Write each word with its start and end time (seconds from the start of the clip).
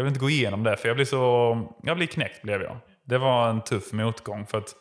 jag 0.00 0.04
vill 0.04 0.10
inte 0.10 0.20
gå 0.20 0.30
igenom 0.30 0.62
det 0.62 0.76
för 0.76 0.88
jag 0.88 0.96
blir 0.96 1.06
så, 1.06 1.74
jag 1.82 1.96
blir 1.96 2.06
knäckt 2.06 2.42
blev 2.42 2.62
jag. 2.62 2.76
Det 3.04 3.18
var 3.18 3.50
en 3.50 3.60
tuff 3.64 3.92
motgång 3.92 4.46
för 4.46 4.58
att 4.58 4.74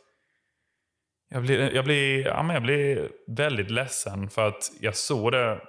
jag 1.29 1.41
blir, 1.41 1.75
jag 1.75 1.85
blir, 1.85 2.27
ja, 2.27 2.43
men 2.43 2.53
jag 2.53 2.63
blir 2.63 3.09
väldigt 3.27 3.71
ledsen 3.71 4.29
för 4.29 4.47
att 4.47 4.71
jag 4.79 4.95
såg 4.95 5.31
det 5.31 5.61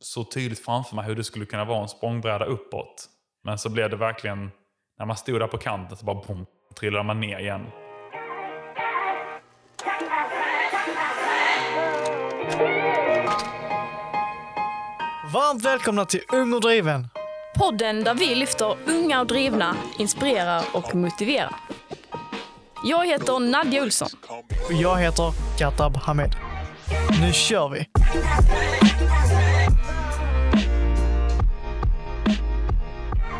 så 0.00 0.24
tydligt 0.24 0.64
framför 0.64 0.96
mig 0.96 1.04
hur 1.04 1.16
det 1.16 1.24
skulle 1.24 1.46
kunna 1.46 1.64
vara 1.64 1.82
en 1.82 1.88
språngbräda 1.88 2.44
uppåt. 2.44 3.06
Men 3.44 3.58
så 3.58 3.68
blev 3.68 3.90
det 3.90 3.96
verkligen, 3.96 4.50
när 4.98 5.06
man 5.06 5.16
stod 5.16 5.40
där 5.40 5.46
på 5.46 5.58
kanten 5.58 5.96
så 5.96 6.04
bara 6.04 6.22
boom, 6.26 6.46
trillade 6.78 7.04
man 7.04 7.20
ner 7.20 7.38
igen. 7.38 7.66
Varmt 15.32 15.64
välkomna 15.64 16.04
till 16.04 16.22
Ung 16.32 16.52
och 16.52 16.60
driven. 16.60 17.08
Podden 17.60 18.04
där 18.04 18.14
vi 18.14 18.34
lyfter 18.34 18.76
unga 18.86 19.20
och 19.20 19.26
drivna, 19.26 19.76
inspirerar 19.98 20.64
och 20.72 20.94
motiverar. 20.94 21.54
Jag 22.84 23.06
heter 23.06 23.38
Nadja 23.38 23.82
Olsson. 23.82 24.08
Och 24.66 24.72
jag 24.72 24.96
heter 24.96 25.32
Katab 25.58 25.96
Hamed. 25.96 26.36
Nu 27.20 27.32
kör 27.32 27.68
vi! 27.68 27.86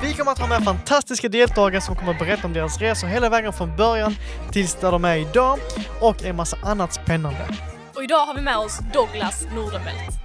Vi 0.02 0.14
kommer 0.14 0.32
att 0.32 0.38
ha 0.38 0.46
med 0.46 0.64
fantastiska 0.64 1.28
deltagare 1.28 1.80
som 1.80 1.96
kommer 1.96 2.12
att 2.12 2.18
berätta 2.18 2.46
om 2.46 2.52
deras 2.52 2.78
resor 2.78 3.08
hela 3.08 3.28
vägen 3.28 3.52
från 3.52 3.76
början 3.76 4.16
tills 4.52 4.74
där 4.74 4.92
de 4.92 5.04
är 5.04 5.16
idag 5.16 5.58
och 6.00 6.24
en 6.24 6.36
massa 6.36 6.56
annat 6.62 6.94
spännande. 6.94 7.46
Och 7.94 8.04
idag 8.04 8.26
har 8.26 8.34
vi 8.34 8.40
med 8.40 8.56
oss 8.56 8.78
Douglas 8.92 9.46
Nordenbelt. 9.54 10.19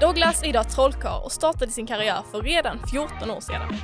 Douglas 0.00 0.42
är 0.42 0.48
idag 0.48 0.70
trollkarl 0.70 1.24
och 1.24 1.32
startade 1.32 1.70
sin 1.72 1.86
karriär 1.86 2.22
för 2.30 2.42
redan 2.42 2.78
14 2.90 3.30
år 3.30 3.40
sedan. 3.40 3.74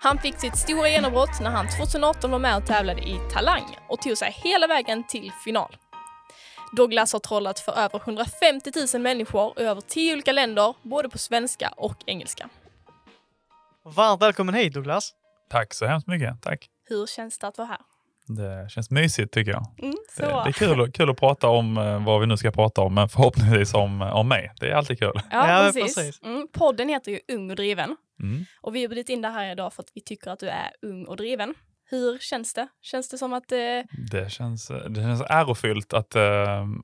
Han 0.00 0.18
fick 0.18 0.38
sitt 0.38 0.58
stora 0.58 0.88
genombrott 0.88 1.40
när 1.40 1.50
han 1.50 1.68
2018 1.68 2.30
var 2.30 2.38
med 2.38 2.56
och 2.56 2.66
tävlade 2.66 3.00
i 3.00 3.20
Talang 3.32 3.78
och 3.88 4.02
tog 4.02 4.18
sig 4.18 4.32
hela 4.32 4.66
vägen 4.66 5.04
till 5.06 5.32
final. 5.44 5.76
Douglas 6.76 7.12
har 7.12 7.20
trollat 7.20 7.60
för 7.60 7.72
över 7.72 7.98
150 7.98 8.70
000 8.94 9.02
människor 9.02 9.60
i 9.60 9.62
över 9.62 9.80
10 9.80 10.12
olika 10.12 10.32
länder, 10.32 10.74
både 10.82 11.08
på 11.08 11.18
svenska 11.18 11.68
och 11.76 11.96
engelska. 12.06 12.48
Varmt 13.84 14.22
välkommen 14.22 14.54
hit 14.54 14.74
Douglas! 14.74 15.12
Tack 15.50 15.74
så 15.74 15.86
hemskt 15.86 16.06
mycket. 16.06 16.42
Tack. 16.42 16.68
Hur 16.88 17.06
känns 17.06 17.38
det 17.38 17.48
att 17.48 17.58
vara 17.58 17.68
här? 17.68 17.80
Det 18.26 18.70
känns 18.70 18.90
mysigt 18.90 19.32
tycker 19.34 19.50
jag. 19.52 19.66
Mm, 19.82 19.94
så. 20.16 20.22
Det, 20.22 20.28
det 20.28 20.48
är 20.48 20.52
kul, 20.52 20.92
kul 20.92 21.10
att 21.10 21.16
prata 21.16 21.48
om 21.48 21.78
eh, 21.78 22.04
vad 22.04 22.20
vi 22.20 22.26
nu 22.26 22.36
ska 22.36 22.50
prata 22.50 22.80
om, 22.82 22.94
men 22.94 23.08
förhoppningsvis 23.08 23.74
om, 23.74 24.02
om 24.02 24.28
mig. 24.28 24.52
Det 24.60 24.70
är 24.70 24.74
alltid 24.74 24.98
kul. 24.98 25.12
Ja, 25.14 25.22
Ja, 25.30 25.72
precis. 25.72 25.94
precis. 25.94 26.22
Mm, 26.22 26.48
podden 26.52 26.88
heter 26.88 27.12
ju 27.12 27.20
Ung 27.32 27.50
och 27.50 27.56
driven 27.56 27.96
Mm. 28.22 28.44
och 28.62 28.74
vi 28.74 28.80
har 28.82 28.88
bjudit 28.88 29.08
in 29.08 29.22
dig 29.22 29.30
här 29.32 29.52
idag 29.52 29.72
för 29.72 29.82
att 29.82 29.88
vi 29.94 30.00
tycker 30.00 30.30
att 30.30 30.38
du 30.38 30.48
är 30.48 30.70
ung 30.82 31.04
och 31.04 31.16
driven. 31.16 31.54
Hur 31.90 32.18
känns 32.18 32.54
det? 32.54 32.68
Känns 32.82 33.08
det 33.08 33.18
som 33.18 33.32
att 33.32 33.52
eh, 33.52 33.58
Det, 34.10 34.30
känns, 34.32 34.68
det 34.88 34.94
känns 35.00 35.22
ärofyllt 35.22 35.92
att 35.92 36.14
eh, 36.16 36.22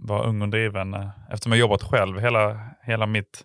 vara 0.00 0.22
ung 0.22 0.42
och 0.42 0.48
driven. 0.48 0.94
eh, 0.94 1.08
Eftersom 1.30 1.52
jag 1.52 1.58
jobbat 1.58 1.83
själv 1.83 2.18
hela, 2.20 2.58
hela, 2.83 3.06
mitt, 3.06 3.44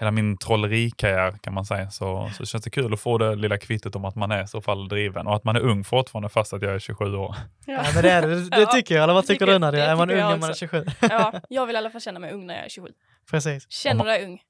hela 0.00 0.10
min 0.10 0.36
trollerikarriär 0.38 1.34
kan 1.42 1.54
man 1.54 1.64
säga, 1.64 1.90
så, 1.90 2.30
så 2.36 2.46
känns 2.46 2.64
det 2.64 2.70
kul 2.70 2.92
att 2.94 3.00
få 3.00 3.18
det 3.18 3.34
lilla 3.34 3.58
kvittot 3.58 3.96
om 3.96 4.04
att 4.04 4.14
man 4.14 4.30
är 4.30 4.46
så 4.46 4.60
fall 4.60 4.88
driven 4.88 5.26
och 5.26 5.36
att 5.36 5.44
man 5.44 5.56
är 5.56 5.60
ung 5.60 5.84
fortfarande 5.84 6.28
fast 6.28 6.52
att 6.52 6.62
jag 6.62 6.74
är 6.74 6.78
27 6.78 7.14
år. 7.16 7.36
Ja, 7.66 7.82
men 7.94 8.02
det 8.02 8.10
är 8.10 8.22
det, 8.22 8.48
det 8.50 8.60
Ja, 8.60 8.66
tycker 8.66 8.94
jag. 8.94 9.02
Eller 9.04 9.14
vad 9.14 9.26
tycker 9.26 9.46
tycker- 9.46 9.52
du 9.52 9.58
Nadia? 9.58 9.84
det 9.84 9.90
Är 9.90 9.96
man 9.96 10.10
ung 10.10 10.18
jag 10.18 10.30
när 10.30 10.36
man 10.36 10.48
är 10.48 10.52
också. 10.52 10.58
27? 10.58 10.84
ja, 11.00 11.32
jag 11.48 11.66
vill 11.66 11.74
i 11.76 11.78
alla 11.78 11.90
fall 11.90 12.00
känna 12.00 12.20
mig 12.20 12.32
ung 12.32 12.46
när 12.46 12.54
jag 12.54 12.64
är 12.64 12.68
27. 12.68 12.88
Precis. 13.30 13.70
Känner 13.70 14.04
du 14.04 14.10
dig 14.10 14.24
ung? 14.24 14.40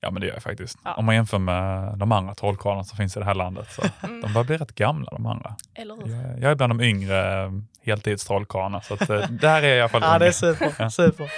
Ja 0.00 0.10
men 0.10 0.20
det 0.20 0.26
gör 0.26 0.34
jag 0.34 0.42
faktiskt. 0.42 0.78
Ja. 0.84 0.94
Om 0.94 1.04
man 1.04 1.14
jämför 1.14 1.38
med 1.38 1.98
de 1.98 2.12
andra 2.12 2.34
trollkarlarna 2.34 2.84
som 2.84 2.96
finns 2.96 3.16
i 3.16 3.18
det 3.20 3.24
här 3.26 3.34
landet. 3.34 3.68
Så 3.72 3.82
Mm. 4.06 4.20
De 4.20 4.32
börjar 4.32 4.44
bli 4.44 4.56
rätt 4.56 4.74
gamla 4.74 5.10
de 5.10 5.26
andra. 5.26 5.56
Eller 5.74 5.94
hur? 5.96 6.12
Jag, 6.16 6.40
jag 6.40 6.50
är 6.50 6.54
bland 6.54 6.70
de 6.70 6.80
yngre 6.84 7.44
eh, 7.44 7.50
heltidstrollkarlarna 7.82 8.80
så 8.80 8.94
att, 8.94 9.10
eh, 9.10 9.28
där 9.30 9.62
är 9.62 9.68
jag 9.68 9.76
i 9.76 9.80
alla 9.80 9.88
fall 9.88 10.02
Ja, 10.02 10.12
ung. 10.12 10.18
det 10.18 10.26
är 10.26 10.32
super. 10.32 10.74
Ja. 10.78 10.90
super. 10.90 11.30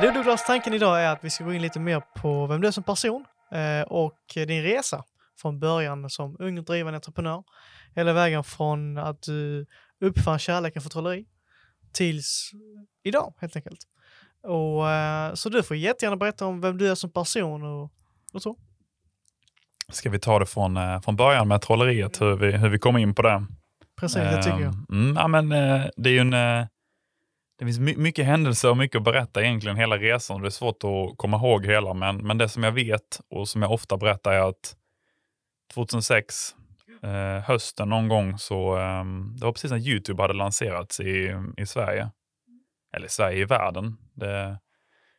Du 0.00 0.10
Douglas, 0.10 0.46
tanken 0.46 0.74
idag 0.74 1.02
är 1.02 1.12
att 1.12 1.24
vi 1.24 1.30
ska 1.30 1.44
gå 1.44 1.52
in 1.52 1.62
lite 1.62 1.80
mer 1.80 2.02
på 2.14 2.46
vem 2.46 2.60
du 2.60 2.68
är 2.68 2.72
som 2.72 2.84
person 2.84 3.24
eh, 3.52 3.86
och 3.86 4.18
din 4.34 4.62
resa 4.62 5.04
från 5.40 5.60
början 5.60 6.10
som 6.10 6.36
ung 6.38 6.64
driven 6.64 6.94
entreprenör 6.94 7.44
hela 7.94 8.12
vägen 8.12 8.44
från 8.44 8.98
att 8.98 9.22
du 9.22 9.66
uppfann 10.00 10.38
kärleken 10.38 10.82
för 10.82 10.90
trolleri 10.90 11.26
tills 11.92 12.50
idag 13.04 13.34
helt 13.40 13.56
enkelt. 13.56 13.78
Och, 14.42 14.90
eh, 14.90 15.34
så 15.34 15.48
du 15.48 15.62
får 15.62 15.76
jättegärna 15.76 16.16
berätta 16.16 16.46
om 16.46 16.60
vem 16.60 16.78
du 16.78 16.90
är 16.90 16.94
som 16.94 17.10
person 17.12 17.62
och, 17.62 17.90
och 18.32 18.42
så. 18.42 18.56
Ska 19.88 20.10
vi 20.10 20.18
ta 20.18 20.38
det 20.38 20.46
från, 20.46 20.76
eh, 20.76 21.00
från 21.00 21.16
början 21.16 21.48
med 21.48 21.62
trolleriet, 21.62 22.20
hur 22.20 22.36
vi, 22.36 22.52
hur 22.52 22.68
vi 22.68 22.78
kom 22.78 22.96
in 22.96 23.14
på 23.14 23.22
det? 23.22 23.46
Precis, 24.00 24.16
det 24.16 24.42
tycker 24.42 24.60
jag. 24.60 24.74
Ehm, 24.74 24.86
Mm, 24.90 25.16
ja, 25.16 25.28
men, 25.28 25.52
eh, 25.52 25.86
det 25.96 26.08
är 26.08 26.12
ju 26.12 26.18
en, 26.18 26.32
eh, 26.32 26.66
det 27.58 27.64
finns 27.64 27.78
my- 27.78 27.96
mycket 27.96 28.26
händelser 28.26 28.70
och 28.70 28.76
mycket 28.76 28.98
att 28.98 29.04
berätta 29.04 29.42
egentligen 29.42 29.76
hela 29.76 29.96
resan. 29.96 30.40
Det 30.40 30.48
är 30.48 30.50
svårt 30.50 30.84
att 30.84 31.18
komma 31.18 31.36
ihåg 31.36 31.66
hela, 31.66 31.94
men, 31.94 32.16
men 32.16 32.38
det 32.38 32.48
som 32.48 32.62
jag 32.62 32.72
vet 32.72 33.20
och 33.30 33.48
som 33.48 33.62
jag 33.62 33.72
ofta 33.72 33.96
berättar 33.96 34.32
är 34.32 34.48
att 34.48 34.76
2006, 35.74 36.54
eh, 37.02 37.44
hösten 37.44 37.88
någon 37.88 38.08
gång, 38.08 38.38
så 38.38 38.76
eh, 38.76 39.04
det 39.38 39.44
var 39.44 39.52
precis 39.52 39.70
när 39.70 39.78
YouTube 39.78 40.22
hade 40.22 40.34
lanserats 40.34 41.00
i, 41.00 41.34
i 41.56 41.66
Sverige. 41.66 42.10
Eller 42.96 43.08
Sverige 43.08 43.38
i 43.38 43.44
världen. 43.44 43.96
Det, 44.14 44.58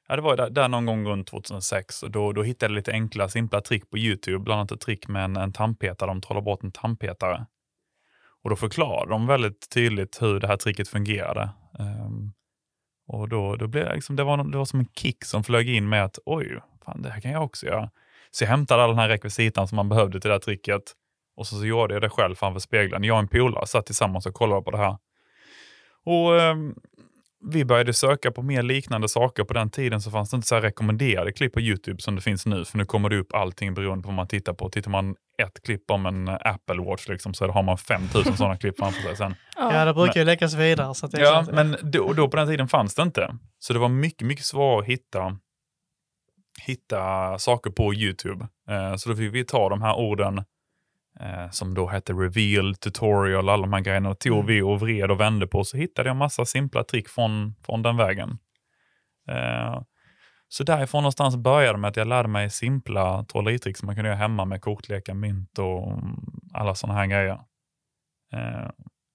ja, 0.08 0.16
det 0.16 0.22
var 0.22 0.38
där, 0.38 0.50
där 0.50 0.68
någon 0.68 0.86
gång 0.86 1.08
runt 1.08 1.28
2006 1.28 2.04
och 2.04 2.12
då, 2.12 2.32
då 2.32 2.44
hittade 2.44 2.72
jag 2.74 2.76
lite 2.76 2.92
enkla, 2.92 3.30
simpla 3.30 3.62
trick 3.62 3.90
på 3.90 3.98
YouTube. 3.98 4.40
Bland 4.40 4.60
annat 4.60 4.72
ett 4.72 4.82
trick 4.82 5.08
med 5.08 5.24
en, 5.24 5.38
en 5.38 5.54
tandpetare. 5.54 6.08
De 6.10 6.22
trollar 6.22 6.42
bort 6.42 6.64
en 6.64 6.72
tandpetare. 6.72 7.46
Och 8.44 8.50
då 8.50 8.56
förklarade 8.56 9.12
de 9.12 9.28
väldigt 9.28 9.70
tydligt 9.70 10.22
hur 10.22 10.40
det 10.40 10.48
här 10.48 10.58
tricket 10.58 10.88
fungerade. 10.88 11.50
Um, 11.80 12.34
och 13.08 13.30
då, 13.30 13.56
då 13.56 13.68
blev 13.68 13.86
det, 13.86 13.96
liksom, 13.96 14.16
det, 14.16 14.24
var, 14.24 14.52
det 14.52 14.58
var 14.58 14.66
som 14.66 14.80
en 14.80 14.90
kick 14.96 15.26
som 15.26 15.44
flög 15.44 15.70
in 15.70 15.90
med 15.90 16.06
att 16.06 16.20
oj, 16.26 16.60
fan, 16.86 17.02
det 17.02 17.10
här 17.10 17.22
kan 17.22 17.32
jag 17.32 17.44
också 17.44 17.66
göra. 17.66 17.90
Så 18.32 18.44
jag 18.44 18.50
hämtade 18.50 18.84
all 18.84 18.90
den 18.90 19.00
här 19.00 19.10
rekvisitan 19.10 19.68
som 19.68 19.76
man 19.76 19.90
behövde 19.90 20.22
till 20.22 20.28
det 20.28 20.34
här 20.34 20.40
tricket 20.40 20.82
och 21.36 21.48
så, 21.48 21.56
så 21.56 21.66
gjorde 21.66 21.94
jag 21.94 22.02
det 22.02 22.10
själv 22.10 22.36
framför 22.36 22.60
spegeln. 22.60 23.04
Jag 23.04 23.16
och 23.16 23.20
en 23.20 23.28
polare 23.28 23.68
satt 23.68 23.86
tillsammans 23.86 24.26
och 24.26 24.34
kollade 24.34 24.62
på 24.62 24.72
det 24.72 24.78
här. 24.78 24.98
Och 26.04 26.32
um, 26.32 26.76
vi 27.48 27.66
började 27.66 27.94
söka 27.94 28.32
på 28.32 28.42
mer 28.42 28.62
liknande 28.62 29.10
saker. 29.10 29.44
På 29.44 29.54
den 29.54 29.70
tiden 29.70 30.02
så 30.02 30.12
fanns 30.12 30.30
det 30.30 30.36
inte 30.36 30.48
så 30.48 30.56
här 30.56 30.62
rekommenderade 30.62 31.32
klipp 31.32 31.54
på 31.54 31.62
YouTube 31.62 32.02
som 32.02 32.16
det 32.16 32.22
finns 32.22 32.46
nu. 32.46 32.66
För 32.66 32.78
nu 32.78 32.86
kommer 32.86 33.10
det 33.10 33.18
upp 33.18 33.34
allting 33.34 33.74
beroende 33.74 34.02
på 34.02 34.08
vad 34.08 34.16
man 34.16 34.28
tittar 34.28 34.54
på. 34.54 34.70
Tittar 34.70 34.92
man 34.92 35.16
ett 35.44 35.62
klipp 35.64 35.92
om 35.92 36.06
en 36.06 36.30
Apple 36.30 36.84
Watch 36.84 37.08
liksom, 37.08 37.34
så 37.34 37.48
har 37.48 37.64
man 37.64 37.78
5000 37.78 38.38
sådana 38.38 38.58
klipp 38.58 38.78
framför 38.80 39.02
sig 39.02 39.16
sen. 39.16 39.36
Ja, 39.58 39.86
det 39.86 39.94
brukar 39.94 40.20
ju 40.20 40.26
läggas 40.26 40.54
vidare. 40.54 40.96
Så 40.96 41.06
att 41.06 41.12
det 41.12 41.18
är 41.18 41.24
Ja, 41.24 41.46
men 41.52 41.78
då, 41.82 42.14
då 42.14 42.28
på 42.28 42.38
den 42.38 42.48
tiden 42.48 42.68
fanns 42.68 42.96
det 42.96 43.02
inte. 43.02 43.38
Så 43.60 43.74
det 43.74 43.80
var 43.80 43.90
mycket, 43.90 44.28
mycket 44.28 44.46
svårare 44.46 44.80
att 44.80 44.86
hitta, 44.86 45.38
hitta 46.66 47.40
saker 47.40 47.72
på 47.72 47.94
YouTube. 47.94 48.48
Eh, 48.70 48.96
så 48.96 49.10
då 49.10 49.16
fick 49.16 49.34
vi 49.34 49.46
ta 49.46 49.70
de 49.70 49.82
här 49.82 49.96
orden 49.96 50.44
eh, 51.20 51.50
som 51.50 51.74
då 51.74 51.88
hette 51.88 52.14
reveal, 52.14 52.76
tutorial, 52.76 53.50
alla 53.50 53.62
de 53.62 53.74
här 53.74 53.82
grejerna. 53.82 54.10
Och 54.10 54.20
tog 54.20 54.34
Mm. 54.34 54.46
vi 54.46 54.62
och 54.62 54.80
vred 54.80 55.12
och 55.12 55.20
vände 55.20 55.48
på 55.48 55.64
så 55.64 55.78
hittade 55.78 56.10
jag 56.10 56.16
massa 56.16 56.46
simpla 56.46 56.84
trick 56.84 57.10
från, 57.10 57.56
från 57.66 57.82
den 57.82 57.98
vägen. 57.98 58.38
Eh, 59.28 59.82
så 60.48 60.64
därifrån 60.64 61.04
någonstans 61.04 61.36
började 61.36 61.78
med 61.78 61.90
att 61.90 61.98
jag 61.98 62.08
lärde 62.08 62.30
mig 62.30 62.50
simpla 62.50 63.24
trolleritrick 63.24 63.78
som 63.78 63.86
man 63.86 63.96
kunde 63.96 64.10
göra 64.10 64.18
hemma 64.20 64.46
med 64.46 64.62
kortlekar, 64.62 65.14
mynt 65.14 65.60
och 65.60 65.92
mm, 65.92 66.16
alla 66.54 66.76
sådana 66.76 67.00
här 67.00 67.08
grejer. 67.08 67.40
Eh, 68.34 68.70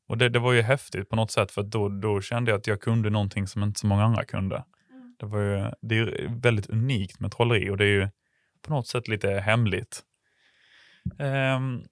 och 0.09 0.19
det, 0.19 0.28
det 0.28 0.39
var 0.39 0.53
ju 0.53 0.62
häftigt 0.62 1.09
på 1.09 1.16
något 1.16 1.31
sätt 1.31 1.50
för 1.50 1.62
då, 1.62 1.89
då 1.89 2.21
kände 2.21 2.50
jag 2.50 2.59
att 2.59 2.66
jag 2.66 2.81
kunde 2.81 3.10
någonting 3.10 3.47
som 3.47 3.62
inte 3.62 3.81
så 3.81 3.87
många 3.87 4.05
andra 4.05 4.25
kunde. 4.25 4.65
Det, 5.19 5.27
var 5.27 5.41
ju, 5.41 5.71
det 5.83 5.98
är 5.98 6.41
väldigt 6.41 6.71
unikt 6.71 7.21
med 7.21 7.33
trolleri 7.33 7.71
och 7.71 7.77
det 7.77 7.84
är 7.84 7.89
ju 7.89 8.09
på 8.63 8.72
något 8.72 8.86
sätt 8.86 9.09
lite 9.09 9.30
hemligt. 9.30 10.03
Um, 11.18 11.84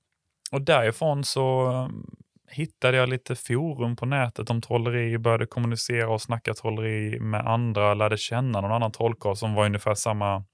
och 0.53 0.63
därifrån 0.63 1.25
så 1.25 1.67
um, 1.71 2.07
hittade 2.51 2.97
jag 2.97 3.09
lite 3.09 3.35
forum 3.35 3.97
på 3.97 4.07
nätet 4.07 4.51
om 4.51 4.61
trolleri, 4.61 5.19
började 5.19 5.47
kommunicera 5.47 6.09
och 6.09 6.23
snacka 6.23 6.55
trolleri 6.55 7.21
med 7.21 7.47
andra, 7.47 7.95
lärde 7.95 8.17
känna 8.17 8.61
någon 8.61 8.73
annan 8.73 8.93
trollkarl 8.93 9.35
som 9.35 9.55
var 9.55 9.67
ungefär 9.67 9.95
samma, 9.95 10.45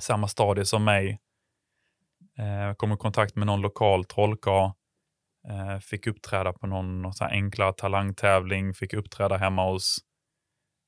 samma 0.00 0.28
stadie 0.28 0.64
som 0.64 0.84
mig. 0.84 1.20
Eh, 2.38 2.74
kom 2.74 2.92
i 2.92 2.96
kontakt 2.96 3.36
med 3.36 3.46
någon 3.46 3.60
lokal 3.60 4.04
trollkarl. 4.04 4.70
Eh, 5.48 5.78
fick 5.78 6.06
uppträda 6.06 6.52
på 6.52 6.66
någon, 6.66 7.02
någon 7.02 7.12
sån 7.12 7.26
här 7.26 7.34
enklare 7.34 7.72
talangtävling, 7.72 8.74
fick 8.74 8.94
uppträda 8.94 9.36
hemma 9.36 9.70
hos 9.70 9.98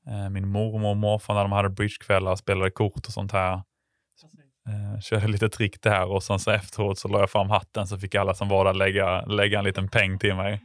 eh, 0.06 0.30
min 0.30 0.48
mormor 0.48 0.90
och 0.90 0.96
morfar 0.96 1.34
när 1.34 1.42
de 1.42 1.52
hade 1.52 1.70
bridgekvällar, 1.70 2.36
spelade 2.36 2.70
kort 2.70 3.06
och 3.06 3.12
sånt 3.12 3.32
här. 3.32 3.52
Alltså, 3.52 4.38
Eh, 4.68 5.00
körde 5.00 5.28
lite 5.28 5.48
trick 5.48 5.82
där 5.82 6.04
och 6.12 6.22
sen 6.22 6.38
så 6.38 6.50
efteråt 6.50 6.98
så 6.98 7.08
la 7.08 7.20
jag 7.20 7.30
fram 7.30 7.50
hatten 7.50 7.86
så 7.86 7.98
fick 7.98 8.14
alla 8.14 8.34
som 8.34 8.48
var 8.48 8.64
där 8.64 8.74
lägga, 8.74 9.24
lägga 9.24 9.58
en 9.58 9.64
liten 9.64 9.88
peng 9.88 10.18
till 10.18 10.34
mig. 10.34 10.60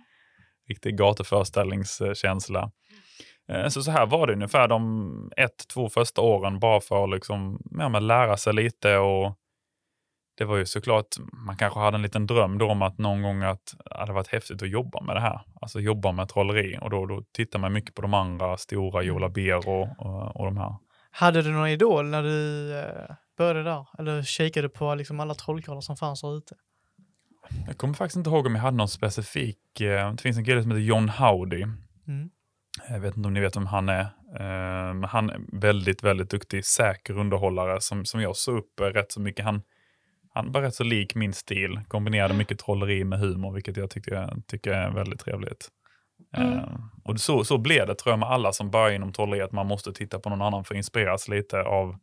Riktig 0.69 0.97
gatuföreställningskänsla. 0.97 2.71
Eh, 3.51 3.67
Så, 3.67 3.81
så 3.81 3.91
här 3.91 4.05
var 4.05 4.27
det 4.27 4.33
ungefär 4.33 4.67
de 4.67 5.31
ett, 5.37 5.67
två 5.73 5.89
första 5.89 6.21
åren 6.21 6.59
bara 6.59 6.81
för 6.81 7.03
att 7.03 7.09
liksom, 7.09 7.59
ja, 7.71 7.89
men 7.89 8.07
lära 8.07 8.37
sig 8.37 8.53
lite 8.53 8.97
och 8.97 9.35
det 10.37 10.45
var 10.45 10.57
ju 10.57 10.65
såklart, 10.65 11.05
man 11.45 11.57
kanske 11.57 11.79
hade 11.79 11.95
en 11.95 12.01
liten 12.01 12.27
dröm 12.27 12.57
då 12.57 12.69
om 12.69 12.81
att 12.81 12.97
någon 12.97 13.21
gång 13.21 13.43
att 13.43 13.73
det 13.85 13.97
hade 13.97 14.13
varit 14.13 14.27
häftigt 14.27 14.61
att 14.61 14.69
jobba 14.69 15.01
med 15.01 15.15
det 15.15 15.21
här. 15.21 15.41
Alltså 15.61 15.79
jobba 15.79 16.11
med 16.11 16.29
trolleri 16.29 16.77
och 16.81 16.89
då, 16.89 17.05
då 17.05 17.23
tittar 17.33 17.59
man 17.59 17.73
mycket 17.73 17.95
på 17.95 18.01
de 18.01 18.13
andra 18.13 18.57
stora, 18.57 19.03
Jola 19.03 19.29
Beer 19.29 19.69
och, 19.69 19.87
och, 19.97 20.35
och 20.35 20.45
de 20.45 20.57
här. 20.57 20.75
Hade 21.11 21.41
du 21.41 21.51
någon 21.51 21.67
idol 21.67 22.05
när 22.05 22.23
du 22.23 22.71
eh, 22.79 23.15
började 23.39 23.63
där? 23.63 23.85
Eller 23.99 24.23
kikade 24.23 24.69
på 24.69 24.95
liksom 24.95 25.19
alla 25.19 25.33
trollkarlar 25.33 25.81
som 25.81 25.97
fanns 25.97 26.21
där 26.21 26.37
ute? 26.37 26.55
Jag 27.67 27.77
kommer 27.77 27.93
faktiskt 27.93 28.17
inte 28.17 28.29
ihåg 28.29 28.45
om 28.45 28.55
jag 28.55 28.61
hade 28.61 28.77
någon 28.77 28.87
specifik, 28.87 29.81
eh, 29.81 30.11
det 30.11 30.21
finns 30.21 30.37
en 30.37 30.45
kille 30.45 30.61
som 30.61 30.71
heter 30.71 30.81
John 30.81 31.09
Howdy. 31.09 31.61
Mm. 32.07 32.29
Jag 32.89 32.99
vet 32.99 33.17
inte 33.17 33.27
om 33.27 33.33
ni 33.33 33.39
vet 33.39 33.55
vem 33.55 33.65
han 33.65 33.89
är. 33.89 34.07
Men 34.93 35.03
han 35.03 35.29
är 35.29 35.39
väldigt, 35.61 36.03
väldigt 36.03 36.29
duktig, 36.29 36.65
säker 36.65 37.17
underhållare 37.17 37.81
som, 37.81 38.05
som 38.05 38.21
jag 38.21 38.35
såg 38.35 38.57
upp 38.57 38.79
eh, 38.79 38.83
rätt 38.83 39.11
så 39.11 39.21
mycket. 39.21 39.45
Han, 39.45 39.61
han 40.33 40.51
var 40.51 40.61
rätt 40.61 40.75
så 40.75 40.83
lik 40.83 41.15
min 41.15 41.33
stil, 41.33 41.79
kombinerade 41.87 42.33
mycket 42.33 42.59
trolleri 42.59 43.03
med 43.03 43.19
humor, 43.19 43.53
vilket 43.53 43.77
jag 43.77 43.89
tycker, 43.89 44.41
tycker 44.47 44.71
är 44.71 44.91
väldigt 44.91 45.19
trevligt. 45.19 45.69
Mm. 46.37 46.53
Eh, 46.53 46.63
Och 47.03 47.19
så, 47.19 47.43
så 47.43 47.57
blev 47.57 47.87
det 47.87 47.95
tror 47.95 48.11
jag 48.11 48.19
med 48.19 48.29
alla 48.29 48.53
som 48.53 48.71
börjar 48.71 48.95
inom 48.95 49.13
trolleri, 49.13 49.41
att 49.41 49.51
man 49.51 49.67
måste 49.67 49.93
titta 49.93 50.19
på 50.19 50.29
någon 50.29 50.41
annan 50.41 50.63
för 50.63 50.75
att 50.75 50.77
inspireras 50.77 51.27
lite 51.27 51.61
av 51.61 51.95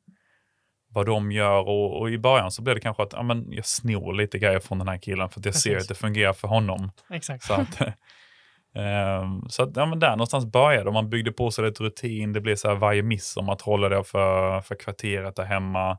vad 0.89 1.07
de 1.07 1.33
gör. 1.33 1.69
Och, 1.69 2.01
och 2.01 2.11
i 2.11 2.19
början 2.19 2.51
så 2.51 2.63
blev 2.63 2.75
det 2.75 2.81
kanske 2.81 3.03
att 3.03 3.13
ja, 3.13 3.23
men 3.23 3.53
jag 3.53 3.67
snor 3.67 4.15
lite 4.15 4.39
grejer 4.39 4.61
från 4.61 4.79
den 4.79 4.89
här 4.89 4.99
killen 4.99 5.29
för 5.29 5.41
att 5.41 5.47
jag 5.47 5.55
ser 5.55 5.75
Precis. 5.75 5.85
att 5.85 5.89
det 5.89 6.01
fungerar 6.01 6.33
för 6.33 6.49
honom. 6.49 6.91
Exakt. 7.11 7.45
Så 7.45 7.55
att, 7.55 7.81
ehm, 8.75 9.49
så 9.49 9.63
att 9.63 9.77
ja, 9.77 9.87
men 9.87 9.99
där 9.99 10.11
någonstans 10.11 10.47
började 10.47 10.93
man 10.93 11.11
byggde 11.11 11.33
på 11.33 11.51
sig 11.51 11.65
lite 11.65 11.83
rutin. 11.83 12.33
Det 12.33 12.41
blev 12.41 12.57
så 12.57 12.69
här 12.69 12.77
varje 12.77 13.03
midsommar 13.03 13.55
trollade 13.55 13.95
jag 13.95 14.07
för, 14.07 14.61
för 14.61 14.75
kvarteret 14.75 15.37
där 15.37 15.45
hemma. 15.45 15.99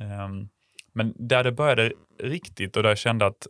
Ehm, 0.00 0.48
men 0.94 1.14
där 1.16 1.44
det 1.44 1.52
började 1.52 1.92
riktigt 2.22 2.76
och 2.76 2.82
där 2.82 2.90
jag 2.90 2.98
kände 2.98 3.26
att, 3.26 3.46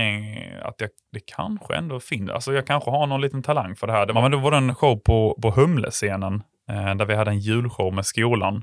eh, 0.00 0.66
att 0.66 0.80
jag, 0.80 0.90
det 1.12 1.20
kanske 1.26 1.74
ändå 1.74 2.00
finns, 2.00 2.30
alltså 2.30 2.52
jag 2.52 2.66
kanske 2.66 2.90
har 2.90 3.06
någon 3.06 3.20
liten 3.20 3.42
talang 3.42 3.76
för 3.76 3.86
det 3.86 3.92
här. 3.92 4.06
Det 4.06 4.12
var, 4.12 4.22
men 4.22 4.30
då 4.30 4.38
var 4.38 4.50
det 4.50 4.56
en 4.56 4.74
show 4.74 4.96
på, 4.96 5.38
på 5.42 5.50
Humlescenen 5.50 6.42
eh, 6.70 6.94
där 6.94 7.04
vi 7.04 7.14
hade 7.14 7.30
en 7.30 7.38
julshow 7.38 7.94
med 7.94 8.06
skolan. 8.06 8.62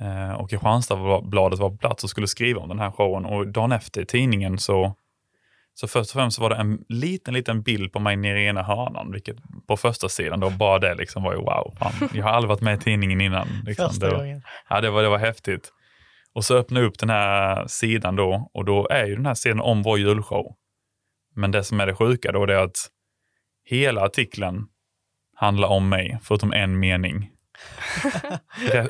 Eh, 0.00 0.32
och 0.32 0.50
Kristianstadsbladet 0.50 1.58
var 1.58 1.70
på 1.70 1.76
plats 1.76 2.04
och 2.04 2.10
skulle 2.10 2.28
skriva 2.28 2.60
om 2.60 2.68
den 2.68 2.78
här 2.78 2.90
showen 2.90 3.24
och 3.24 3.48
dagen 3.48 3.72
efter 3.72 4.00
i 4.00 4.06
tidningen 4.06 4.58
så 4.58 4.96
så 5.74 5.88
först 5.88 6.10
och 6.10 6.20
främst 6.20 6.38
var 6.38 6.50
det 6.50 6.56
en 6.56 6.84
liten, 6.88 7.34
liten 7.34 7.62
bild 7.62 7.92
på 7.92 8.00
mig 8.00 8.16
nere 8.16 8.40
i 8.42 8.46
ena 8.46 8.62
hörnan, 8.62 9.12
vilket 9.12 9.36
på 9.66 9.76
första 9.76 10.08
sidan 10.08 10.40
då 10.40 10.50
bara 10.50 10.78
det 10.78 10.94
liksom 10.94 11.22
var 11.22 11.32
ju 11.32 11.38
wow. 11.38 11.74
Fan, 11.78 12.08
jag 12.14 12.24
har 12.24 12.30
aldrig 12.30 12.48
varit 12.48 12.60
med 12.60 12.74
i 12.74 12.80
tidningen 12.80 13.20
innan. 13.20 13.48
Liksom. 13.66 13.88
Första 13.88 14.06
det, 14.06 14.12
var, 14.12 14.18
gången. 14.18 14.42
ja, 14.68 14.80
det, 14.80 14.90
var, 14.90 15.02
det 15.02 15.08
var 15.08 15.18
häftigt. 15.18 15.72
Och 16.34 16.44
så 16.44 16.56
öppnade 16.56 16.84
jag 16.84 16.90
upp 16.90 16.98
den 16.98 17.10
här 17.10 17.66
sidan 17.66 18.16
då 18.16 18.50
och 18.54 18.64
då 18.64 18.88
är 18.88 19.06
ju 19.06 19.16
den 19.16 19.26
här 19.26 19.34
sidan 19.34 19.60
om 19.60 19.82
vår 19.82 19.98
julshow. 19.98 20.56
Men 21.34 21.50
det 21.50 21.64
som 21.64 21.80
är 21.80 21.86
det 21.86 21.94
sjuka 21.94 22.32
då 22.32 22.46
det 22.46 22.54
är 22.54 22.58
att 22.64 22.88
hela 23.64 24.00
artikeln 24.00 24.66
handlar 25.34 25.68
om 25.68 25.88
mig, 25.88 26.18
förutom 26.22 26.52
en 26.52 26.78
mening. 26.78 27.30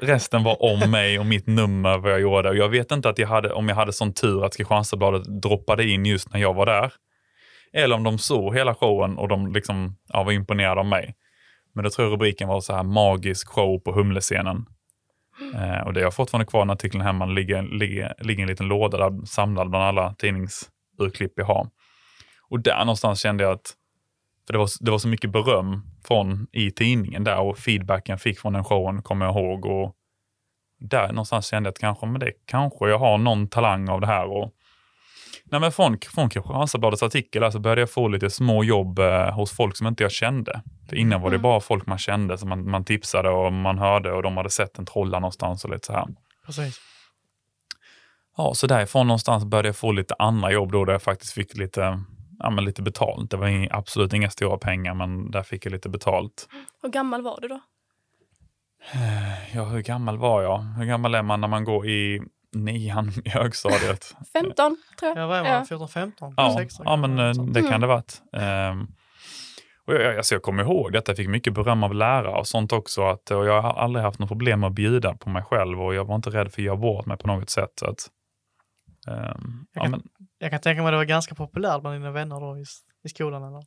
Resten 0.03 0.43
var 0.43 0.63
om 0.63 0.91
mig 0.91 1.19
och 1.19 1.27
mitt 1.27 1.47
nummer, 1.47 1.99
vad 1.99 2.13
jag 2.13 2.21
gjorde. 2.21 2.49
Och 2.49 2.57
jag 2.57 2.69
vet 2.69 2.93
inte 2.93 3.09
att 3.09 3.19
jag 3.19 3.29
hade, 3.29 3.53
om 3.53 3.69
jag 3.69 3.77
hade 3.77 3.93
sån 3.93 4.15
tur 4.15 4.45
att 4.45 4.57
Kristianstadsbladet 4.57 5.43
droppade 5.43 5.89
in 5.89 6.07
just 6.07 6.33
när 6.33 6.41
jag 6.41 6.55
var 6.55 6.67
där. 6.67 6.93
Eller 7.73 7.97
om 7.97 8.03
de 8.03 8.19
såg 8.19 8.57
hela 8.57 8.75
showen 8.75 9.19
och 9.19 9.29
de 9.29 9.53
liksom, 9.53 9.97
ja, 10.09 10.23
var 10.23 10.33
imponerade 10.33 10.81
av 10.81 10.87
mig. 10.87 11.15
Men 11.75 11.85
då 11.85 11.91
tror 11.91 12.07
jag 12.07 12.13
rubriken 12.13 12.49
var 12.49 12.61
så 12.61 12.75
här 12.75 12.83
magisk 12.83 13.49
show 13.49 13.79
på 13.79 13.93
Humlescenen. 13.93 14.67
Eh, 15.55 15.87
och 15.87 15.93
det 15.93 16.01
har 16.01 16.05
jag 16.05 16.15
fortfarande 16.15 16.47
kvar 16.47 16.65
när 16.65 16.75
artikeln 16.75 17.05
hemma. 17.05 17.27
Det 17.27 17.33
ligger, 17.33 17.63
ligger, 17.63 18.15
ligger 18.19 18.43
en 18.43 18.49
liten 18.49 18.69
låda 18.69 18.99
där 18.99 19.27
samlad 19.27 19.71
bland 19.71 19.85
alla 19.85 20.15
tidningsurklipp 20.15 21.33
jag 21.37 21.45
har. 21.45 21.69
Och 22.51 22.61
där 22.61 22.79
någonstans 22.79 23.21
kände 23.21 23.45
jag 23.45 23.53
att 23.53 23.75
för 24.47 24.53
det 24.53 24.59
var, 24.59 24.69
det 24.81 24.91
var 24.91 24.99
så 24.99 25.09
mycket 25.09 25.31
beröm 25.31 25.83
från 26.05 26.47
i 26.53 26.71
tidningen 26.71 27.25
där 27.25 27.39
och 27.39 27.59
feedbacken 27.59 28.19
fick 28.19 28.39
från 28.39 28.53
den 28.53 28.65
showen 28.65 29.03
kommer 29.03 29.27
jag 29.27 29.35
ihåg. 29.37 29.67
Och 29.67 29.95
där 30.81 31.09
någonstans 31.09 31.47
kände 31.47 31.67
jag 31.67 31.73
att 31.73 31.79
kanske, 31.79 32.07
men 32.07 32.21
det, 32.21 32.33
kanske 32.47 32.89
jag 32.89 32.99
har 32.99 33.19
någon 33.19 33.49
talang 33.49 33.89
av 33.89 34.01
det 34.01 34.07
här. 34.07 34.27
Och, 34.27 34.51
nej 35.45 35.61
men 35.61 35.73
från, 35.73 35.99
från 36.15 36.31
Kristianstadsbladets 36.31 37.03
artikel 37.03 37.43
där 37.43 37.51
så 37.51 37.59
började 37.59 37.81
jag 37.81 37.91
få 37.91 38.09
lite 38.09 38.31
små 38.31 38.65
jobb 38.65 38.99
eh, 38.99 39.35
hos 39.35 39.53
folk 39.57 39.77
som 39.77 39.87
inte 39.87 40.03
jag 40.03 40.13
kände. 40.13 40.63
För 40.89 40.97
innan 40.97 41.21
var 41.21 41.31
det 41.31 41.37
Mm. 41.37 41.43
bara 41.43 41.61
folk 41.61 41.87
man 41.87 41.99
kände 41.99 42.39
som 42.39 42.49
man, 42.49 42.71
man 42.71 42.85
tipsade 42.85 43.31
och 43.31 43.53
man 43.53 43.79
hörde 43.79 44.13
och 44.13 44.23
de 44.23 44.37
hade 44.37 44.51
sett 44.51 44.79
en 44.79 44.87
trolla 44.87 45.19
någonstans 45.19 45.65
och 45.65 45.71
lite 45.71 45.87
så 45.87 45.93
här. 45.93 46.07
Precis. 46.47 46.81
Ja, 48.37 48.55
så 48.55 48.67
därifrån 48.67 49.07
någonstans 49.07 49.45
började 49.45 49.69
jag 49.69 49.77
få 49.77 49.93
lite 49.93 50.15
andra 50.19 50.53
jobb 50.53 50.73
då 50.73 50.85
där 50.85 50.93
jag 50.93 51.03
faktiskt 51.03 51.33
fick 51.33 51.57
lite, 51.57 52.03
ja, 52.43 52.51
men 52.51 52.65
lite 52.65 52.83
betalt. 52.83 53.31
Det 53.31 53.37
var 53.37 53.47
ing- 53.49 53.69
absolut 53.71 54.13
inga 54.13 54.31
stora 54.31 54.59
pengar, 54.59 54.95
men 54.95 55.31
där 55.31 55.43
fick 55.43 55.67
jag 55.67 55.73
lite 55.73 55.89
betalt. 55.89 56.49
Hur 56.83 56.89
gammal 56.89 57.23
var 57.23 57.39
du 57.43 57.49
då? 57.49 57.61
Ja, 59.55 59.65
hur 59.65 59.81
gammal 59.83 60.19
var 60.19 60.43
jag? 60.43 60.59
Hur 60.59 60.85
gammal 60.85 61.15
är 61.15 61.23
man 61.23 61.41
när 61.41 61.49
man 61.49 61.65
går 61.65 61.87
i 61.89 62.21
nian 62.55 63.13
i 63.25 63.29
högstadiet? 63.29 64.17
15 64.33 64.77
tror 65.01 65.09
jag. 65.11 65.19
Jag 65.19 65.29
var 65.29 65.37
Ja. 65.37 65.65
14-15. 65.69 66.35
ja, 66.37 66.55
16, 66.59 66.87
ja, 66.89 66.97
men 66.97 67.19
eh, 67.19 67.33
det 67.45 67.61
kan 67.61 67.69
Mm. 67.69 67.81
det 67.81 67.87
varit. 67.87 68.23
Ehm, 68.33 68.87
och 69.87 69.95
jag, 69.95 70.17
alltså 70.17 70.35
jag 70.35 70.43
kommer 70.43 70.63
ihåg 70.63 70.93
detta, 70.93 71.11
jag 71.13 71.17
fick 71.17 71.29
mycket 71.29 71.55
beröm 71.55 71.83
av 71.83 71.95
lärare 71.95 72.39
och 72.39 72.47
sånt 72.47 72.73
också. 72.73 73.03
Att, 73.03 73.31
och 73.31 73.47
jag 73.47 73.63
har 73.63 73.73
aldrig 73.73 74.05
haft 74.05 74.19
något 74.19 74.29
problem 74.29 74.61
med 74.61 74.67
att 74.69 74.75
bjuda 74.75 75.15
på 75.15 75.31
mig 75.31 75.43
själv 75.43 75.83
och 75.83 75.95
jag 75.95 76.05
var 76.05 76.15
inte 76.17 76.31
rädd 76.31 76.53
för 76.53 76.63
att 76.63 76.67
göra 76.67 76.77
bort 76.77 77.07
mig 77.07 77.17
på 77.17 77.27
något 77.27 77.51
sätt. 77.51 77.71
Så 77.77 77.87
att, 77.87 77.99
ehm, 79.09 79.67
Jag 79.73 79.81
ja, 79.81 79.83
kan- 79.83 79.91
men, 79.91 80.03
Jag 80.43 80.51
kan 80.51 80.61
tänka 80.61 80.83
mig 80.83 80.89
att 80.89 80.93
det 80.93 80.97
var 80.97 81.05
ganska 81.05 81.35
populärt 81.35 81.81
bland 81.81 81.97
dina 81.97 82.11
vänner 82.11 82.41
då 82.41 82.59
i, 82.59 82.65
i 83.05 83.09
skolan. 83.09 83.43
Eller? 83.43 83.63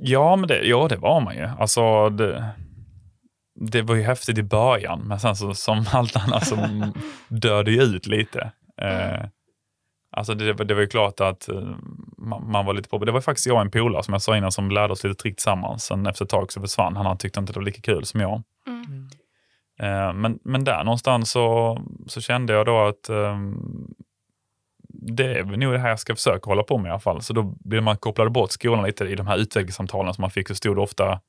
Ja, 0.00 0.36
men 0.36 0.48
det, 0.48 0.62
ja, 0.62 0.88
det 0.88 0.96
var 0.96 1.20
man 1.20 1.36
ju. 1.36 1.44
Alltså, 1.58 2.08
det, 2.08 2.50
det 3.54 3.82
var 3.82 3.94
ju 3.94 4.02
häftigt 4.02 4.38
i 4.38 4.42
början, 4.42 5.00
men 5.04 5.20
sen 5.20 5.36
så, 5.36 5.54
som 5.54 5.84
allt 5.92 6.16
annat 6.16 6.46
så 6.46 6.56
dör 7.28 7.64
det 7.64 7.70
ju 7.70 7.82
ut 7.82 8.06
lite. 8.06 8.52
Eh, 8.82 9.24
alltså 10.10 10.34
det, 10.34 10.52
det 10.52 10.74
var 10.74 10.80
ju 10.80 10.86
klart 10.86 11.20
att 11.20 11.48
eh, 11.48 11.68
man, 12.18 12.50
man 12.50 12.66
var 12.66 12.74
lite 12.74 12.88
på. 12.88 12.98
Det 12.98 13.12
var 13.12 13.20
faktiskt 13.20 13.46
jag 13.46 13.56
och 13.56 13.62
en 13.62 13.70
polare 13.70 14.02
som 14.02 14.14
jag 14.14 14.22
sa 14.22 14.36
innan 14.36 14.52
som 14.52 14.70
lärde 14.70 14.92
oss 14.92 15.04
lite 15.04 15.22
trick 15.22 15.36
tillsammans. 15.36 15.84
Sen 15.84 16.06
efter 16.06 16.24
ett 16.24 16.30
tag 16.30 16.52
så 16.52 16.60
försvann 16.60 16.96
han. 16.96 17.06
Han 17.06 17.18
tyckte 17.18 17.40
inte 17.40 17.52
det 17.52 17.58
var 17.58 17.64
lika 17.64 17.80
kul 17.80 18.04
som 18.04 18.20
jag. 18.20 18.42
Mm. 18.66 18.84
Mm. 18.84 19.08
Eh, 19.80 20.12
men, 20.12 20.38
men 20.44 20.64
där 20.64 20.84
någonstans 20.84 21.30
så, 21.30 21.78
så 22.06 22.20
kände 22.20 22.52
jag 22.52 22.66
då 22.66 22.86
att 22.86 23.08
eh, 23.08 23.38
det 25.06 25.38
är 25.38 25.44
nog 25.44 25.72
det 25.72 25.78
här 25.78 25.88
jag 25.88 26.00
ska 26.00 26.14
försöka 26.14 26.50
hålla 26.50 26.62
på 26.62 26.78
med 26.78 26.88
i 26.88 26.90
alla 26.90 27.00
fall. 27.00 27.22
Så 27.22 27.32
då 27.32 27.42
blev 27.42 27.82
man 27.82 27.96
kopplade 27.96 28.30
bort 28.30 28.50
skolan 28.52 28.84
lite 28.84 29.04
i 29.04 29.14
de 29.14 29.26
här 29.26 29.36
utvecklingssamtalen 29.36 30.14
som 30.14 30.22
man 30.22 30.30
fick. 30.30 30.48
Så 30.48 30.54
stod 30.54 30.76
det 30.76 30.80
ofta, 30.80 31.20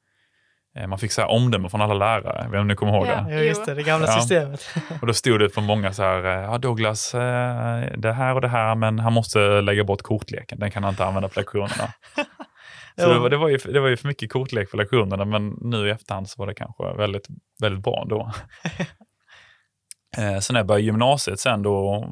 eh, 0.77 0.87
man 0.87 0.99
fick 0.99 1.11
så 1.11 1.21
här 1.21 1.29
omdöme 1.29 1.69
från 1.69 1.81
alla 1.81 1.93
lärare. 1.93 2.59
Om 2.59 2.67
ni 2.67 2.75
kommer 2.75 2.93
ihåg 2.93 3.07
Ja. 3.07 3.21
det? 3.21 3.33
Ja, 3.33 3.39
just 3.41 3.65
det, 3.65 3.73
det 3.73 3.83
gamla 3.83 4.07
Ja. 4.07 4.13
systemet. 4.19 4.61
Och 5.01 5.07
då 5.07 5.13
stod 5.13 5.39
det 5.39 5.49
på 5.49 5.61
många 5.61 5.93
så 5.93 6.03
här, 6.03 6.23
eh, 6.25 6.31
ja 6.51 6.57
Douglas, 6.57 7.15
eh, 7.15 7.83
det 7.97 8.13
här 8.13 8.35
och 8.35 8.41
det 8.41 8.47
här, 8.47 8.75
men 8.75 8.99
han 8.99 9.13
måste 9.13 9.39
lägga 9.61 9.83
bort 9.83 10.01
kortleken. 10.01 10.59
Den 10.59 10.71
kan 10.71 10.83
han 10.83 10.93
inte 10.93 11.05
använda 11.05 11.29
på 11.29 11.39
lektionerna. 11.39 11.93
Så 12.97 13.13
det 13.13 13.19
var, 13.19 13.29
det, 13.29 13.37
var 13.37 13.49
ju, 13.49 13.57
det 13.57 13.79
var 13.79 13.87
ju 13.87 13.97
för 13.97 14.07
mycket 14.07 14.31
kortlek 14.31 14.71
på 14.71 14.77
lektionerna, 14.77 15.25
men 15.25 15.47
nu 15.61 15.87
i 15.87 15.91
efterhand 15.91 16.29
så 16.29 16.35
var 16.41 16.47
det 16.47 16.53
kanske 16.53 16.93
väldigt, 16.93 17.27
väldigt 17.61 17.83
bra 17.83 18.05
då. 18.09 18.31
eh, 20.17 20.39
sen 20.39 20.53
när 20.53 20.59
jag 20.59 20.67
började 20.67 20.83
gymnasiet 20.85 21.39
sen 21.39 21.61
då, 21.63 22.07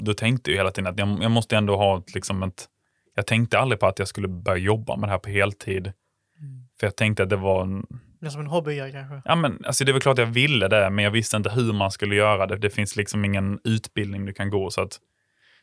då 0.00 0.14
tänkte 0.14 0.50
jag 0.50 0.56
hela 0.56 0.70
tiden 0.70 0.92
att 0.92 0.98
jag, 0.98 1.22
jag 1.22 1.30
måste 1.30 1.56
ändå 1.56 1.76
ha 1.76 1.98
ett, 1.98 2.14
liksom 2.14 2.42
ett, 2.42 2.66
jag 3.14 3.26
tänkte 3.26 3.58
aldrig 3.58 3.80
på 3.80 3.86
att 3.86 3.98
jag 3.98 4.08
skulle 4.08 4.28
börja 4.28 4.58
jobba 4.58 4.96
med 4.96 5.08
det 5.08 5.12
här 5.12 5.18
på 5.18 5.30
heltid. 5.30 5.86
Mm. 5.86 6.68
För 6.80 6.86
jag 6.86 6.96
tänkte 6.96 7.22
att 7.22 7.30
det 7.30 7.36
var 7.36 7.62
en, 7.62 7.86
Det 8.20 8.26
är 8.26 8.30
som 8.30 8.40
en 8.40 8.46
hobbygrej 8.46 8.92
kanske. 8.92 9.22
Ja, 9.24 9.34
men, 9.34 9.64
alltså 9.64 9.84
det 9.84 9.90
är 9.90 9.92
väl 9.92 10.02
klart 10.02 10.18
jag 10.18 10.26
ville 10.26 10.68
det, 10.68 10.90
men 10.90 11.04
jag 11.04 11.10
visste 11.10 11.36
inte 11.36 11.50
hur 11.50 11.72
man 11.72 11.90
skulle 11.90 12.14
göra 12.14 12.46
det. 12.46 12.56
Det 12.56 12.70
finns 12.70 12.96
liksom 12.96 13.24
ingen 13.24 13.58
utbildning 13.64 14.26
du 14.26 14.32
kan 14.32 14.50
gå. 14.50 14.70
så 14.70 14.80
att 14.80 14.98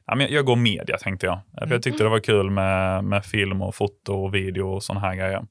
ja, 0.06 0.16
men 0.16 0.34
jag 0.34 0.46
går 0.46 0.56
media, 0.56 0.98
tänkte 0.98 1.26
jag. 1.26 1.40
För 1.52 1.62
Mm. 1.62 1.72
Jag 1.72 1.84
tyckte 1.84 2.04
det 2.04 2.10
var 2.10 2.20
kul 2.20 2.50
med, 2.50 3.04
med 3.04 3.26
film 3.26 3.62
och 3.62 3.76
foto 3.76 4.14
och 4.14 4.36
video 4.36 4.68
och 4.68 4.84
sådana 4.84 5.08
här 5.08 5.16
grejer. 5.16 5.46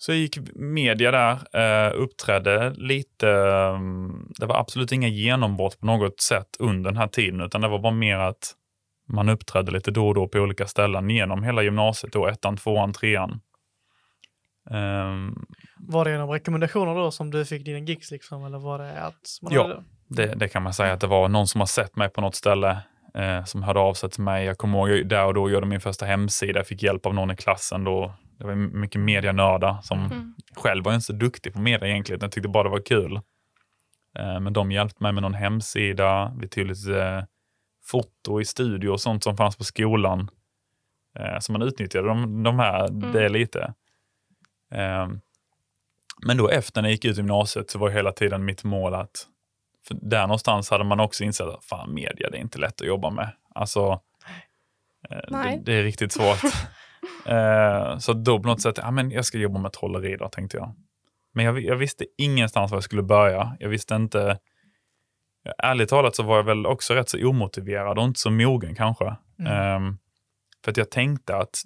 Så 0.00 0.12
jag 0.12 0.18
gick 0.18 0.38
media 0.54 1.10
där, 1.10 1.32
eh, 1.88 1.92
uppträdde 1.94 2.70
lite. 2.70 3.28
eh, 3.28 3.78
Det 4.40 4.46
var 4.46 4.60
absolut 4.60 4.92
inga 4.92 5.08
genombrott 5.08 5.80
på 5.80 5.86
något 5.86 6.20
sätt 6.20 6.56
under 6.58 6.90
den 6.90 6.96
här 6.96 7.08
tiden, 7.08 7.40
utan 7.40 7.60
det 7.60 7.68
var 7.68 7.78
bara 7.78 7.92
mer 7.92 8.18
att 8.18 8.54
man 9.12 9.28
uppträdde 9.28 9.72
lite 9.72 9.90
då 9.90 10.08
och 10.08 10.14
då 10.14 10.28
på 10.28 10.38
olika 10.38 10.66
ställen 10.66 11.10
genom 11.10 11.42
hela 11.42 11.62
gymnasiet, 11.62 12.12
då, 12.12 12.26
ettan, 12.26 12.56
tvåan, 12.56 12.92
trean. 12.92 13.40
Ehm, 14.70 15.34
Var 15.76 16.04
det 16.04 16.10
genom 16.10 16.30
rekommendationer 16.30 16.94
då 16.94 17.10
som 17.10 17.30
du 17.30 17.44
fick 17.44 17.64
dina 17.64 17.78
gigs 17.78 18.10
liksom? 18.10 18.44
Eller 18.44 18.58
var 18.58 18.78
det 18.78 19.00
att 19.02 19.38
man 19.42 19.52
Ja. 19.52 19.82
Det, 20.08 20.26
det 20.34 20.48
kan 20.48 20.62
man 20.62 20.74
säga 20.74 20.92
att 20.92 21.00
det 21.00 21.06
var 21.06 21.28
någon 21.28 21.46
som 21.46 21.60
har 21.60 21.66
sett 21.66 21.96
mig 21.96 22.08
på 22.08 22.20
något 22.20 22.34
ställe 22.34 22.78
eh, 23.14 23.44
som 23.44 23.62
hörde 23.62 23.80
av 23.80 23.94
sig 23.94 24.10
till 24.10 24.22
mig. 24.22 24.44
Jag 24.46 24.58
kommer 24.58 24.88
ihåg 24.88 25.08
där 25.08 25.24
och 25.24 25.34
då 25.34 25.50
gjorde 25.50 25.66
min 25.66 25.80
första 25.80 26.06
hemsida. 26.06 26.58
Jag 26.58 26.66
fick 26.66 26.82
hjälp 26.82 27.06
av 27.06 27.14
någon 27.14 27.30
i 27.30 27.36
klassen 27.36 27.84
då. 27.84 28.14
Det 28.38 28.44
var 28.46 28.54
mycket 28.54 29.00
medianördar 29.00 29.78
som 29.82 30.04
Mm. 30.04 30.34
själv 30.56 30.84
var 30.84 30.94
inte 30.94 31.04
så 31.06 31.12
duktig 31.12 31.52
på 31.52 31.60
media 31.60 31.88
egentligen. 31.88 32.20
Jag 32.22 32.32
tyckte 32.32 32.48
bara 32.48 32.62
det 32.62 32.68
var 32.70 32.80
kul. 32.86 33.16
Eh, 34.18 34.40
Men 34.40 34.52
de 34.52 34.72
hjälpte 34.72 35.02
mig 35.02 35.12
med 35.12 35.22
någon 35.22 35.34
hemsida. 35.34 36.32
Vi 36.40 36.48
tog 36.48 36.66
lite 36.66 37.02
eh, 37.02 37.24
foto 37.84 38.40
i 38.40 38.44
studio 38.44 38.88
och 38.90 39.00
sånt 39.00 39.24
som 39.24 39.36
fanns 39.36 39.56
på 39.56 39.64
skolan. 39.64 40.28
Eh, 41.18 41.38
Så 41.40 41.52
man 41.52 41.62
utnyttjade 41.62 42.08
de, 42.08 42.42
de 42.42 42.58
här, 42.58 42.88
det 43.12 43.28
lite. 43.28 43.74
Men 46.26 46.36
då 46.36 46.48
efter 46.48 46.82
när 46.82 46.88
jag 46.88 46.92
gick 46.92 47.04
ut 47.04 47.16
gymnasiet 47.16 47.70
så 47.70 47.78
var 47.78 47.90
hela 47.90 48.12
tiden 48.12 48.44
mitt 48.44 48.64
mål 48.64 48.94
att 48.94 49.26
för 49.88 49.96
där 50.02 50.26
någonstans 50.26 50.70
hade 50.70 50.84
man 50.84 51.00
också 51.00 51.24
insett 51.24 51.46
att 51.46 51.64
fan, 51.64 51.94
media 51.94 52.30
det 52.30 52.36
är 52.38 52.40
inte 52.40 52.58
lätt 52.58 52.80
att 52.80 52.86
jobba 52.86 53.10
med. 53.10 53.28
Alltså, 53.54 54.00
det, 55.08 55.60
det 55.64 55.72
är 55.72 55.82
riktigt 55.82 56.12
svårt. 56.12 56.38
Eh, 57.26 57.98
så 57.98 58.12
då 58.12 58.42
på 58.42 58.48
något 58.48 58.60
sätt, 58.60 58.78
ja, 58.82 58.90
men 58.90 59.10
jag 59.10 59.24
ska 59.24 59.38
jobba 59.38 59.58
med 59.58 59.72
trolleri 59.72 60.16
då, 60.16 60.28
tänkte 60.28 60.56
jag. 60.56 60.74
Men 61.34 61.44
jag, 61.44 61.60
jag 61.60 61.76
visste 61.76 62.04
ingenstans 62.18 62.70
var 62.70 62.76
jag 62.76 62.84
skulle 62.84 63.02
börja. 63.02 63.56
Jag 63.60 63.68
visste 63.68 63.94
inte... 63.94 64.38
Ärligt 65.62 65.88
talat 65.88 66.16
så 66.16 66.22
var 66.22 66.36
jag 66.36 66.44
väl 66.44 66.66
också 66.66 66.94
rätt 66.94 67.08
så 67.08 67.28
omotiverad 67.28 67.98
och 67.98 68.04
inte 68.04 68.20
så 68.20 68.30
mogen 68.30 68.74
kanske. 68.74 69.16
Mm. 69.38 69.52
Ehm, 69.52 69.98
för 70.64 70.70
att 70.70 70.76
jag 70.76 70.90
tänkte 70.90 71.36
att 71.36 71.62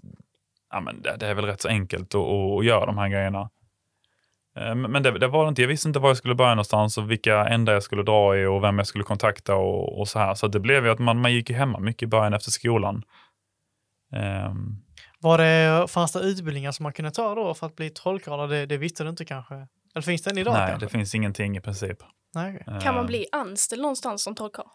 ja, 0.71 0.81
men 0.81 1.03
det, 1.03 1.17
det 1.17 1.27
är 1.27 1.35
väl 1.35 1.45
rätt 1.45 1.61
så 1.61 1.69
enkelt 1.69 2.15
att, 2.15 2.21
att, 2.21 2.65
göra 2.65 2.87
de 2.87 2.99
här 2.99 3.09
grejerna. 3.09 3.51
Ehm, 4.57 4.83
men 4.83 5.03
det, 5.03 5.19
det 5.19 5.29
var 5.29 5.45
det 5.45 5.49
inte. 5.49 5.63
Jag 5.63 5.69
visste 5.69 5.89
inte 5.89 6.01
var 6.01 6.11
jag 6.11 6.17
skulle 6.17 6.35
börja 6.35 6.55
någonstans 6.55 6.99
och 6.99 7.11
vilka 7.11 7.47
ändar 7.47 7.73
jag 7.73 7.83
skulle 7.83 8.03
dra 8.03 8.37
i 8.37 8.47
och 8.47 8.63
vem 8.63 8.79
jag 8.79 8.87
skulle 8.87 9.05
kontakta 9.05 9.55
och, 9.55 10.01
och 10.01 10.09
så 10.09 10.19
här. 10.19 10.35
Så 10.35 10.49
det 10.49 10.61
blev 10.61 10.85
ju 10.85 10.93
att 10.93 10.99
man, 10.99 11.21
man 11.21 11.33
gick 11.33 11.51
hemma 11.51 11.79
mycket 11.79 12.03
i 12.03 12.07
början 12.07 12.35
efter 12.35 12.51
skolan. 12.51 13.03
Ehm, 14.13 14.83
Var 15.23 15.39
det, 15.39 15.89
fanns 15.89 16.13
det 16.13 16.21
utbildningar 16.21 16.73
som 16.73 16.83
man 16.83 16.93
kunde 16.93 17.11
ta 17.11 17.35
då 17.35 17.55
för 17.55 17.67
att 17.67 17.77
bli 17.77 17.91
trollkarl? 17.91 18.49
Det, 18.49 18.67
det 18.67 18.77
visste 18.77 19.05
du 19.05 19.11
inte 19.11 19.25
kanske? 19.25 19.55
Eller 19.95 20.03
finns 20.03 20.23
den 20.23 20.39
idag 20.39 20.55
nej, 20.55 20.69
kanske? 20.71 20.87
det 20.87 20.91
finns 20.91 21.15
ingenting 21.15 21.57
i 21.57 21.61
princip. 21.61 21.99
Nej, 22.35 22.63
okej. 22.67 22.81
Kan 22.83 22.95
man 22.95 23.07
bli 23.07 23.27
anställd 23.33 23.83
någonstans 23.83 24.23
som 24.25 24.35
trollkarl? 24.35 24.67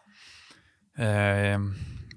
Eh, 0.98 1.58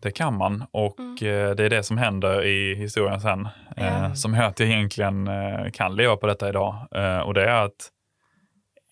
det 0.01 0.11
kan 0.11 0.37
man 0.37 0.65
och 0.71 0.99
Mm. 0.99 1.13
eh, 1.15 1.55
det 1.55 1.65
är 1.65 1.69
det 1.69 1.83
som 1.83 1.97
händer 1.97 2.45
i 2.45 2.75
historien 2.75 3.21
sen. 3.21 3.47
Eh, 3.77 3.97
Mm. 4.03 4.15
Som 4.15 4.35
gör 4.35 4.43
att 4.43 4.59
jag 4.59 4.69
egentligen 4.69 5.27
eh, 5.27 5.71
kan 5.73 5.95
leva 5.95 6.17
på 6.17 6.27
detta 6.27 6.49
idag. 6.49 6.87
Eh, 6.95 7.19
och 7.19 7.33
det 7.33 7.43
är 7.45 7.65
att 7.65 7.89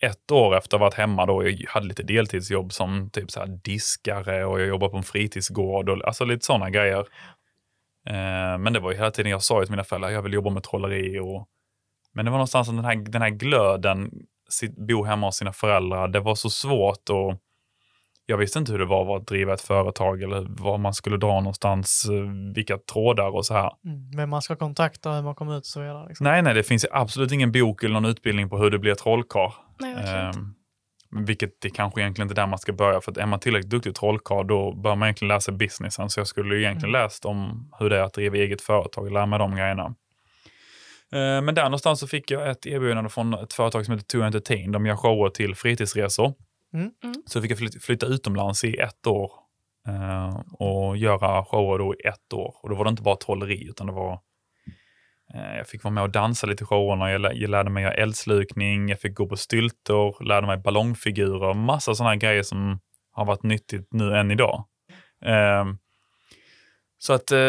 ett 0.01 0.31
år 0.31 0.57
efter 0.57 0.77
att 0.77 0.79
ha 0.81 0.85
varit 0.87 0.93
hemma 0.93 1.25
då, 1.25 1.49
jag 1.49 1.69
hade 1.69 1.87
lite 1.87 2.03
deltidsjobb 2.03 2.73
som 2.73 3.09
typ 3.09 3.31
så 3.31 3.39
här 3.39 3.47
diskare 3.63 4.45
och 4.45 4.59
jag 4.61 4.67
jobbade 4.67 4.91
på 4.91 4.97
en 4.97 5.03
fritidsgård 5.03 5.89
och 5.89 6.07
alltså 6.07 6.25
lite 6.25 6.45
sådana 6.45 6.69
grejer. 6.69 7.05
Eh, 8.09 8.57
men 8.57 8.73
det 8.73 8.79
var 8.79 8.91
ju 8.91 8.97
hela 8.97 9.11
tiden 9.11 9.31
jag 9.31 9.43
sa 9.43 9.61
till 9.61 9.71
mina 9.71 9.83
föräldrar, 9.83 10.09
jag 10.09 10.21
vill 10.21 10.33
jobba 10.33 10.49
med 10.49 10.63
trolleri 10.63 11.19
och 11.19 11.47
men 12.13 12.25
det 12.25 12.31
var 12.31 12.37
någonstans 12.37 12.69
att 12.69 12.75
den 12.75 12.85
här, 12.85 12.95
den 12.95 13.21
här 13.21 13.29
glöden, 13.29 14.11
sitt, 14.49 14.87
bo 14.87 15.03
hemma 15.03 15.27
hos 15.27 15.35
sina 15.35 15.53
föräldrar, 15.53 16.07
det 16.07 16.19
var 16.19 16.35
så 16.35 16.49
svårt 16.49 17.09
och 17.09 17.35
jag 18.25 18.37
visste 18.37 18.59
inte 18.59 18.71
hur 18.71 18.79
det 18.79 18.85
var 18.85 19.17
att 19.17 19.27
driva 19.27 19.53
ett 19.53 19.61
företag 19.61 20.23
eller 20.23 20.45
var 20.49 20.77
man 20.77 20.93
skulle 20.93 21.17
dra 21.17 21.39
någonstans, 21.39 22.05
eh, 22.09 22.53
vilka 22.55 22.77
trådar 22.77 23.35
och 23.35 23.45
så 23.45 23.53
här. 23.53 23.71
Mm. 23.85 24.11
Vem 24.17 24.29
man 24.29 24.41
ska 24.41 24.55
kontakta, 24.55 25.11
hur 25.11 25.21
man 25.21 25.35
kommer 25.35 25.57
ut 25.57 25.59
och 25.59 25.65
så 25.65 25.81
vidare. 25.81 26.07
Liksom. 26.07 26.23
Nej, 26.23 26.41
nej, 26.41 26.53
det 26.53 26.63
finns 26.63 26.85
absolut 26.91 27.31
ingen 27.31 27.51
bok 27.51 27.83
eller 27.83 27.93
någon 27.93 28.05
utbildning 28.05 28.49
på 28.49 28.57
hur 28.57 28.69
det 28.69 28.79
blir 28.79 28.95
trollkarl. 28.95 29.51
Nej, 29.79 29.93
verkligen 29.93 30.27
inte. 30.27 30.39
Ehm, 30.39 30.55
vilket 31.11 31.61
det 31.61 31.69
kanske 31.69 32.01
egentligen 32.01 32.25
inte 32.25 32.33
är 32.41 32.43
där 32.43 32.47
man 32.47 32.59
ska 32.59 32.73
börja. 32.73 33.01
För 33.01 33.11
att 33.11 33.17
är 33.17 33.25
man 33.25 33.39
tillräckligt 33.39 33.71
duktig 33.71 33.95
trollkarl 33.95 34.47
då 34.47 34.73
bör 34.73 34.95
man 34.95 35.07
egentligen 35.07 35.27
läsa 35.35 35.51
businessen. 35.51 36.09
Så 36.09 36.19
jag 36.19 36.27
skulle 36.27 36.55
ju 36.55 36.61
egentligen 36.61 36.91
läst 36.91 37.25
om 37.25 37.69
hur 37.79 37.89
det 37.89 37.97
är 37.97 38.01
att 38.03 38.13
driva 38.13 38.37
eget 38.37 38.61
företag 38.61 39.05
och 39.05 39.11
lära 39.11 39.25
mig 39.25 39.39
de 39.39 39.55
grejerna. 39.55 39.95
Ehm, 41.11 41.45
men 41.45 41.55
där 41.55 41.63
någonstans 41.63 41.99
så 41.99 42.07
fick 42.07 42.31
jag 42.31 42.49
ett 42.49 42.65
erbjudande 42.65 43.09
från 43.09 43.33
ett 43.33 43.53
företag 43.53 43.85
som 43.85 43.93
heter 43.93 44.05
To 44.05 44.21
Entertain. 44.21 44.71
De 44.71 44.85
gör 44.85 44.95
shower 44.95 45.29
till 45.29 45.55
fritidsresor. 45.55 46.33
Mm. 46.73 46.91
Mm. 47.03 47.15
Så 47.25 47.41
fick 47.41 47.51
jag 47.51 47.57
flyt- 47.59 47.83
flytta 47.83 48.05
utomlands 48.05 48.63
i 48.63 48.75
ett 48.77 49.07
år 49.07 49.31
eh, 49.87 50.39
och 50.53 50.97
göra 50.97 51.45
shower 51.45 51.77
då 51.77 51.95
i 51.95 52.07
ett 52.07 52.33
år. 52.33 52.55
Och 52.61 52.69
då 52.69 52.75
var 52.75 52.83
det 52.85 52.89
inte 52.89 53.03
bara 53.03 53.15
trolleri 53.15 53.67
utan 53.69 53.87
det 53.87 53.93
var 53.93 54.11
eh, 54.11 54.19
Eh, 55.33 55.57
jag 55.57 55.67
fick 55.67 55.83
vara 55.83 55.93
med 55.93 56.03
och 56.03 56.09
dansa 56.09 56.47
lite 56.47 56.63
i 56.63 56.67
showerna, 56.67 57.11
jag, 57.11 57.49
lärde 57.49 57.69
mig 57.69 57.83
göra 57.83 57.93
eldslukning, 57.93 58.89
jag 58.89 58.99
fick 58.99 59.15
gå 59.15 59.27
på 59.27 59.37
styltor, 59.37 60.23
lärde 60.23 60.47
mig 60.47 60.57
ballongfigurer, 60.57 61.53
massa 61.53 61.95
sådana 61.95 62.15
grejer 62.15 62.43
som 62.43 62.79
har 63.11 63.25
varit 63.25 63.43
nyttigt 63.43 63.93
nu 63.93 64.17
än 64.17 64.31
idag. 64.31 64.65
Ehm, 65.25 65.77
så 66.97 67.13
att, 67.13 67.31
eh, 67.31 67.39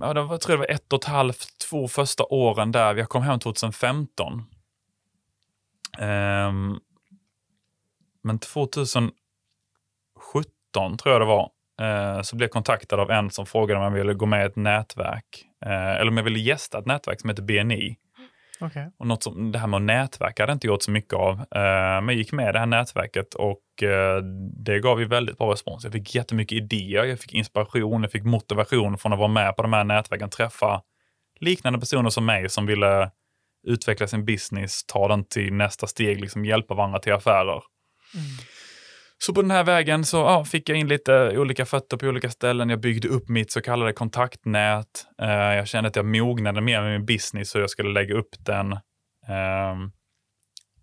ja, 0.00 0.14
det 0.14 0.22
var, 0.22 0.34
jag 0.34 0.40
tror 0.40 0.56
det 0.56 0.58
var 0.58 0.70
ett 0.70 0.92
och 0.92 0.98
ett 0.98 1.08
halvt, 1.08 1.58
två 1.70 1.88
första 1.88 2.24
åren 2.24 2.72
där. 2.72 2.94
Jag 2.94 3.08
kom 3.08 3.22
hem 3.22 3.38
2015. 3.38 4.42
Ehm, 5.98 6.78
men 8.22 8.38
2017 8.38 9.12
tror 10.98 11.12
jag 11.12 11.20
det 11.20 11.26
var, 11.26 11.50
så 12.22 12.36
blev 12.36 12.46
jag 12.46 12.52
kontaktad 12.52 13.00
av 13.00 13.10
en 13.10 13.30
som 13.30 13.46
frågade 13.46 13.80
om 13.80 13.84
jag 13.84 13.90
ville 13.90 14.14
gå 14.14 14.26
med 14.26 14.42
i 14.42 14.46
ett 14.46 14.56
nätverk. 14.56 15.44
Eh, 15.66 15.90
eller 15.90 16.08
om 16.08 16.16
jag 16.16 16.24
ville 16.24 16.38
gästa 16.38 16.78
ett 16.78 16.86
nätverk 16.86 17.20
som 17.20 17.30
heter 17.30 17.42
BNI. 17.42 17.96
Okej. 18.60 18.90
Och 18.98 19.06
något 19.06 19.22
som, 19.22 19.52
det 19.52 19.58
här 19.58 19.66
med 19.66 19.76
att 19.76 19.82
nätverka 19.82 20.42
hade 20.42 20.50
jag 20.50 20.56
inte 20.56 20.66
gjort 20.66 20.82
så 20.82 20.90
mycket 20.90 21.12
av. 21.12 21.32
Eh, 21.32 22.00
men 22.02 22.08
jag 22.08 22.14
gick 22.14 22.32
med 22.32 22.48
i 22.48 22.52
det 22.52 22.58
här 22.58 22.66
nätverket 22.66 23.34
och 23.34 23.82
eh, 23.82 24.22
det 24.64 24.80
gav 24.80 25.00
ju 25.00 25.06
väldigt 25.06 25.38
bra 25.38 25.52
respons. 25.52 25.84
Jag 25.84 25.92
fick 25.92 26.14
jättemycket 26.14 26.56
idéer, 26.56 27.04
jag 27.04 27.18
fick 27.18 27.34
inspiration, 27.34 28.02
jag 28.02 28.12
fick 28.12 28.24
motivation 28.24 28.98
från 28.98 29.12
att 29.12 29.18
vara 29.18 29.28
med 29.28 29.56
på 29.56 29.62
de 29.62 29.72
här 29.72 29.84
nätverken, 29.84 30.30
träffa 30.30 30.82
liknande 31.40 31.78
personer 31.78 32.10
som 32.10 32.26
mig 32.26 32.48
som 32.48 32.66
ville 32.66 33.10
utveckla 33.66 34.06
sin 34.06 34.24
business, 34.24 34.84
ta 34.84 35.08
den 35.08 35.24
till 35.24 35.52
nästa 35.52 35.86
steg, 35.86 36.20
liksom 36.20 36.44
hjälpa 36.44 36.74
varandra 36.74 36.98
till 36.98 37.12
affärer. 37.12 37.62
Mm. 38.14 38.26
Så 39.24 39.34
på 39.34 39.42
den 39.42 39.50
här 39.50 39.64
vägen 39.64 40.04
så 40.04 40.16
ja, 40.16 40.44
fick 40.44 40.68
jag 40.68 40.78
in 40.78 40.88
lite 40.88 41.38
olika 41.38 41.66
fötter 41.66 41.96
på 41.96 42.06
olika 42.06 42.30
ställen. 42.30 42.70
Jag 42.70 42.80
byggde 42.80 43.08
upp 43.08 43.28
mitt 43.28 43.52
så 43.52 43.60
kallade 43.60 43.92
kontaktnät. 43.92 45.06
Eh, 45.22 45.28
jag 45.28 45.68
kände 45.68 45.88
att 45.88 45.96
jag 45.96 46.04
mognade 46.04 46.60
mer 46.60 46.82
med 46.82 46.92
min 46.92 47.06
business 47.06 47.54
hur 47.54 47.60
jag 47.60 47.70
skulle 47.70 47.92
lägga 47.92 48.14
upp 48.14 48.34
den. 48.38 48.72
Ehm, 49.28 49.92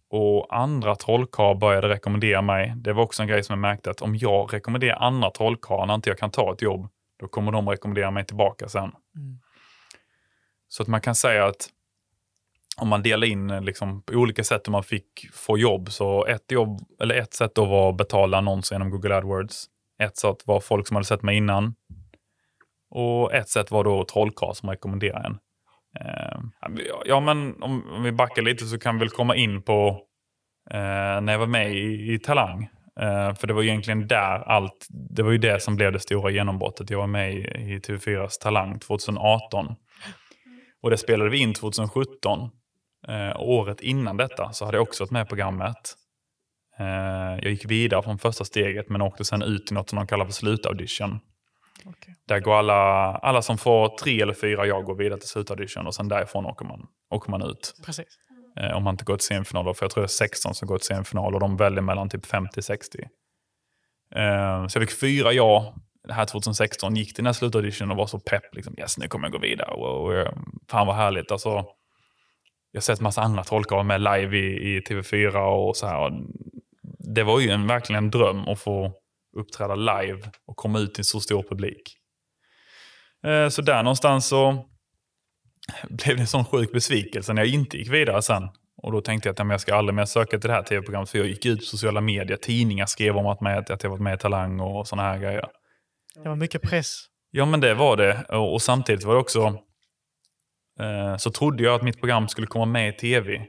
och 0.10 0.58
andra 0.58 0.96
trollkarlar 0.96 1.56
började 1.56 1.90
rekommendera 1.90 2.42
mig. 2.42 2.74
Det 2.78 2.94
var 2.94 3.04
också 3.04 3.22
en 3.22 3.28
grej 3.28 3.44
som 3.44 3.54
jag 3.54 3.62
märkte 3.62 3.90
att 3.90 4.02
om 4.02 4.16
jag 4.16 4.54
rekommenderar 4.54 4.98
andra 5.00 5.32
trollkarlar 5.32 5.86
när 5.86 5.96
inte 5.96 6.10
jag 6.10 6.18
kan 6.18 6.32
ta 6.32 6.54
ett 6.54 6.62
jobb, 6.62 6.90
då 7.20 7.28
kommer 7.28 7.52
de 7.52 7.70
rekommendera 7.70 8.12
mig 8.12 8.26
tillbaka 8.26 8.68
sen. 8.68 8.82
Mm. 8.82 9.40
Så 10.68 10.84
att 10.84 10.88
man 10.88 11.02
kan 11.02 11.16
säga 11.16 11.46
att 11.46 11.70
om 12.82 12.88
man 12.88 13.04
delar 13.04 13.28
in 13.28 13.50
eh, 13.50 13.62
liksom, 13.62 14.02
på 14.02 14.14
olika 14.14 14.44
sätt 14.44 14.68
hur 14.68 14.72
man 14.72 14.84
fick 14.84 15.30
få 15.34 15.58
jobb, 15.58 15.92
så 15.92 16.26
ett, 16.26 16.52
jobb, 16.52 16.80
eller 17.02 17.16
ett 17.16 17.34
sätt 17.34 17.52
då 17.56 17.66
var 17.66 17.90
att 17.90 17.98
betala 17.98 18.38
annonser 18.38 18.76
genom 18.76 18.90
Google 18.90 19.16
AdWords. 19.16 19.66
Ett 20.00 20.18
sätt 20.18 20.38
var 20.46 20.60
folk 20.60 20.88
som 20.88 20.96
hade 20.96 21.06
sett 21.06 21.24
mig 21.24 21.38
innan. 21.38 21.76
Och 22.92 23.34
ett 23.34 23.50
sätt 23.50 23.72
var 23.72 23.84
då 23.84 24.06
trollkarl 24.06 24.54
som 24.54 24.70
rekommenderade 24.70 25.26
en. 25.26 25.38
Eh, 26.00 26.40
ja, 26.88 27.02
ja, 27.06 27.20
men 27.20 27.64
om, 27.64 27.92
om 27.92 28.04
vi 28.04 28.12
backar 28.12 28.42
lite 28.42 28.66
så 28.66 28.80
kan 28.80 28.96
vi 28.96 29.00
väl 29.00 29.10
komma 29.10 29.36
in 29.36 29.62
på 29.62 30.02
eh, 30.72 31.22
när 31.22 31.32
jag 31.32 31.40
var 31.40 31.48
med 31.48 31.76
i, 31.76 32.14
i 32.14 32.20
Talang. 32.20 32.70
Eh, 33.02 33.36
för 33.36 33.48
det 33.48 33.54
var 33.54 33.64
egentligen 33.64 34.08
där 34.08 34.40
allt, 34.40 34.88
det 34.90 35.24
var 35.24 35.32
ju 35.32 35.38
det 35.38 35.60
som 35.60 35.76
blev 35.76 35.92
det 35.92 36.00
stora 36.00 36.32
genombrottet. 36.32 36.90
Jag 36.90 36.98
var 36.98 37.08
med 37.08 37.34
i, 37.34 37.38
i 37.74 37.80
TV4s 37.80 38.42
Talang 38.42 38.80
2018. 38.80 39.76
Och 40.82 40.90
det 40.90 40.98
spelade 40.98 41.30
vi 41.30 41.38
in 41.38 41.54
2017. 41.54 42.50
Eh, 43.10 43.42
året 43.42 43.82
innan 43.82 44.18
detta 44.18 44.54
så 44.54 44.66
hade 44.66 44.78
jag 44.78 44.84
också 44.84 45.04
varit 45.04 45.12
med 45.12 45.26
i 45.26 45.30
programmet. 45.30 45.96
Eh, 46.80 46.86
jag 47.42 47.52
gick 47.52 47.66
vidare 47.66 48.04
från 48.04 48.20
första 48.20 48.46
steget 48.46 48.90
men 48.90 49.02
åkte 49.02 49.26
sen 49.26 49.42
ut 49.42 49.68
till 49.68 49.76
något 49.76 49.90
som 49.90 49.96
de 49.96 50.08
kallar 50.08 50.26
för 50.26 50.34
slutaudition. 50.34 51.20
Okej. 51.86 52.16
Där 52.28 52.40
går 52.40 52.56
alla, 52.56 53.16
alla 53.16 53.42
som 53.42 53.58
får 53.58 53.98
tre 53.98 54.22
eller 54.22 54.34
fyra 54.34 54.66
jag 54.66 54.86
går 54.86 54.96
vidare 54.96 55.20
till 55.20 55.30
slutaudition 55.30 55.88
och 55.88 55.96
sen 55.96 56.08
därifrån 56.08 56.46
åker 56.46 56.66
man, 56.66 56.88
åker 57.10 57.32
man 57.32 57.42
ut. 57.42 57.74
Precis. 57.86 58.08
Eh, 58.60 58.78
om 58.78 58.84
man 58.84 58.94
inte 58.94 59.06
går 59.06 59.18
till 59.18 59.28
semifinal. 59.28 59.66
då, 59.66 59.74
För 59.74 59.86
jag 59.86 59.92
tror 59.92 60.02
det 60.02 60.06
är 60.06 60.08
16 60.08 60.56
som 60.56 60.68
går 60.68 60.78
till 60.78 60.88
semifinal 60.88 61.34
och 61.34 61.40
de 61.40 61.58
väljer 61.58 61.82
mellan 61.82 62.10
typ 62.10 62.26
50-60. 62.26 63.08
Eh, 64.16 64.68
så 64.68 64.80
jag 64.80 64.90
fick 64.90 65.00
fyra 65.00 65.34
ja 65.34 65.76
det 66.08 66.14
här 66.14 66.26
2016. 66.26 66.96
Gick 66.96 67.08
till 67.08 67.24
den 67.24 67.26
här 67.26 67.34
slutauditionen 67.34 67.92
och 67.92 67.98
var 67.98 68.08
så 68.08 68.20
pepp. 68.20 68.56
Liksom, 68.56 68.76
yes, 68.78 68.98
nu 68.98 69.08
kommer 69.08 69.28
jag 69.28 69.32
gå 69.32 69.40
vidare. 69.40 69.72
Och, 69.72 70.06
och, 70.06 70.28
fan 70.70 70.88
vad 70.88 70.96
härligt. 70.96 71.32
Alltså, 71.32 71.66
jag 72.72 72.78
har 72.80 72.82
sett 72.82 73.02
massa 73.02 73.22
andra 73.22 73.44
trollkarlar 73.44 73.84
med 73.84 74.02
live 74.02 74.38
i, 74.38 74.76
i 74.76 74.80
TV4 74.80 75.36
och 75.36 75.78
så 75.78 75.88
här. 75.88 76.00
Och 76.00 76.12
det 77.16 77.24
var 77.24 77.40
ju 77.40 77.50
en, 77.50 77.68
verkligen 77.68 78.04
en 78.04 78.12
dröm 78.12 78.48
att 78.48 78.60
få 78.60 78.94
uppträda 79.38 79.76
live 79.76 80.32
och 80.48 80.56
komma 80.56 80.80
ut 80.80 80.94
till 80.94 81.06
så 81.06 81.20
stor 81.20 81.44
publik. 81.44 81.96
Eh, 83.26 83.50
så 83.50 83.62
där 83.62 83.84
någonstans 83.84 84.28
så 84.28 84.66
blev 85.90 86.16
det 86.16 86.22
en 86.22 86.28
sån 86.28 86.46
sjuk 86.46 86.72
besvikelse 86.72 87.34
när 87.34 87.42
jag 87.42 87.54
inte 87.54 87.78
gick 87.78 87.90
vidare 87.90 88.22
sen. 88.22 88.50
Och 88.82 88.92
då 88.92 89.02
tänkte 89.02 89.30
jag 89.30 89.34
att 89.34 89.40
ja, 89.40 89.52
jag 89.52 89.62
ska 89.62 89.76
aldrig 89.76 89.96
mer 89.96 90.06
söka 90.06 90.40
till 90.40 90.48
det 90.50 90.54
här 90.54 90.64
tv-programmet. 90.64 91.10
För 91.10 91.18
jag 91.18 91.28
gick 91.28 91.46
ut 91.46 91.60
på 91.60 91.66
sociala 91.66 92.02
medier, 92.02 92.38
tidningar 92.38 92.86
skrev 92.86 93.18
om 93.18 93.28
att, 93.28 93.42
med, 93.42 93.72
att 93.72 93.84
jag 93.84 93.90
varit 93.90 94.02
med 94.02 94.16
i 94.16 94.18
Talang 94.18 94.60
och 94.60 94.88
såna 94.88 95.02
här 95.02 95.18
grejer. 95.18 95.46
Det 96.24 96.30
var 96.30 96.36
mycket 96.36 96.62
press. 96.62 97.06
Ja 97.32 97.46
men 97.46 97.60
det 97.60 97.74
var 97.74 97.98
det. 97.98 98.26
Och, 98.30 98.54
och 98.54 98.62
samtidigt 98.62 99.04
var 99.04 99.14
det 99.14 99.20
också 99.20 99.60
så 101.18 101.32
trodde 101.32 101.64
jag 101.64 101.76
att 101.76 101.84
mitt 101.84 102.00
program 102.00 102.28
skulle 102.28 102.48
komma 102.48 102.66
med 102.66 102.90
i 102.90 102.98
tv. 102.98 103.48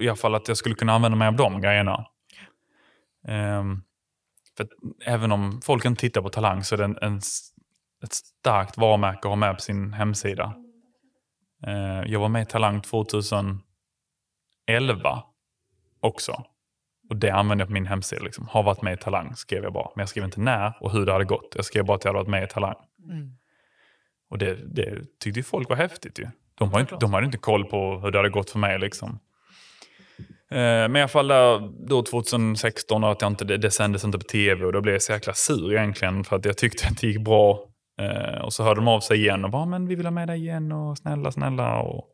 I 0.00 0.08
alla 0.08 0.16
fall 0.16 0.34
att 0.34 0.48
jag 0.48 0.56
skulle 0.56 0.74
kunna 0.74 0.92
använda 0.92 1.16
mig 1.16 1.28
av 1.28 1.36
de 1.36 1.60
grejerna. 1.60 2.06
Ehm, 3.28 3.82
för 4.56 4.68
även 5.04 5.32
om 5.32 5.60
folk 5.64 5.84
inte 5.84 6.00
tittar 6.00 6.22
på 6.22 6.28
Talang 6.28 6.64
så 6.64 6.74
är 6.74 6.78
det 6.78 6.84
en, 6.84 6.98
en, 7.00 7.16
ett 8.02 8.12
starkt 8.12 8.76
varumärke 8.76 9.18
att 9.18 9.24
ha 9.24 9.36
med 9.36 9.54
på 9.54 9.60
sin 9.60 9.92
hemsida. 9.92 10.54
Eh, 11.66 12.02
jag 12.06 12.20
var 12.20 12.28
med 12.28 12.42
i 12.42 12.46
Talang 12.46 12.80
2011 12.80 13.62
också. 16.00 16.44
Och 17.08 17.16
det 17.16 17.30
använde 17.30 17.62
jag 17.62 17.68
på 17.68 17.72
min 17.72 17.86
hemsida. 17.86 18.22
Liksom. 18.22 18.48
Har 18.48 18.62
varit 18.62 18.82
med 18.82 18.94
i 18.94 18.96
Talang 18.96 19.36
skrev 19.36 19.62
jag 19.62 19.72
bara. 19.72 19.90
Men 19.94 20.02
jag 20.02 20.08
skrev 20.08 20.24
inte 20.24 20.40
när 20.40 20.72
och 20.80 20.92
hur 20.92 21.06
det 21.06 21.12
hade 21.12 21.24
gått. 21.24 21.52
Jag 21.56 21.64
skrev 21.64 21.84
bara 21.84 21.96
att 21.96 22.04
jag 22.04 22.08
hade 22.08 22.18
varit 22.18 22.30
med 22.30 22.44
i 22.44 22.46
Talang. 22.46 22.76
Mm. 23.04 23.36
Och 24.30 24.38
det, 24.38 24.74
det 24.74 25.18
tyckte 25.20 25.42
folk 25.42 25.68
var 25.68 25.76
häftigt 25.76 26.18
ju. 26.18 26.26
De, 26.58 26.72
har 26.72 26.80
inte, 26.80 26.96
de 27.00 27.14
hade 27.14 27.26
inte 27.26 27.38
koll 27.38 27.64
på 27.64 27.98
hur 27.98 28.10
det 28.10 28.18
hade 28.18 28.30
gått 28.30 28.50
för 28.50 28.58
mig 28.58 28.78
liksom. 28.78 29.18
Eh, 30.50 30.58
men 30.58 30.96
i 30.96 31.00
alla 31.00 31.08
fall 31.08 31.28
där, 31.28 31.70
då 31.88 32.02
2016 32.02 33.04
och 33.04 33.12
att 33.12 33.22
jag 33.22 33.30
inte, 33.30 33.44
det, 33.44 33.56
det 33.56 33.70
sändes 33.70 34.04
inte 34.04 34.18
på 34.18 34.24
tv 34.24 34.64
och 34.64 34.72
då 34.72 34.80
blev 34.80 34.94
jag 34.94 35.02
så 35.02 35.12
jäkla 35.12 35.32
sur 35.32 35.72
egentligen 35.72 36.24
för 36.24 36.36
att 36.36 36.44
jag 36.44 36.58
tyckte 36.58 36.88
att 36.88 37.00
det 37.00 37.06
gick 37.06 37.24
bra. 37.24 37.60
Eh, 38.00 38.40
och 38.40 38.52
så 38.52 38.62
hörde 38.64 38.80
de 38.80 38.88
av 38.88 39.00
sig 39.00 39.18
igen 39.18 39.44
och 39.44 39.50
bara, 39.50 39.66
men 39.66 39.88
vi 39.88 39.94
vill 39.94 40.06
ha 40.06 40.10
med 40.10 40.28
dig 40.28 40.38
igen 40.38 40.72
och 40.72 40.98
snälla, 40.98 41.32
snälla. 41.32 41.78
Och, 41.78 42.04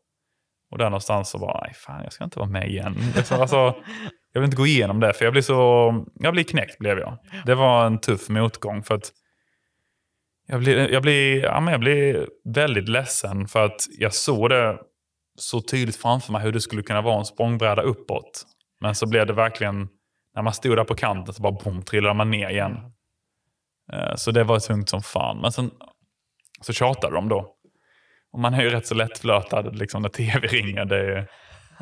och 0.71 0.77
där 0.77 0.85
någonstans 0.85 1.29
så 1.29 1.37
bara, 1.37 1.61
nej 1.61 1.73
fan 1.75 2.03
jag 2.03 2.13
ska 2.13 2.23
inte 2.23 2.39
vara 2.39 2.49
med 2.49 2.69
igen. 2.69 2.97
Alltså, 3.31 3.75
jag 4.33 4.41
vill 4.41 4.45
inte 4.45 4.57
gå 4.57 4.67
igenom 4.67 4.99
det 4.99 5.13
för 5.13 5.25
jag 5.25 5.31
blir 5.31 5.41
så, 5.41 6.05
jag 6.13 6.33
blir 6.33 6.43
knäckt 6.43 6.77
blev 6.77 6.99
jag. 6.99 7.17
Det 7.45 7.55
var 7.55 7.85
en 7.85 7.99
tuff 7.99 8.29
motgång 8.29 8.83
för 8.83 8.95
att 8.95 9.11
jag 10.47 10.59
blir, 10.59 10.91
jag, 10.91 11.01
blir, 11.01 11.43
ja, 11.43 11.59
men 11.59 11.71
jag 11.71 11.79
blir 11.79 12.29
väldigt 12.45 12.89
ledsen 12.89 13.47
för 13.47 13.65
att 13.65 13.81
jag 13.97 14.13
såg 14.13 14.49
det 14.49 14.79
så 15.39 15.61
tydligt 15.61 15.95
framför 15.95 16.31
mig 16.31 16.41
hur 16.41 16.51
det 16.51 16.61
skulle 16.61 16.83
kunna 16.83 17.01
vara 17.01 17.19
en 17.19 17.25
språngbräda 17.25 17.81
uppåt. 17.81 18.43
Men 18.81 18.95
så 18.95 19.09
blev 19.09 19.27
det 19.27 19.33
verkligen, 19.33 19.87
när 20.35 20.41
man 20.41 20.53
stod 20.53 20.77
där 20.77 20.83
på 20.83 20.95
kanten 20.95 21.33
så 21.33 21.41
bara 21.41 21.51
boom, 21.63 21.81
trillade 21.81 22.13
man 22.13 22.31
ner 22.31 22.49
igen. 22.49 22.77
Eh, 23.93 24.15
Så 24.15 24.31
det 24.31 24.43
var 24.43 24.59
tungt 24.59 24.89
som 24.89 25.01
fan. 25.01 25.41
Men 25.41 25.51
sen 25.51 25.71
så 26.61 26.73
tjatade 26.73 27.15
de 27.15 27.29
då. 27.29 27.55
Och 28.33 28.39
man 28.39 28.53
är 28.53 28.61
ju 28.61 28.69
rätt 28.69 28.87
så 28.87 28.95
lättflötad 28.95 29.75
liksom, 29.75 30.01
när 30.01 30.09
tv 30.09 30.47
ringer. 30.47 30.85
Det 30.85 30.97
är, 30.97 31.27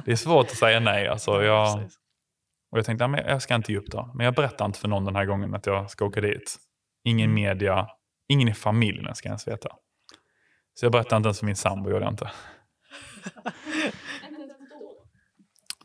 det 0.06 0.12
är 0.12 0.16
svårt 0.16 0.46
att 0.46 0.58
säga 0.58 0.80
nej. 0.80 1.08
Alltså, 1.08 1.44
jag, 1.44 1.80
och 2.72 2.78
jag 2.78 2.86
tänkte, 2.86 3.04
ja, 3.04 3.08
men 3.08 3.26
jag 3.28 3.42
ska 3.42 3.56
inte 3.56 3.72
ge 3.72 3.78
upp 3.78 3.92
då. 3.92 4.12
Men 4.16 4.26
jag 4.26 4.36
berättar 4.36 4.66
inte 4.66 4.80
för 4.80 4.88
någon 4.88 5.06
den 5.06 5.16
här 5.16 5.26
gången 5.26 5.56
att 5.56 5.66
jag 5.66 5.90
ska 5.90 6.06
åka 6.06 6.22
dit. 6.22 6.56
Ingen 7.04 7.34
media, 7.34 7.88
ingen 8.32 8.48
i 8.48 8.54
familjen 8.54 9.16
ska 9.16 9.28
ens 9.28 9.48
veta. 9.48 9.70
Så 10.74 10.86
jag 10.86 10.92
berättade 10.92 11.18
inte 11.18 11.28
ens 11.28 11.40
för 11.40 11.46
min 11.46 11.56
sambo, 11.56 11.90
gjorde 11.90 12.06
jag 12.06 12.14
inte. 12.14 12.32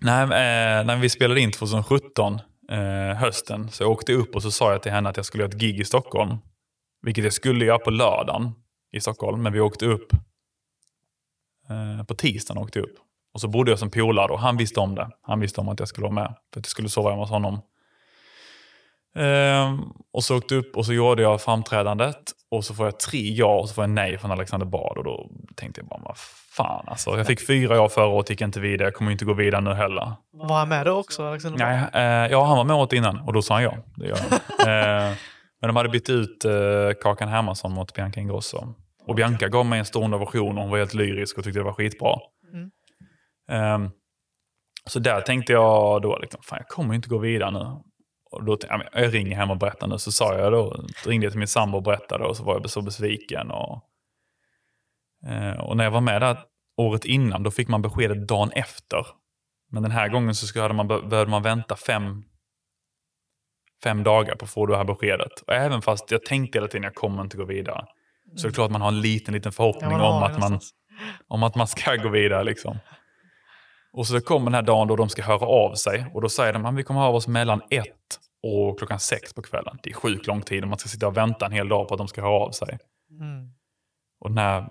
Nej, 0.01 0.23
eh, 0.23 0.87
när 0.87 0.97
vi 0.97 1.09
spelade 1.09 1.41
in 1.41 1.53
2017, 1.53 2.41
eh, 2.71 3.17
hösten, 3.17 3.71
så 3.71 3.83
jag 3.83 3.91
åkte 3.91 4.13
upp 4.13 4.35
och 4.35 4.43
så 4.43 4.51
sa 4.51 4.73
jag 4.73 4.83
till 4.83 4.93
henne 4.93 5.09
att 5.09 5.17
jag 5.17 5.27
skulle 5.27 5.43
göra 5.43 5.53
ett 5.53 5.61
gig 5.61 5.81
i 5.81 5.85
Stockholm. 5.85 6.37
Vilket 7.03 7.25
jag 7.25 7.33
skulle 7.33 7.65
göra 7.65 7.79
på 7.79 7.91
lördagen 7.91 8.53
i 8.93 9.01
Stockholm, 9.01 9.43
men 9.43 9.53
vi 9.53 9.61
åkte 9.61 9.87
upp 9.87 10.13
eh, 11.69 12.05
på 12.05 12.15
tisdagen. 12.15 12.63
Åkte 12.63 12.79
jag 12.79 12.89
upp. 12.89 12.97
Och 13.35 13.41
så 13.41 13.49
bodde 13.49 13.71
jag 13.71 13.79
som 13.79 13.91
polare 13.91 14.33
och 14.33 14.41
han 14.41 14.57
visste 14.57 14.81
om 14.81 14.95
det. 14.95 15.11
Han 15.23 15.41
visste 15.41 15.61
om 15.61 15.69
att 15.69 15.79
jag 15.79 15.89
skulle 15.89 16.05
vara 16.05 16.15
med, 16.15 16.35
för 16.53 16.61
att 16.61 16.67
jag 16.67 16.71
skulle 16.71 16.89
sova 16.89 17.11
hemma 17.11 17.23
hos 17.23 17.31
honom. 17.31 17.61
Ehm, 19.17 19.81
och 20.13 20.25
så 20.25 20.37
åkte 20.37 20.55
upp 20.55 20.77
och 20.77 20.87
så 20.87 20.93
gjorde 20.93 21.23
jag 21.23 21.41
framträdandet. 21.41 22.17
Och 22.51 22.65
så 22.65 22.75
får 22.75 22.87
jag 22.87 23.01
tre 23.01 23.31
ja 23.31 23.61
och 23.61 23.69
så 23.69 23.75
får 23.75 23.85
jag 23.85 23.91
nej 23.91 24.19
från 24.19 24.31
Alexander 24.31 24.67
Bard. 24.67 24.99
Och 24.99 25.05
då 25.05 25.31
tänkte 25.57 25.81
jag 25.81 25.89
bara, 25.89 26.01
vad 26.05 26.17
fan 26.57 26.85
alltså. 26.89 27.17
Jag 27.17 27.27
fick 27.27 27.47
fyra 27.47 27.77
ja 27.77 27.89
förra 27.89 28.07
året, 28.07 28.31
gick 28.31 28.41
inte 28.41 28.61
vidare. 28.61 28.87
Jag 28.87 28.95
kommer 28.95 29.13
inte 29.13 29.25
gå 29.25 29.35
vidare 29.35 29.61
nu 29.61 29.75
heller. 29.75 30.13
Var 30.33 30.59
han 30.59 30.69
med 30.69 30.87
då 30.87 30.93
också, 30.93 31.25
Alexander? 31.25 31.67
Nej, 31.67 32.05
eh, 32.05 32.31
ja, 32.31 32.45
han 32.45 32.57
var 32.57 32.65
med 32.65 32.77
året 32.77 32.93
innan 32.93 33.21
och 33.21 33.33
då 33.33 33.43
sa 33.43 33.55
han 33.55 33.63
ja. 33.63 33.75
Det 33.97 34.07
gör 34.07 34.17
han. 34.17 34.33
eh, 35.09 35.17
men 35.61 35.69
de 35.69 35.77
hade 35.77 35.89
bytt 35.89 36.11
ut 36.11 36.45
eh, 36.45 36.53
Kakan 37.03 37.29
Hermansson 37.29 37.73
mot 37.73 37.95
Bianca 37.95 38.21
Ingrosso. 38.21 38.75
Och 39.07 39.15
Bianca 39.15 39.49
gav 39.49 39.67
mig 39.67 39.79
en 39.79 39.85
stående 39.85 40.17
ovation 40.17 40.57
och 40.57 40.63
hon 40.63 40.71
var 40.71 40.79
helt 40.79 40.95
lyrisk 40.95 41.39
och 41.39 41.45
tyckte 41.45 41.61
det 41.61 41.65
var 41.65 41.73
skitbra. 41.73 42.19
Mm. 42.53 42.71
Ehm, 43.51 43.91
så 44.87 44.99
där 44.99 45.21
tänkte 45.21 45.53
jag 45.53 46.03
då, 46.03 46.19
liksom, 46.19 46.41
fan 46.43 46.59
jag 46.59 46.69
kommer 46.69 46.95
inte 46.95 47.09
gå 47.09 47.19
vidare 47.19 47.51
nu. 47.51 47.83
Och 48.31 48.45
då, 48.45 48.53
jag, 48.53 48.71
"Ja, 48.71 48.77
men 48.77 49.03
jag 49.03 49.15
ringer 49.15 49.37
hem 49.37 49.51
och 49.51 49.59
berättar 49.59 49.87
nu. 49.87 49.99
Så 49.99 50.13
sa 50.13 50.39
jag 50.39 50.53
då, 50.53 50.85
ringde 51.07 51.27
jag 51.27 51.33
till 51.33 51.39
min 51.39 51.49
sambo 51.49 51.77
och 51.77 51.83
berättade 51.83 52.25
och 52.25 52.37
så 52.37 52.45
var 52.45 52.55
jag 52.55 52.71
så 52.71 52.83
besviken. 52.83 53.51
Och, 53.51 53.83
eh, 55.27 55.61
och 55.61 55.77
när 55.77 55.85
jag 55.85 55.91
var 55.91 56.01
med 56.01 56.23
där 56.23 56.39
året 56.77 57.05
innan, 57.05 57.43
då 57.43 57.51
fick 57.51 57.69
man 57.69 57.83
beskedet 57.83 58.29
dagen 58.29 58.51
efter. 58.53 59.07
Men 59.71 59.83
den 59.83 59.93
här 59.93 60.09
gången 60.09 60.35
så 60.35 60.47
skulle 60.47 60.73
man, 60.75 60.89
behövde 60.89 61.27
man 61.27 61.43
vänta 61.43 61.77
fem, 61.77 62.25
fem 63.85 64.03
dagar 64.03 64.37
på 64.37 64.45
att 64.45 64.51
få 64.51 64.67
det 64.67 64.77
här 64.77 64.85
beskedet. 64.85 65.41
Och 65.47 65.55
även 65.55 65.83
fast 65.83 66.11
jag 66.11 66.25
tänkte 66.25 66.59
hela 66.59 66.69
tiden 66.69 66.83
jag 66.83 66.95
kommer 66.95 67.23
inte 67.23 67.37
gå 67.37 67.45
vidare. 67.45 67.87
Så 68.37 68.47
är 68.47 68.51
det 68.51 68.55
klart 68.55 68.71
man 68.71 68.81
har 68.81 68.89
en 68.89 69.01
liten, 69.01 69.35
liten 69.35 69.53
förhoppning 69.53 69.93
om, 69.93 70.21
det 70.21 70.27
att 70.27 70.39
man, 70.39 70.61
om 71.29 71.43
att 71.43 71.55
man 71.55 71.67
ska 71.67 71.97
gå 71.97 72.09
vidare. 72.09 72.45
Liksom. 72.45 72.79
Och 73.97 74.07
så 74.07 74.21
kommer 74.21 74.45
den 74.45 74.55
här 74.55 74.63
dagen 74.63 74.89
då 74.89 74.97
de 74.97 75.09
ska 75.09 75.23
höra 75.23 75.47
av 75.47 75.75
sig. 75.75 76.07
Och 76.15 76.23
då 76.23 76.29
säger 76.29 76.53
de 76.53 76.67
att 76.67 76.75
vi 76.75 76.83
kommer 76.83 77.01
höra 77.01 77.09
av 77.09 77.15
oss 77.15 77.29
mellan 77.29 77.63
ett 77.71 78.21
och 78.43 78.79
klockan 78.79 79.01
sex 79.01 79.35
på 79.35 79.43
kvällen. 79.43 79.79
Det 79.83 79.91
är 79.91 79.95
sjukt 79.95 80.27
lång 80.27 80.43
tid 80.43 80.63
och 80.63 80.69
man 80.69 80.79
ska 80.79 80.89
sitta 80.89 81.07
och 81.07 81.17
vänta 81.17 81.47
en 81.47 81.53
hel 81.53 81.69
dag 81.69 81.89
på 81.89 81.95
att 81.95 81.99
de 81.99 82.09
ska 82.09 82.23
höra 82.23 82.33
av 82.33 82.51
sig. 82.51 82.79
Mm. 83.11 83.51
Och 84.21 84.33
när, 84.33 84.69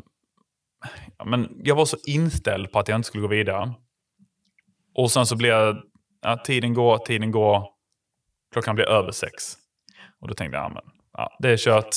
ja, 1.18 1.26
men 1.26 1.62
jag 1.64 1.76
var 1.76 1.86
så 1.86 1.98
inställd 2.08 2.72
på 2.72 2.80
att 2.80 2.88
jag 2.88 2.96
inte 2.96 3.08
skulle 3.08 3.22
gå 3.22 3.28
vidare. 3.28 3.74
Och 4.96 5.12
sen 5.12 5.26
så 5.26 5.36
blir 5.36 5.50
jag, 5.50 5.78
ja, 6.22 6.38
tiden 6.38 6.74
går, 6.74 6.98
tiden 6.98 7.32
går, 7.32 7.68
klockan 8.54 8.76
blir 8.76 8.86
över 8.90 9.12
sex. 9.12 9.54
Och 10.22 10.28
då 10.28 10.34
tänkte 10.34 10.58
jag, 10.58 10.66
ja, 10.66 10.70
men, 10.70 10.84
ja, 11.14 11.38
det 11.40 11.50
är 11.50 11.58
kört. 11.58 11.94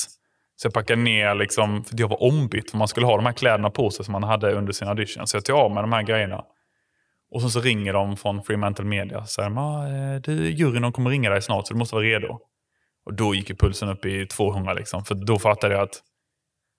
Så 0.55 0.65
jag 0.65 0.73
packade 0.73 1.01
ner, 1.01 1.35
liksom, 1.35 1.83
för 1.83 1.99
jag 1.99 2.07
var 2.07 2.23
ombytt, 2.23 2.71
för 2.71 2.77
man 2.77 2.87
skulle 2.87 3.05
ha 3.05 3.15
de 3.15 3.25
här 3.25 3.33
kläderna 3.33 3.69
på 3.69 3.89
sig 3.89 4.05
som 4.05 4.11
man 4.11 4.23
hade 4.23 4.53
under 4.53 4.73
sin 4.73 4.87
audition. 4.87 5.27
Så 5.27 5.37
jag 5.37 5.45
tog 5.45 5.55
av 5.55 5.71
mig 5.71 5.83
de 5.83 5.93
här 5.93 6.03
grejerna. 6.03 6.45
Och 7.31 7.41
sen 7.41 7.49
så 7.49 7.61
ringer 7.61 7.93
de 7.93 8.17
från 8.17 8.43
Fremantle 8.43 8.85
Media 8.85 9.19
och 9.19 9.29
säger, 9.29 10.19
du, 10.19 10.49
juryn 10.49 10.91
kommer 10.91 11.09
ringa 11.09 11.29
dig 11.29 11.41
snart 11.41 11.67
så 11.67 11.73
du 11.73 11.77
måste 11.77 11.95
vara 11.95 12.05
redo. 12.05 12.39
Och 13.05 13.13
då 13.13 13.35
gick 13.35 13.49
ju 13.49 13.55
pulsen 13.55 13.89
upp 13.89 14.05
i 14.05 14.25
200 14.25 14.73
liksom, 14.73 15.05
för 15.05 15.15
då 15.15 15.39
fattade 15.39 15.73
jag 15.73 15.83
att 15.83 16.01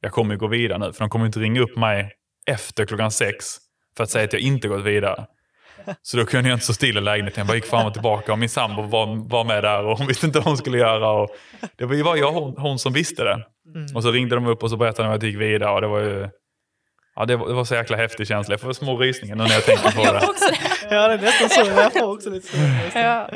jag 0.01 0.13
kommer 0.13 0.37
gå 0.37 0.47
vidare 0.47 0.79
nu, 0.79 0.93
för 0.93 1.01
de 1.01 1.11
kommer 1.11 1.27
inte 1.27 1.41
ringa 1.41 1.61
upp 1.61 1.77
mig 1.77 2.13
efter 2.47 2.87
klockan 2.87 3.11
sex 3.11 3.47
för 3.97 4.05
att 4.05 4.11
säga 4.11 4.25
att 4.25 4.33
jag 4.33 4.43
inte 4.43 4.69
gått 4.69 4.85
vidare. 4.85 5.27
Så 6.03 6.17
då 6.17 6.25
kunde 6.25 6.49
jag 6.49 6.57
inte 6.57 6.65
stå 6.65 6.73
still 6.73 6.99
i 6.99 7.01
lägenheten. 7.01 7.41
Jag 7.41 7.47
bara 7.47 7.55
gick 7.55 7.65
fram 7.65 7.87
och 7.87 7.93
tillbaka 7.93 8.33
och 8.33 8.39
min 8.39 8.49
sambo 8.49 8.83
var, 8.83 9.29
var 9.29 9.45
med 9.45 9.65
där 9.65 9.85
och 9.85 9.99
hon 9.99 10.07
visste 10.07 10.27
inte 10.27 10.39
vad 10.39 10.47
hon 10.47 10.57
skulle 10.57 10.79
göra. 10.79 11.11
Och 11.11 11.29
det 11.77 11.85
var 11.85 11.95
ju 11.95 12.05
bara 12.05 12.17
jag 12.17 12.33
hon, 12.33 12.55
hon 12.57 12.79
som 12.79 12.93
visste 12.93 13.25
det. 13.25 13.45
Mm. 13.75 13.97
Och 13.97 14.03
så 14.03 14.13
ringde 14.13 14.35
de 14.35 14.47
upp 14.47 14.63
och 14.63 14.71
så 14.71 14.77
berättade 14.77 15.09
de 15.09 15.15
att 15.15 15.23
jag 15.23 15.31
gick 15.31 15.41
vidare 15.41 15.71
och 15.71 15.81
det 15.81 15.87
var 15.87 16.01
ju... 16.01 16.29
Ja, 17.17 17.25
det 17.25 17.37
var, 17.37 17.49
det 17.49 17.55
var 17.55 17.65
så 17.65 17.75
jäkla 17.75 17.97
häftig 17.97 18.27
känsla. 18.27 18.53
Jag 18.53 18.61
får 18.61 18.73
små 18.73 18.97
rysningar 18.97 19.37
nu 19.37 19.43
när 19.45 19.51
jag 19.51 19.65
tänker 19.65 19.91
på 19.91 20.03
det. 20.13 20.23
Ja, 20.91 21.09
det 21.09 21.15
är 21.15 21.19
nästan 21.19 21.49
så. 21.49 21.71
Jag 21.71 21.93
får 21.93 22.15
också 22.15 22.31
lite. 22.31 22.49
Ja. 22.95 23.29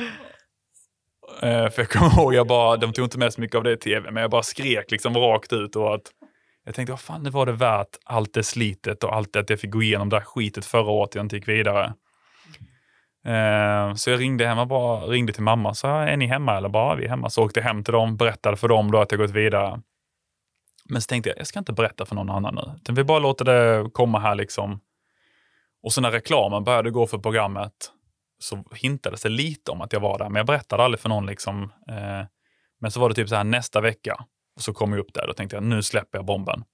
Eh, 1.42 1.70
för 1.70 1.82
jag 1.82 1.88
kommer 1.88 2.20
ihåg, 2.20 2.34
jag 2.34 2.46
bara, 2.46 2.76
de 2.76 2.92
tog 2.92 3.04
inte 3.04 3.18
med 3.18 3.32
så 3.32 3.40
mycket 3.40 3.56
av 3.56 3.62
det 3.64 3.72
i 3.72 3.76
tv, 3.76 4.10
men 4.10 4.20
jag 4.20 4.30
bara 4.30 4.42
skrek 4.42 4.90
liksom 4.90 5.16
rakt 5.16 5.52
ut. 5.52 5.76
Och 5.76 5.94
att, 5.94 6.02
jag 6.64 6.74
tänkte, 6.74 6.92
vad 6.92 7.00
fan 7.00 7.24
det 7.24 7.30
var 7.30 7.46
det 7.46 7.52
värt 7.52 7.88
allt 8.04 8.34
det 8.34 8.42
slitet 8.42 9.04
och 9.04 9.14
allt 9.14 9.32
det 9.32 9.40
att 9.40 9.50
jag 9.50 9.60
fick 9.60 9.70
gå 9.70 9.82
igenom 9.82 10.08
det 10.08 10.16
här 10.16 10.24
skitet 10.24 10.64
förra 10.66 10.90
året 10.90 11.14
jag 11.14 11.24
inte 11.24 11.36
gick 11.36 11.48
vidare. 11.48 11.94
Eh, 13.26 13.94
så 13.94 14.10
jag 14.10 14.20
ringde 14.20 14.46
hem 14.46 14.58
och 14.58 14.66
bara 14.66 15.06
ringde 15.06 15.32
till 15.32 15.42
mamma 15.42 15.68
och 15.68 15.76
sa, 15.76 16.02
är 16.02 16.16
ni 16.16 16.26
hemma 16.26 16.56
eller 16.56 16.68
bara 16.68 16.94
vi 16.94 17.04
är 17.04 17.08
hemma? 17.08 17.30
Så 17.30 17.44
åkte 17.44 17.60
jag 17.60 17.64
hem 17.66 17.84
till 17.84 17.92
dem, 17.92 18.16
berättade 18.16 18.56
för 18.56 18.68
dem 18.68 18.90
då 18.90 19.00
att 19.00 19.12
jag 19.12 19.20
gått 19.20 19.30
vidare. 19.30 19.80
Men 20.90 21.02
så 21.02 21.06
tänkte 21.06 21.30
jag, 21.30 21.38
jag 21.38 21.46
ska 21.46 21.58
inte 21.58 21.72
berätta 21.72 22.04
för 22.06 22.14
någon 22.14 22.30
annan 22.30 22.54
nu. 22.54 22.72
Utan 22.76 22.94
vi 22.94 23.04
bara 23.04 23.18
låter 23.18 23.44
det 23.44 23.90
komma 23.92 24.18
här 24.18 24.34
liksom. 24.34 24.80
Och 25.82 25.92
så 25.92 26.00
när 26.00 26.10
reklamen 26.10 26.64
började 26.64 26.90
gå 26.90 27.06
för 27.06 27.18
programmet 27.18 27.90
så 28.38 28.64
hintades 28.74 29.22
det 29.22 29.28
lite 29.28 29.70
om 29.70 29.80
att 29.80 29.92
jag 29.92 30.00
var 30.00 30.18
där, 30.18 30.24
men 30.24 30.36
jag 30.36 30.46
berättade 30.46 30.82
aldrig 30.82 31.00
för 31.00 31.08
någon. 31.08 31.26
Liksom. 31.26 31.62
Eh, 31.88 32.26
men 32.80 32.90
så 32.90 33.00
var 33.00 33.08
det 33.08 33.14
typ 33.14 33.28
så 33.28 33.34
här 33.34 33.44
nästa 33.44 33.80
vecka, 33.80 34.24
och 34.56 34.62
så 34.62 34.72
kom 34.72 34.92
jag 34.92 35.00
upp 35.00 35.14
där. 35.14 35.26
Då 35.26 35.32
tänkte 35.32 35.56
jag, 35.56 35.62
nu 35.62 35.82
släpper 35.82 36.18
jag 36.18 36.24
bomben. 36.24 36.64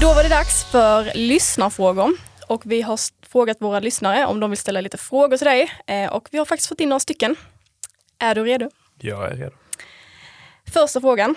Då 0.00 0.14
var 0.14 0.22
det 0.22 0.28
dags 0.28 0.64
för 0.64 1.12
lyssnarfrågor. 1.14 2.31
Och 2.52 2.62
vi 2.64 2.82
har 2.82 2.98
frågat 3.26 3.56
våra 3.60 3.80
lyssnare 3.80 4.26
om 4.26 4.40
de 4.40 4.50
vill 4.50 4.58
ställa 4.58 4.80
lite 4.80 4.98
frågor 4.98 5.36
till 5.36 5.46
dig. 5.46 5.70
Eh, 5.86 6.12
och 6.12 6.28
vi 6.30 6.38
har 6.38 6.44
faktiskt 6.44 6.68
fått 6.68 6.80
in 6.80 6.88
några 6.88 7.00
stycken. 7.00 7.36
Är 8.18 8.34
du 8.34 8.44
redo? 8.44 8.70
Jag 9.00 9.32
är 9.32 9.36
redo. 9.36 9.56
Första 10.72 11.00
frågan. 11.00 11.34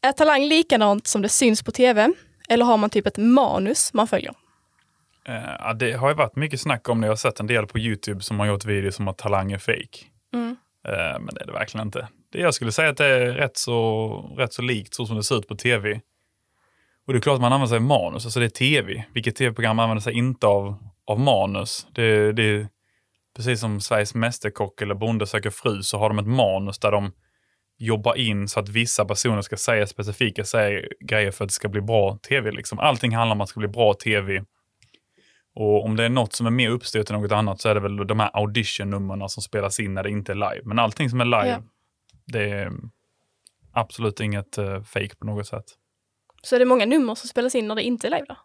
Är 0.00 0.12
Talang 0.12 0.44
likadant 0.44 1.06
som 1.06 1.22
det 1.22 1.28
syns 1.28 1.62
på 1.62 1.70
tv? 1.70 2.12
Eller 2.48 2.64
har 2.64 2.76
man 2.76 2.90
typ 2.90 3.06
ett 3.06 3.16
manus 3.16 3.92
man 3.92 4.08
följer? 4.08 4.32
Ja, 5.24 5.72
det 5.72 5.92
har 5.92 6.08
ju 6.08 6.14
varit 6.14 6.36
mycket 6.36 6.60
snack 6.60 6.88
om 6.88 7.00
det. 7.00 7.06
Jag 7.06 7.12
har 7.12 7.16
sett 7.16 7.40
en 7.40 7.46
del 7.46 7.66
på 7.66 7.78
YouTube 7.78 8.22
som 8.22 8.40
har 8.40 8.46
gjort 8.46 8.64
videos 8.64 8.98
om 8.98 9.08
att 9.08 9.18
Talang 9.18 9.52
är 9.52 9.58
fake. 9.58 9.98
Mm. 10.32 10.56
Eh, 10.88 11.20
men 11.20 11.34
det 11.34 11.40
är 11.40 11.46
det 11.46 11.52
verkligen 11.52 11.86
inte. 11.86 12.08
Det 12.32 12.38
jag 12.38 12.54
skulle 12.54 12.72
säga 12.72 12.88
att 12.88 12.96
det 12.96 13.06
är 13.06 13.32
rätt 13.32 13.56
så, 13.56 14.08
rätt 14.36 14.52
så 14.52 14.62
likt 14.62 14.94
så 14.94 15.06
som 15.06 15.16
det 15.16 15.24
ser 15.24 15.38
ut 15.38 15.48
på 15.48 15.54
tv. 15.54 16.00
Och 17.10 17.14
det 17.14 17.18
är 17.18 17.20
klart 17.20 17.34
att 17.34 17.40
man 17.40 17.52
använder 17.52 17.68
sig 17.68 17.76
av 17.76 17.82
manus, 17.82 18.24
alltså 18.24 18.40
det 18.40 18.46
är 18.46 18.50
tv. 18.50 19.04
Vilket 19.14 19.36
tv-program 19.36 19.78
använder 19.78 20.02
sig 20.02 20.12
inte 20.12 20.46
av, 20.46 20.76
av 21.06 21.20
manus? 21.20 21.86
Det, 21.92 22.32
det 22.32 22.42
är 22.42 22.68
precis 23.36 23.60
som 23.60 23.80
Sveriges 23.80 24.14
Mästerkock 24.14 24.82
eller 24.82 24.94
Bonde 24.94 25.26
söker 25.26 25.50
fru 25.50 25.82
så 25.82 25.98
har 25.98 26.08
de 26.08 26.18
ett 26.18 26.26
manus 26.26 26.78
där 26.78 26.92
de 26.92 27.12
jobbar 27.78 28.14
in 28.14 28.48
så 28.48 28.60
att 28.60 28.68
vissa 28.68 29.04
personer 29.04 29.42
ska 29.42 29.56
säga 29.56 29.86
specifika 29.86 30.44
säga, 30.44 30.82
grejer 31.00 31.30
för 31.30 31.44
att 31.44 31.48
det 31.48 31.54
ska 31.54 31.68
bli 31.68 31.80
bra 31.80 32.18
tv. 32.28 32.50
Liksom. 32.50 32.78
Allting 32.78 33.14
handlar 33.14 33.34
om 33.34 33.40
att 33.40 33.46
det 33.46 33.50
ska 33.50 33.60
bli 33.60 33.68
bra 33.68 33.94
tv. 33.94 34.44
Och 35.54 35.84
om 35.84 35.96
det 35.96 36.04
är 36.04 36.08
något 36.08 36.32
som 36.32 36.46
är 36.46 36.50
mer 36.50 36.68
uppstyrt 36.70 37.10
än 37.10 37.20
något 37.20 37.32
annat 37.32 37.60
så 37.60 37.68
är 37.68 37.74
det 37.74 37.80
väl 37.80 38.06
de 38.06 38.20
här 38.20 38.30
audition-numren 38.32 39.28
som 39.28 39.42
spelas 39.42 39.80
in 39.80 39.94
när 39.94 40.02
det 40.02 40.10
inte 40.10 40.32
är 40.32 40.36
live. 40.36 40.62
Men 40.64 40.78
allting 40.78 41.10
som 41.10 41.20
är 41.20 41.24
live, 41.24 41.48
Ja. 41.48 41.62
det 42.26 42.50
är 42.50 42.72
absolut 43.72 44.20
inget 44.20 44.58
uh, 44.58 44.82
fake 44.82 45.16
på 45.16 45.26
något 45.26 45.46
sätt. 45.46 45.76
Så 46.42 46.54
är 46.54 46.58
det 46.58 46.64
många 46.64 46.86
nummer 46.86 47.14
som 47.14 47.28
spelas 47.28 47.54
in 47.54 47.68
när 47.68 47.74
det 47.74 47.82
inte 47.82 48.06
är 48.06 48.10
live 48.10 48.24
då? 48.28 48.36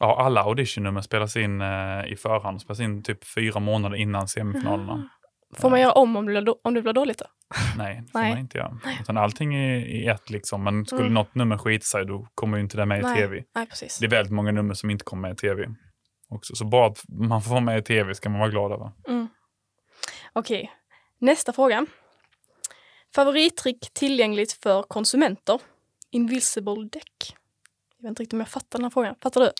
Ja, 0.00 0.22
alla 0.24 0.40
audition-nummer 0.42 1.00
spelas 1.00 1.36
in 1.36 1.60
eh, 1.60 2.06
i 2.12 2.16
förhand. 2.16 2.60
Spelas 2.60 2.80
in 2.80 3.02
typ 3.02 3.24
fyra 3.34 3.60
månader 3.60 3.96
innan 3.96 4.28
semifinalerna. 4.28 5.08
Får 5.56 5.70
man 5.70 5.80
göra 5.80 5.92
om 5.92 6.16
om 6.16 6.26
det 6.26 6.42
blir, 6.42 6.66
om 6.66 6.74
det 6.74 6.82
blir 6.82 6.92
dåligt 6.92 7.18
då? 7.18 7.24
Nej, 7.76 8.02
det 8.06 8.12
får 8.12 8.18
Nej. 8.18 8.30
man 8.30 8.38
inte 8.38 8.58
göra. 8.58 8.78
Utan 9.00 9.16
allting 9.16 9.54
är 9.54 9.76
i 9.78 10.06
ett 10.06 10.30
liksom. 10.30 10.64
Men 10.64 10.86
skulle 10.86 11.00
Mm. 11.00 11.14
något 11.14 11.34
nummer 11.34 11.58
skita 11.58 11.84
sig, 11.84 12.06
då 12.06 12.28
kommer 12.34 12.56
ju 12.56 12.62
inte 12.62 12.76
det 12.76 12.86
med 12.86 12.98
i 12.98 13.02
Nej. 13.02 13.16
tv. 13.16 13.44
Nej, 13.54 13.66
precis. 13.66 13.98
Det 13.98 14.06
är 14.06 14.10
väldigt 14.10 14.32
många 14.32 14.52
nummer 14.52 14.74
som 14.74 14.90
inte 14.90 15.04
kommer 15.04 15.28
med 15.28 15.32
i 15.32 15.36
tv. 15.36 15.66
Också. 16.28 16.54
Så 16.54 16.64
bara 16.64 16.86
att 16.86 17.02
man 17.08 17.42
får 17.42 17.50
vara 17.50 17.60
med 17.60 17.78
i 17.78 17.82
tv 17.82 18.14
ska 18.14 18.28
man 18.30 18.38
vara 18.40 18.50
glad 18.50 18.72
över. 18.72 18.90
Mm. 19.08 19.28
Okej, 20.32 20.70
nästa 21.18 21.52
fråga. 21.52 21.86
Favorittrick 23.14 23.92
tillgängligt 23.94 24.52
för 24.52 24.82
konsumenter? 24.82 25.60
Invisible 26.12 26.88
deck. 26.92 27.36
Jag 27.96 28.02
vet 28.02 28.08
inte 28.08 28.22
riktigt 28.22 28.32
om 28.32 28.40
jag 28.40 28.48
fattar 28.48 28.78
den 28.78 28.84
här 28.84 28.90
frågan. 28.90 29.14
Fattar 29.22 29.40
du? 29.40 29.50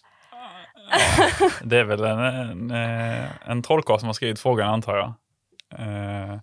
Det 1.68 1.78
är 1.78 1.84
väl 1.84 2.04
en, 2.04 2.18
en, 2.18 2.70
eh, 2.70 3.50
en 3.50 3.62
trollkarl 3.62 3.98
som 3.98 4.06
har 4.06 4.12
skrivit 4.12 4.40
frågan 4.40 4.68
antar 4.68 4.96
jag. 4.96 5.14
Eh, 5.80 6.38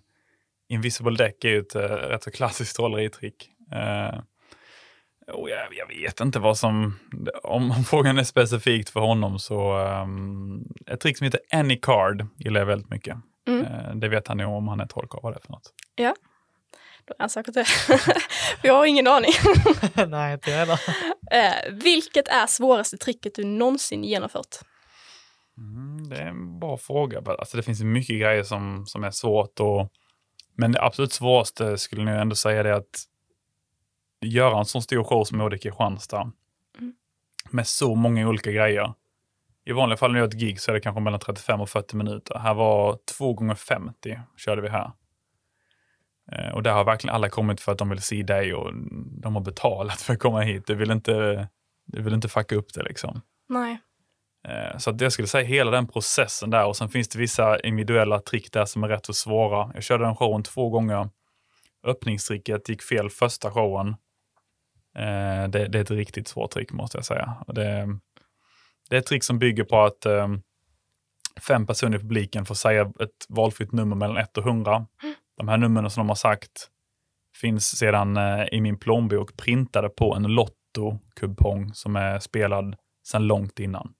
Invisible 0.68 1.16
Deck 1.16 1.44
är 1.44 1.48
ju 1.48 1.58
ett 1.58 1.74
eh, 1.74 1.80
rätt 1.80 2.22
så 2.22 2.30
klassiskt 2.30 2.76
trolleritrick. 2.76 3.50
Eh, 3.72 4.20
och 5.32 5.50
jag, 5.50 5.58
jag 5.70 5.86
vet 5.86 6.20
inte 6.20 6.38
vad 6.38 6.58
som, 6.58 6.98
om, 7.42 7.70
om 7.70 7.84
frågan 7.84 8.18
är 8.18 8.24
specifikt 8.24 8.90
för 8.90 9.00
honom 9.00 9.38
så 9.38 9.78
um, 9.78 10.64
ett 10.86 11.00
trick 11.00 11.18
som 11.18 11.24
heter 11.24 11.40
Any 11.52 11.76
Card 11.76 12.26
gillar 12.36 12.60
jag 12.60 12.66
väldigt 12.66 12.90
mycket. 12.90 13.16
Mm. 13.48 13.64
Eh, 13.64 13.94
det 13.94 14.08
vet 14.08 14.28
han 14.28 14.38
ju 14.38 14.44
om 14.44 14.68
han 14.68 14.80
är 14.80 14.86
trollkarl 14.86 15.20
vad 15.22 15.32
det 15.32 15.36
är 15.36 15.40
för 15.40 15.52
något. 15.52 15.72
Då 15.96 16.14
han 17.18 17.30
säkert 17.30 17.54
det. 17.54 17.64
För 17.64 18.68
jag 18.68 18.74
har 18.74 18.86
ingen 18.86 19.06
aning. 19.06 19.32
Nej, 20.08 20.34
inte 20.34 20.50
jag 20.50 20.58
heller. 20.58 20.80
Eh, 21.30 21.72
vilket 21.72 22.28
är 22.28 22.46
svåraste 22.46 22.96
tricket 22.96 23.34
du 23.34 23.44
någonsin 23.44 24.04
genomfört? 24.04 24.56
Mm, 25.58 26.08
det 26.08 26.16
är 26.16 26.26
en 26.26 26.58
bra 26.60 26.76
fråga. 26.78 27.22
Alltså, 27.38 27.56
det 27.56 27.62
finns 27.62 27.82
mycket 27.82 28.20
grejer 28.20 28.42
som, 28.42 28.86
som 28.86 29.04
är 29.04 29.10
svårt. 29.10 29.60
Och, 29.60 29.88
men 30.56 30.72
det 30.72 30.82
absolut 30.82 31.12
svåraste 31.12 31.78
skulle 31.78 32.10
jag 32.10 32.20
ändå 32.20 32.36
säga 32.36 32.62
det 32.62 32.76
att 32.76 33.04
göra 34.20 34.58
en 34.58 34.64
sån 34.64 34.82
stor 34.82 35.04
show 35.04 35.24
som 35.24 35.40
Odik 35.40 35.60
i 35.60 35.62
Kristianstad 35.68 36.32
Mm. 36.78 36.92
med 37.50 37.66
så 37.66 37.94
många 37.94 38.28
olika 38.28 38.52
grejer. 38.52 38.94
I 39.64 39.72
vanliga 39.72 39.96
fall 39.96 40.12
när 40.12 40.18
jag 40.18 40.24
gör 40.24 40.28
ett 40.28 40.40
gig 40.40 40.60
så 40.60 40.70
är 40.70 40.74
det 40.74 40.80
kanske 40.80 41.00
mellan 41.00 41.20
35 41.20 41.60
och 41.60 41.68
40 41.68 41.96
minuter. 41.96 42.38
Här 42.38 42.54
var 42.54 42.98
2 43.18 43.34
gånger 43.34 43.54
50 43.54 44.20
körde 44.36 44.62
vi 44.62 44.68
här. 44.68 44.92
Eh, 46.32 46.48
Och 46.54 46.62
där 46.62 46.72
har 46.72 46.84
verkligen 46.84 47.14
alla 47.14 47.28
kommit 47.28 47.60
för 47.60 47.72
att 47.72 47.78
de 47.78 47.88
vill 47.88 48.02
se 48.02 48.22
dig 48.22 48.54
och 48.54 48.70
de 49.22 49.34
har 49.34 49.42
betalat 49.42 50.00
för 50.00 50.12
att 50.12 50.18
komma 50.20 50.40
hit. 50.40 50.66
Du 50.66 50.74
vill 50.74 50.90
inte, 50.90 51.48
du 51.86 52.02
vill 52.02 52.14
inte 52.14 52.28
fucka 52.28 52.54
upp 52.56 52.74
det 52.74 52.82
liksom. 52.82 53.20
Nej. 53.48 53.80
Eh, 54.48 54.78
Så 54.78 54.90
att 54.90 55.00
jag 55.00 55.12
skulle 55.12 55.28
säga 55.28 55.44
hela 55.44 55.70
den 55.70 55.86
processen 55.88 56.50
där 56.50 56.64
och 56.66 56.76
sen 56.76 56.88
finns 56.88 57.08
det 57.08 57.18
vissa 57.18 57.60
individuella 57.60 58.18
trick 58.20 58.52
där 58.52 58.64
som 58.64 58.84
är 58.84 58.88
rätt 58.88 59.06
så 59.06 59.12
svåra. 59.12 59.70
Jag 59.74 59.82
körde 59.82 60.04
den 60.04 60.16
showen 60.16 60.42
två 60.42 60.70
gånger. 60.70 61.08
Öppningstricket 61.86 62.68
gick 62.68 62.82
fel 62.82 63.10
första 63.10 63.50
showen. 63.50 63.88
Eh, 64.96 65.48
Det, 65.48 65.68
det 65.68 65.78
är 65.78 65.82
ett 65.82 65.90
riktigt 65.90 66.28
svårt 66.28 66.50
trick 66.50 66.72
måste 66.72 66.98
jag 66.98 67.04
säga. 67.04 67.36
Det, 67.46 67.86
det 68.90 68.96
är 68.96 69.00
ett 69.00 69.06
trick 69.06 69.24
som 69.24 69.38
bygger 69.38 69.64
på 69.64 69.80
att 69.80 70.06
eh, 70.06 70.28
fem 71.48 71.66
personer 71.66 71.96
i 71.96 72.00
publiken 72.00 72.44
får 72.46 72.54
säga 72.54 72.82
ett 73.00 73.26
valfritt 73.28 73.72
nummer 73.72 73.96
mellan 73.96 74.16
1 74.16 74.36
och 74.38 74.46
100. 74.46 74.86
De 75.40 75.48
här 75.48 75.56
numren 75.56 75.90
som 75.90 76.00
de 76.00 76.08
har 76.08 76.16
sagt 76.16 76.68
finns 77.40 77.78
sedan 77.78 78.16
eh, 78.16 78.44
i 78.52 78.60
min 78.60 78.78
plånbok 78.78 79.36
printade 79.36 79.88
på 79.88 80.14
en 80.14 80.22
lottokupong 80.22 81.74
som 81.74 81.96
är 81.96 82.18
spelad 82.18 82.76
sedan 83.08 83.26
långt 83.26 83.58
innan. 83.58 83.92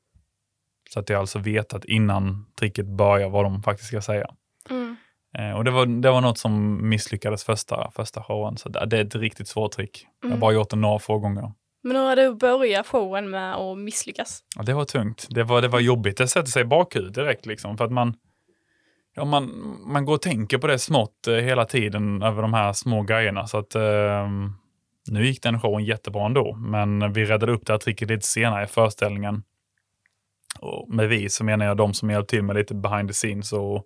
Så 0.91 1.01
att 1.01 1.09
jag 1.09 1.21
alltså 1.21 1.39
vet 1.39 1.75
att 1.75 1.85
innan 1.85 2.47
tricket 2.59 2.87
börjar 2.87 3.29
vad 3.31 3.45
de 3.45 3.63
faktiskt 3.63 3.89
ska 3.89 4.01
säga. 4.01 4.27
Mm. 4.71 4.97
Eh, 5.39 5.57
och 5.57 5.65
det 5.65 5.71
var, 5.71 5.87
det 5.87 6.11
var 6.11 6.21
något 6.21 6.39
som 6.39 6.89
misslyckades 6.89 7.45
första, 7.45 7.91
första 7.91 8.23
showen. 8.23 8.57
Så 8.57 8.69
det, 8.69 8.87
det 8.87 8.99
är 8.99 9.05
ett 9.05 9.15
riktigt 9.15 9.49
svårt 9.49 9.73
trick. 9.73 10.07
Jag 10.21 10.27
har 10.29 10.31
Mm. 10.31 10.41
bara 10.41 10.53
gjort 10.53 10.71
det 10.71 10.77
några 10.77 10.99
få 10.99 11.19
gånger. 11.19 11.53
Men 11.83 11.97
hur 11.97 12.03
har 12.05 12.17
du 12.17 12.35
börjat 12.35 12.87
showen 12.87 13.31
med 13.31 13.55
att 13.55 13.79
misslyckas? 13.79 14.43
Ja, 14.57 14.63
det 14.63 14.75
var 14.75 14.85
tungt. 14.85 15.27
Det 15.31 15.43
var, 15.45 15.63
det 15.63 15.69
var 15.69 15.81
jobbigt. 15.81 16.17
Det 16.17 16.29
sätter 16.29 16.51
sig 16.51 16.63
i 16.63 16.65
bakhuvudet 16.65 17.15
direkt. 17.15 17.47
Liksom, 17.47 17.77
för 17.77 17.85
att 17.85 17.93
man, 17.93 18.15
ja, 19.15 19.25
man, 19.25 19.77
man 19.87 20.05
går 20.05 20.15
och 20.15 20.23
tänker 20.23 20.59
på 20.59 20.67
det 20.67 20.79
smått 20.79 21.27
eh, 21.27 21.35
hela 21.35 21.65
tiden 21.65 22.23
över 22.23 22.43
de 22.43 22.55
här 22.55 22.73
små 22.73 23.03
grejerna. 23.03 23.47
Så 23.47 23.59
att, 23.59 23.75
ehm, 23.75 24.53
nu 25.11 25.27
gick 25.27 25.43
den 25.43 25.61
showen 25.61 25.85
jättebra 25.85 26.27
ändå, 26.27 26.57
men 26.57 27.13
vi 27.13 27.25
räddade 27.25 27.53
upp 27.53 27.67
det 27.67 27.73
här 27.73 27.79
tricket 27.79 28.09
lite 28.09 28.27
senare 28.27 28.65
i 28.65 28.67
föreställningen. 28.67 29.43
Och 30.61 30.95
med 30.95 31.09
vi 31.09 31.29
så 31.29 31.45
menar 31.45 31.67
jag 31.67 31.77
de 31.77 31.95
som 31.95 32.11
hjälpt 32.11 32.31
till 32.31 32.43
med 32.43 32.57
lite 32.57 32.75
behind 32.75 33.09
the 33.09 33.15
scenes 33.15 33.53
och 33.53 33.85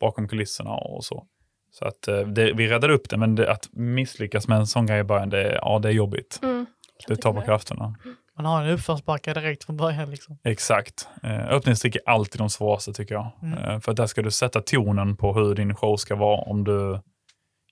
bakom 0.00 0.28
kulisserna 0.28 0.70
och 0.70 1.04
så. 1.04 1.26
Så 1.70 1.84
att 1.84 2.08
eh, 2.08 2.20
det, 2.20 2.52
vi 2.52 2.68
räddade 2.68 2.94
upp 2.94 3.10
det, 3.10 3.16
men 3.16 3.34
det, 3.34 3.52
att 3.52 3.68
misslyckas 3.72 4.48
med 4.48 4.58
en 4.58 4.66
sån 4.66 4.86
grej 4.86 5.00
i 5.00 5.04
början, 5.04 5.30
det, 5.30 5.58
ja, 5.62 5.78
det 5.78 5.88
är 5.88 5.92
jobbigt. 5.92 6.40
Mm. 6.42 6.66
Det 7.08 7.16
tar 7.16 7.32
på 7.32 7.42
krafterna. 7.42 7.94
Man 8.38 8.46
har 8.46 8.64
en 8.64 8.70
uppförsbacke 8.70 9.34
direkt 9.34 9.64
från 9.64 9.76
början 9.76 10.10
liksom. 10.10 10.38
Exakt. 10.44 11.08
Eh, 11.22 11.48
öppningstrick 11.48 11.96
är 11.96 12.02
alltid 12.06 12.40
de 12.40 12.50
svåraste 12.50 12.92
tycker 12.92 13.14
jag. 13.14 13.30
Mm. 13.42 13.58
Eh, 13.58 13.80
för 13.80 13.92
där 13.92 14.06
ska 14.06 14.22
du 14.22 14.30
sätta 14.30 14.60
tonen 14.60 15.16
på 15.16 15.34
hur 15.34 15.54
din 15.54 15.74
show 15.74 15.96
ska 15.96 16.16
vara. 16.16 16.40
Om 16.40 16.64
du... 16.64 17.00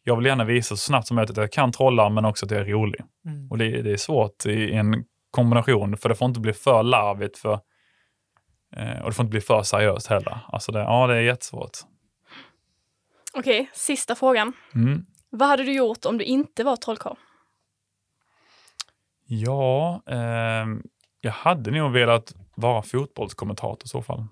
Jag 0.05 0.17
vill 0.17 0.27
gärna 0.27 0.45
visa 0.45 0.69
så 0.69 0.77
snabbt 0.77 1.07
som 1.07 1.15
möjligt 1.15 1.31
att 1.31 1.37
jag 1.37 1.53
kan 1.53 1.73
trolla 1.73 2.09
men 2.09 2.25
också 2.25 2.47
att 2.47 2.51
jag 2.51 2.61
är 2.61 2.65
rolig. 2.65 3.01
Mm. 3.27 3.51
Och 3.51 3.59
det, 3.59 3.83
det 3.83 3.93
är 3.93 3.97
svårt 3.97 4.47
i 4.47 4.73
en 4.73 5.05
kombination 5.31 5.97
för 5.97 6.09
det 6.09 6.15
får 6.15 6.29
inte 6.29 6.41
bli 6.41 6.53
för 6.53 6.83
larvigt 6.83 7.39
för, 7.39 7.61
eh, 8.77 9.01
och 9.03 9.11
det 9.11 9.13
får 9.13 9.25
inte 9.25 9.31
bli 9.31 9.41
för 9.41 9.63
seriöst 9.63 10.07
heller. 10.07 10.39
Alltså 10.49 10.73
det, 10.73 10.79
ja, 10.79 11.07
det 11.07 11.17
är 11.17 11.21
jättesvårt. 11.21 11.79
Okej, 13.35 13.71
sista 13.73 14.15
frågan. 14.15 14.53
Mm. 14.75 15.07
Vad 15.31 15.49
hade 15.49 15.63
du 15.63 15.73
gjort 15.73 16.05
om 16.05 16.19
du 16.19 16.25
inte 16.25 16.65
var 16.65 16.77
trollkarl? 16.77 17.17
Ja, 19.27 20.03
ehm, 20.07 20.83
jag 21.21 21.33
hade 21.33 21.71
nog 21.71 21.93
velat 21.93 22.35
vara 22.55 22.83
fotbollskommentator 22.83 23.85
i 23.85 23.89
så 23.89 24.03
fall. 24.03 24.27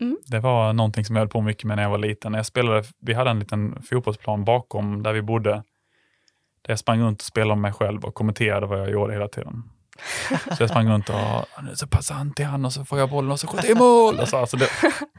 Mm. 0.00 0.16
Det 0.26 0.40
var 0.40 0.72
någonting 0.72 1.04
som 1.04 1.16
jag 1.16 1.20
höll 1.20 1.28
på 1.28 1.40
mycket 1.40 1.64
med 1.64 1.76
när 1.76 1.82
jag 1.82 1.90
var 1.90 1.98
liten. 1.98 2.34
Jag 2.34 2.46
spelade, 2.46 2.84
vi 3.00 3.14
hade 3.14 3.30
en 3.30 3.38
liten 3.38 3.82
fotbollsplan 3.82 4.44
bakom 4.44 5.02
där 5.02 5.12
vi 5.12 5.22
bodde. 5.22 5.50
Där 6.62 6.72
jag 6.72 6.78
sprang 6.78 7.00
runt 7.00 7.20
och 7.20 7.26
spelade 7.26 7.54
med 7.54 7.62
mig 7.62 7.72
själv 7.72 8.04
och 8.04 8.14
kommenterade 8.14 8.66
vad 8.66 8.80
jag 8.80 8.90
gjorde 8.90 9.12
hela 9.12 9.28
tiden. 9.28 9.62
Så 10.56 10.62
jag 10.62 10.70
sprang 10.70 10.88
runt 10.88 11.08
och 11.08 11.62
nu 11.62 11.76
så 11.76 11.86
passar 11.86 12.14
han 12.14 12.34
till 12.34 12.44
han 12.44 12.64
och 12.64 12.72
så 12.72 12.84
får 12.84 12.98
jag 12.98 13.10
bollen 13.10 13.30
och 13.32 13.40
så 13.40 13.46
skjuter 13.46 13.68
jag 13.68 13.76
i 13.76 13.80
mål. 13.80 14.18
Och 14.18 14.28
så, 14.28 14.36
alltså 14.36 14.56
det, 14.56 14.68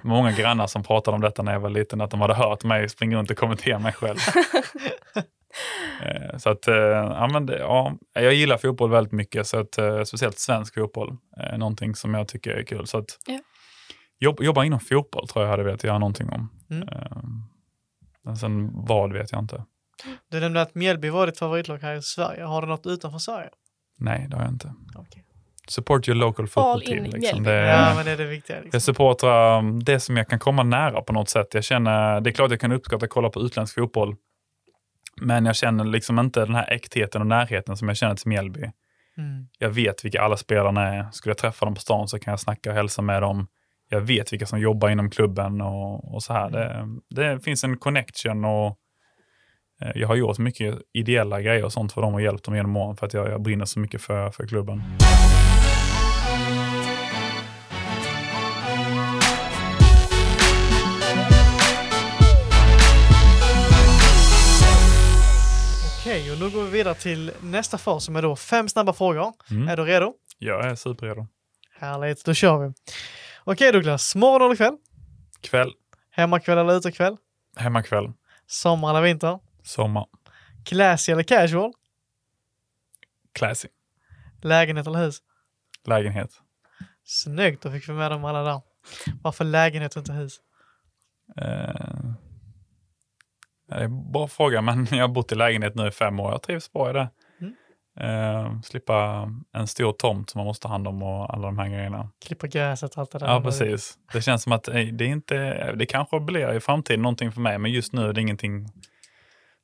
många 0.02 0.32
grannar 0.32 0.67
som 0.67 0.84
pratade 0.84 1.15
om 1.15 1.22
detta 1.22 1.43
när 1.43 1.54
jag 1.54 1.60
var 1.60 1.69
liten, 1.69 2.02
att 2.02 2.12
de 2.12 2.22
hade 2.22 2.34
hört 2.34 2.63
mig 2.63 2.89
springa 2.89 3.17
runt 3.17 3.32
och 3.32 3.38
kommentera 3.38 3.80
mig 3.80 3.93
själv. 3.93 4.17
Eh, 6.04 6.38
Så 6.38 6.50
att, 6.50 6.67
eh, 6.67 6.76
ja, 6.76 7.30
men 7.34 7.45
det, 7.45 7.58
ja, 7.60 7.95
jag 8.13 8.34
gillar 8.34 8.58
fotboll 8.58 8.89
väldigt 8.91 9.13
mycket, 9.13 9.48
så 9.48 9.60
att, 9.60 9.78
eh, 9.78 10.04
speciellt 10.04 10.39
svensk 10.39 10.74
fotboll 10.74 11.17
är 11.38 11.58
någonting 11.58 11.95
som 11.95 12.13
jag 12.13 12.28
tycker 12.28 12.52
är 12.52 12.63
kul. 12.63 12.88
Så 12.88 12.98
att, 12.98 13.17
Ja. 13.28 13.39
jobb, 14.19 14.41
jobba 14.43 14.63
inom 14.63 14.80
fotboll 14.80 15.28
tror 15.28 15.45
jag 15.45 15.52
hade 15.52 15.63
velat 15.63 15.84
göra 15.84 15.98
någonting 16.00 16.30
om. 16.30 16.50
Mm. 16.72 16.88
Men 18.24 18.38
sen 18.38 18.69
vad 18.74 19.13
vet 19.13 19.32
jag 19.32 19.39
inte. 19.41 19.63
Du 20.32 20.39
nämnde 20.39 20.62
att 20.62 20.76
Mjällby 20.76 21.10
var 21.10 21.28
ditt 21.28 21.39
favoritlag 21.39 21.78
här 21.78 21.95
i 21.95 22.02
Sverige. 22.02 22.43
Har 22.43 22.62
du 22.62 22.67
något 22.67 22.86
utanför 22.88 23.19
Sverige? 23.19 23.50
Nej, 24.00 24.28
det 24.30 24.36
har 24.36 24.43
jag 24.43 24.52
inte. 24.54 24.74
Okej. 24.95 25.26
Support 25.67 26.08
your 26.08 26.19
local 26.19 26.48
football 26.48 26.82
in 26.84 26.88
team. 26.88 27.06
i 27.06 27.12
Liksom. 27.12 27.43
Det, 27.43 27.54
Ja, 27.67 27.93
men 27.95 28.06
det 28.06 28.12
är 28.12 28.17
det 28.17 28.26
viktiga. 28.26 28.56
Liksom. 28.56 28.69
Jag 28.74 28.82
supportrar 28.82 29.58
um, 29.60 29.84
det 29.84 30.00
som 30.00 30.17
jag 30.17 30.28
kan 30.28 30.39
komma 30.39 30.63
nära 30.63 31.02
på 31.02 31.13
något 31.13 31.30
sätt. 31.30 31.54
Jag 31.54 31.63
känner, 31.63 32.22
det 32.22 32.30
är 32.30 32.32
klart 32.32 32.52
jag 32.52 32.60
kan 32.60 32.72
uppskatta 32.72 33.06
att 33.06 33.12
kolla 33.12 33.30
på 33.30 33.41
utländsk 33.41 33.76
fotboll. 33.76 34.15
Men 35.21 35.45
jag 35.45 35.55
känner 35.55 35.84
liksom 35.84 36.19
inte 36.19 36.39
den 36.39 36.55
här 36.55 36.73
äktheten 36.73 37.21
och 37.21 37.27
närheten 37.27 37.77
som 37.77 37.88
jag 37.88 37.97
känner 37.97 38.15
till 38.15 38.27
Mjällby. 38.27 38.71
Mm. 39.17 39.47
Jag 39.58 39.69
vet 39.69 40.05
vilka 40.05 40.21
alla 40.21 40.38
spelarna 40.38 40.95
är. 40.95 41.12
Skulle 41.12 41.32
jag 41.32 41.38
träffa 41.38 41.65
dem 41.65 41.75
på 41.75 41.82
stan 41.82 42.08
så 42.08 42.19
kan 42.19 42.32
jag 42.32 42.39
snacka 42.39 42.69
och 42.69 42.75
hälsa 42.75 43.01
med 43.01 43.21
dem. 43.21 43.47
jag 43.89 44.01
vet 44.01 44.34
vilka 44.34 44.45
som 44.45 44.60
jobbar 44.60 44.89
inom 44.89 45.10
klubben 45.10 45.62
och, 45.62 46.13
och 46.13 46.23
så 46.23 46.34
här. 46.34 46.49
Det, 46.49 46.86
det 47.10 47.39
finns 47.39 47.63
en 47.63 47.77
connection 47.77 48.45
och 48.45 48.77
eh, 49.82 49.91
jag 49.95 50.08
har 50.08 50.15
gjort 50.15 50.38
mycket 50.38 50.79
ideella 50.93 51.41
grejer 51.41 51.65
och 51.65 51.73
sånt 51.73 51.91
för 51.91 52.01
dem 52.01 52.13
och 52.13 52.21
hjälpt 52.21 52.45
dem 52.45 52.55
genom 52.55 52.77
åren 52.77 52.95
för 52.95 53.05
att 53.05 53.13
jag, 53.13 53.29
jag 53.29 53.41
brinner 53.41 53.65
så 53.65 53.79
mycket 53.79 54.01
för, 54.01 54.32
för 54.32 54.47
klubben. 54.47 54.84
Okej, 66.10 66.32
och 66.32 66.39
nu 66.39 66.50
går 66.50 66.63
vi 66.63 66.69
vidare 66.69 66.95
till 66.95 67.32
nästa 67.41 67.78
fas 67.78 68.06
som 68.06 68.15
är 68.15 68.22
då 68.22 68.36
fem 68.36 68.69
snabba 68.69 68.93
frågor. 68.93 69.34
Mm. 69.52 69.67
Är 69.67 69.78
du 69.78 69.86
redo? 69.86 70.13
Jag 70.38 70.65
är 70.65 70.76
superredo. 70.76 71.28
Härligt, 71.80 72.26
då 72.26 72.34
kör 72.34 72.58
vi. 72.67 72.74
Okej 73.43 73.72
Douglas, 73.72 74.15
morgon 74.15 74.45
eller 74.45 74.56
kväll? 74.56 74.78
Kväll, 75.41 75.72
Hemmakväll 76.12 76.58
eller 76.58 76.78
utekväll? 76.78 77.17
hemmakväll, 77.56 78.12
Sommar 78.48 78.89
eller 78.89 79.02
vinter? 79.02 79.39
sommar, 79.63 80.06
Classy 80.65 81.12
eller 81.12 81.24
casual? 81.24 81.74
classy, 83.34 83.67
Lägenhet 84.41 84.88
eller 84.88 85.00
hus? 85.00 85.19
lägenhet. 85.86 86.32
Snyggt, 87.04 87.63
då 87.63 87.72
fick 87.72 87.89
vi 87.89 87.93
med 87.93 88.12
dem 88.12 88.26
alla 88.26 88.43
där. 88.43 88.62
Varför 89.22 89.45
lägenhet 89.45 89.95
och 89.95 90.00
inte 90.00 90.13
hus? 90.13 90.39
Eh, 91.38 92.12
det 93.69 93.75
är 93.75 93.84
en 93.84 94.12
bra 94.12 94.27
fråga, 94.27 94.62
men 94.62 94.88
jag 94.91 95.03
har 95.03 95.08
bott 95.08 95.32
i 95.32 95.36
lägenhet 95.36 95.75
nu 95.75 95.88
i 95.88 95.91
fem 95.91 96.19
år. 96.19 96.32
Jag 96.32 96.41
trivs 96.41 96.73
bra 96.73 96.89
i 96.89 96.93
det. 96.93 97.10
Mm. 97.41 97.55
Eh, 97.99 98.62
slippa 98.62 99.29
en 99.53 99.67
stor 99.67 99.91
tomt 99.91 100.29
som 100.29 100.39
man 100.39 100.45
måste 100.45 100.67
ha 100.67 100.73
hand 100.73 100.88
om 100.88 101.03
och 101.03 101.34
alla 101.34 101.47
de 101.47 101.58
här 101.58 101.67
grejerna. 101.67 102.10
Klippa 102.25 102.47
gräset 102.47 102.91
och 102.91 102.97
allt 102.97 103.12
det 103.12 103.19
där. 103.19 103.27
Ja, 103.27 103.41
precis. 103.41 103.97
Det 104.13 104.21
känns 104.21 104.43
som 104.43 104.51
att 104.51 104.67
eh, 104.67 104.73
det 104.73 105.05
är 105.05 105.10
inte, 105.10 105.36
det 105.75 105.86
kanske 105.86 106.19
blir 106.19 106.53
i 106.53 106.60
framtiden 106.60 107.01
någonting 107.01 107.32
för 107.32 107.41
mig, 107.41 107.58
men 107.58 107.71
just 107.71 107.93
nu 107.93 108.10
är 108.10 108.13
det 108.13 108.21
ingenting 108.21 108.67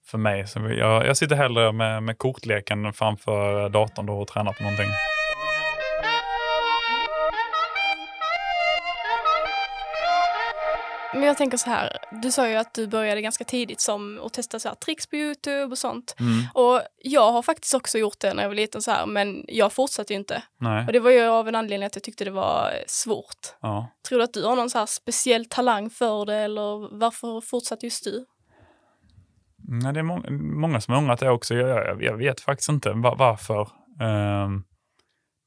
för 0.06 0.18
mig. 0.18 0.48
Så 0.48 0.60
jag, 0.60 1.06
jag 1.06 1.18
sitter 1.18 1.36
hellre 1.36 1.72
med, 1.72 2.04
med 2.04 2.18
kortleken 2.18 2.94
framför 2.94 3.70
datorn 3.70 4.06
då 4.06 4.14
och 4.14 4.28
tränar 4.28 4.54
på 4.54 4.64
någonting. 4.64 4.90
Men 11.16 11.24
jag 11.24 11.38
tänker 11.38 11.58
så 11.58 11.70
här, 11.70 11.98
du 12.22 12.32
sa 12.32 12.50
ju 12.50 12.56
att 12.56 12.74
du 12.74 12.88
började 12.88 13.22
ganska 13.22 13.44
tidigt 13.44 13.82
som 13.82 14.20
att 14.24 14.34
testa 14.34 14.60
så 14.60 14.68
här 14.68 14.76
tricks 14.76 15.08
på 15.08 15.16
Youtube 15.16 15.66
och 15.66 15.78
sånt. 15.78 16.16
Mm. 16.20 16.34
Och 16.54 16.82
jag 17.02 17.32
har 17.32 17.42
faktiskt 17.42 17.74
också 17.74 17.98
gjort 17.98 18.20
det 18.20 18.34
när 18.34 18.44
jag 18.44 18.50
var 18.50 18.56
liten 18.56 18.82
så 18.82 18.92
här, 18.92 19.06
men 19.06 19.46
jag 19.48 19.74
fortsatte 19.74 20.14
ju 20.14 20.20
inte. 20.20 20.44
Nej. 20.58 20.86
Och 20.86 20.94
det 20.94 21.00
var 21.00 21.12
ju 21.12 21.22
av 21.22 21.48
en 21.48 21.56
anledning 21.56 21.88
att 21.88 21.96
jag 21.96 22.04
tyckte 22.04 22.26
det 22.26 22.32
var 22.32 22.72
svårt. 22.88 23.56
Ja. 23.62 23.88
Tror 24.08 24.18
du 24.18 24.24
att 24.24 24.34
du 24.34 24.46
har 24.46 24.56
någon 24.56 24.70
så 24.70 24.78
här 24.78 24.86
speciell 24.86 25.46
talang 25.46 25.90
för 25.90 26.26
det 26.26 26.36
eller 26.36 26.98
varför 27.00 27.42
fortsatte 27.42 27.86
just 27.86 28.04
du? 28.04 28.26
Nej, 29.68 29.94
det 29.94 30.00
är 30.00 30.04
må 30.04 30.24
många 30.60 30.82
som 30.82 30.94
har 30.94 31.02
ångrat 31.02 31.20
det 31.20 31.30
också. 31.30 31.56
Jag, 31.56 31.88
jag, 31.88 32.04
jag 32.04 32.18
vet 32.18 32.42
faktiskt 32.42 32.70
inte 32.70 32.92
va 32.92 33.16
varför. 33.18 33.70
Ehm, 34.02 34.64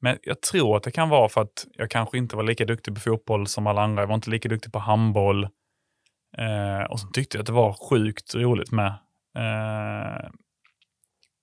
men 0.01 0.17
jag 0.21 0.41
tror 0.41 0.77
att 0.77 0.83
det 0.83 0.91
kan 0.91 1.09
vara 1.09 1.29
för 1.29 1.41
att 1.41 1.67
jag 1.73 1.91
kanske 1.91 2.17
inte 2.17 2.35
var 2.35 2.43
lika 2.43 2.65
duktig 2.65 2.95
på 2.95 3.01
fotboll 3.01 3.47
som 3.47 3.67
alla 3.67 3.81
andra. 3.81 4.01
Jag 4.01 4.07
var 4.07 4.15
inte 4.15 4.29
lika 4.29 4.49
duktig 4.49 4.73
på 4.73 4.79
handboll. 4.79 5.43
Eh, 6.37 6.83
och 6.89 6.99
så 6.99 7.07
tyckte 7.07 7.37
jag 7.37 7.41
att 7.41 7.47
det 7.47 7.53
var 7.53 7.89
sjukt 7.89 8.35
roligt 8.35 8.71
med. 8.71 8.93
Eh, 9.37 10.29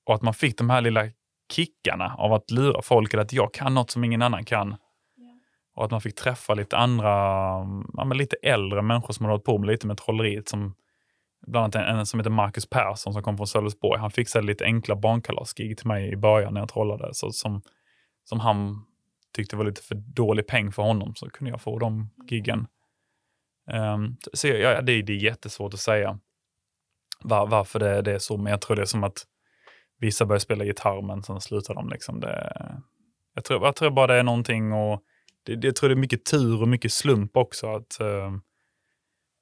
och 0.07 0.15
att 0.15 0.23
man 0.23 0.35
fick 0.35 0.59
de 0.59 0.71
här 0.71 0.81
lilla 0.81 1.05
kickarna 1.53 2.15
av 2.19 2.33
att 2.33 2.51
lura 2.51 2.83
folk 2.83 3.15
eller 3.15 3.25
att 3.25 3.33
jag 3.33 3.55
kan 3.55 3.75
något 3.75 3.91
som 3.91 4.05
ingen 4.05 4.23
annan 4.23 4.45
kan. 4.45 4.77
Och 5.75 5.85
att 5.85 5.91
man 5.91 6.01
fick 6.01 6.15
träffa 6.15 6.55
lite 6.55 6.77
andra, 6.77 7.09
ja, 7.93 8.05
lite 8.05 8.37
äldre 8.43 8.83
människor 8.83 9.13
som 9.13 9.25
hade 9.25 9.33
hållit 9.33 9.45
på 9.45 9.59
med 9.59 9.67
lite 9.67 9.87
med 9.87 9.99
trolleriet. 9.99 10.49
Som, 10.49 10.75
bland 11.47 11.65
annat 11.65 11.89
en, 11.89 11.99
en 11.99 12.07
som 12.07 12.21
heter 12.21 12.31
Marcus 12.31 12.71
Persson 12.71 13.13
som 13.13 13.23
kom 13.23 13.37
från 13.37 13.47
Sölvesborg. 13.47 14.01
Han 14.01 14.11
fixade 14.11 14.47
lite 14.47 14.65
enkla 14.65 14.97
barnkalasgig 14.97 15.79
till 15.79 15.87
mig 15.87 16.13
i 16.13 16.17
början 16.17 16.55
när 16.55 16.61
jag 16.61 16.69
trollade. 16.69 17.15
Så, 17.15 17.31
som, 17.31 17.63
som 18.29 18.41
han 18.41 18.85
tyckte 19.37 19.57
var 19.57 19.65
lite 19.65 19.83
för 19.83 19.95
dålig 19.95 20.47
peng 20.47 20.73
för 20.73 20.83
honom 20.83 21.15
så 21.15 21.31
kunde 21.31 21.51
jag 21.51 21.61
få 21.61 21.79
de 21.79 22.11
giggen. 22.31 22.67
Um, 23.73 24.17
så 24.33 24.49
ja, 24.49 24.83
det, 24.83 25.03
det 25.03 25.13
är 25.13 25.17
jättesvårt 25.17 25.75
att 25.75 25.81
säga 25.81 26.19
var, 27.21 27.47
varför 27.47 27.79
det, 27.79 28.03
det 28.03 28.13
är 28.13 28.19
så, 28.19 28.37
men 28.37 28.51
jag 28.51 28.61
tror 28.61 28.77
det 28.77 28.83
är 28.83 28.87
som 28.87 29.05
att 29.05 29.27
vissa 29.99 30.27
börjar 30.27 30.41
spela 30.41 30.65
gitarr 30.65 31.03
men 31.03 31.23
sen 31.23 31.41
slutar 31.41 31.75
de. 31.75 31.89
Liksom 31.89 32.21
det, 32.21 32.57
jag, 33.35 33.45
tror, 33.45 33.65
jag 33.65 33.77
tror 33.77 33.91
bara 33.91 34.07
det 34.07 34.15
är 34.15 34.23
någonting 34.23 34.73
och 34.73 35.03
det, 35.43 35.57
det, 35.57 35.67
jag 35.67 35.77
tror 35.77 35.89
det 35.89 35.95
är 35.95 35.97
mycket 35.97 36.25
tur 36.25 36.63
och 36.63 36.69
mycket 36.69 36.93
slump 36.93 37.37
också. 37.37 37.67
Att, 37.67 37.99
uh, 38.01 38.39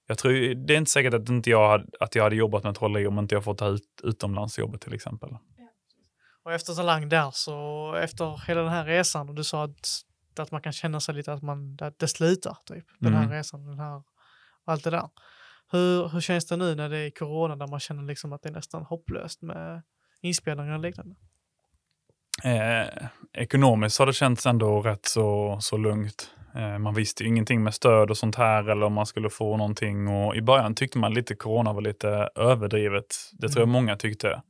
jag 0.06 0.18
tror, 0.18 0.54
det 0.54 0.74
är 0.74 0.78
inte 0.78 0.90
säkert 0.90 1.14
att, 1.14 1.28
inte 1.28 1.50
jag, 1.50 1.68
hade, 1.68 1.86
att 2.00 2.14
jag 2.14 2.22
hade 2.22 2.36
jobbat 2.36 2.64
med 2.64 2.74
trolleri 2.74 3.06
om 3.06 3.18
inte 3.18 3.34
jag 3.34 3.44
fått 3.44 3.58
ta 3.58 3.68
ut 3.68 4.00
utomlandsjobbet 4.02 4.80
till 4.80 4.94
exempel. 4.94 5.30
Och 6.44 6.52
efter 6.52 6.74
talang 6.74 7.08
där 7.08 7.30
så 7.30 7.94
efter 7.94 8.46
hela 8.46 8.60
den 8.62 8.70
här 8.72 8.84
resan 8.84 9.28
och 9.28 9.34
du 9.34 9.44
sa 9.44 9.64
att, 9.64 9.88
att 10.38 10.50
man 10.50 10.62
kan 10.62 10.72
känna 10.72 11.00
sig 11.00 11.14
lite 11.14 11.32
att 11.32 11.42
man, 11.42 11.78
att 11.80 11.98
det 11.98 12.08
slutar 12.08 12.56
typ. 12.66 12.84
Den 12.98 13.14
här 13.14 13.24
Mm. 13.24 13.36
resan, 13.36 13.66
den 13.66 13.78
här, 13.78 14.02
allt 14.64 14.84
det 14.84 14.90
där. 14.90 15.08
Hur, 15.72 16.08
hur 16.08 16.20
känns 16.20 16.46
det 16.46 16.56
nu 16.56 16.74
när 16.74 16.88
det 16.88 16.98
är 16.98 17.10
corona 17.10 17.56
där 17.56 17.66
man 17.66 17.80
känner 17.80 18.02
liksom 18.02 18.32
att 18.32 18.42
det 18.42 18.48
är 18.48 18.52
nästan 18.52 18.82
hopplöst 18.82 19.42
med 19.42 19.82
inspelningar 20.22 20.72
och 20.74 20.80
liknande? 20.80 21.14
Eh, 22.44 23.08
ekonomiskt 23.32 23.98
har 23.98 24.06
det 24.06 24.12
känts 24.12 24.46
ändå 24.46 24.80
rätt 24.82 25.06
så, 25.06 25.58
så 25.60 25.76
lugnt. 25.76 26.30
Eh, 26.54 26.78
man 26.78 26.94
visste 26.94 27.22
ju 27.22 27.28
ingenting 27.28 27.62
med 27.62 27.74
stöd 27.74 28.10
och 28.10 28.18
sånt 28.18 28.36
här 28.36 28.68
eller 28.70 28.86
om 28.86 28.92
man 28.92 29.06
skulle 29.06 29.30
få 29.30 29.56
någonting. 29.56 30.08
Och 30.08 30.36
I 30.36 30.42
början 30.42 30.74
tyckte 30.74 30.98
man 30.98 31.14
lite 31.14 31.34
corona 31.34 31.72
var 31.72 31.80
lite 31.80 32.08
överdrivet. 32.34 33.06
Det 33.32 33.48
tror 33.48 33.60
jag 33.60 33.68
Mm. 33.68 33.72
många 33.72 33.96
tyckte. 33.96 34.42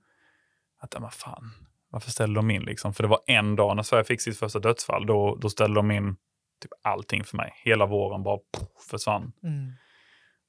Att, 0.81 1.01
men 1.01 1.11
fan, 1.11 1.51
varför 1.95 2.11
ställde 2.11 2.39
de 2.39 2.51
in 2.51 2.63
liksom? 2.63 2.95
För 2.95 3.03
det 3.03 3.09
var 3.09 3.21
en 3.27 3.57
dag 3.57 3.77
när 3.77 3.83
Sverige 3.83 4.05
fick 4.05 4.21
sitt 4.21 4.39
första 4.39 4.59
dödsfall. 4.59 5.07
Då, 5.07 5.39
då 5.41 5.49
ställde 5.49 5.75
de 5.75 5.91
in 5.91 6.17
typ 6.63 6.71
allting 6.83 7.25
för 7.25 7.37
mig. 7.37 7.53
Hela 7.65 7.87
våren 7.87 8.23
bara 8.23 8.37
poff, 8.37 8.87
försvann. 8.91 9.33
Mm. 9.43 9.73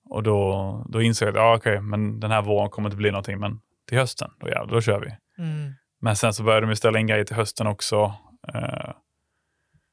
Och 0.09 0.23
då, 0.23 0.85
då 0.89 1.01
insåg 1.01 1.27
jag 1.27 1.37
att 1.37 1.41
ja, 1.41 1.55
okej, 1.55 1.81
men 1.81 2.19
den 2.19 2.31
här 2.31 2.41
våren 2.41 2.69
kommer 2.69 2.89
inte 2.89 2.97
bli 2.97 3.11
någonting. 3.11 3.39
Men 3.39 3.59
till 3.87 3.97
hösten, 3.97 4.31
då, 4.39 4.49
ja, 4.49 4.65
då 4.65 4.81
kör 4.81 4.99
vi. 4.99 5.43
Mm. 5.43 5.73
Men 6.01 6.15
sen 6.15 6.33
så 6.33 6.43
började 6.43 6.67
de 6.67 6.75
ställa 6.75 6.99
in 6.99 7.07
grejer 7.07 7.23
till 7.23 7.35
hösten 7.35 7.67
också. 7.67 8.13
Eh, 8.53 8.91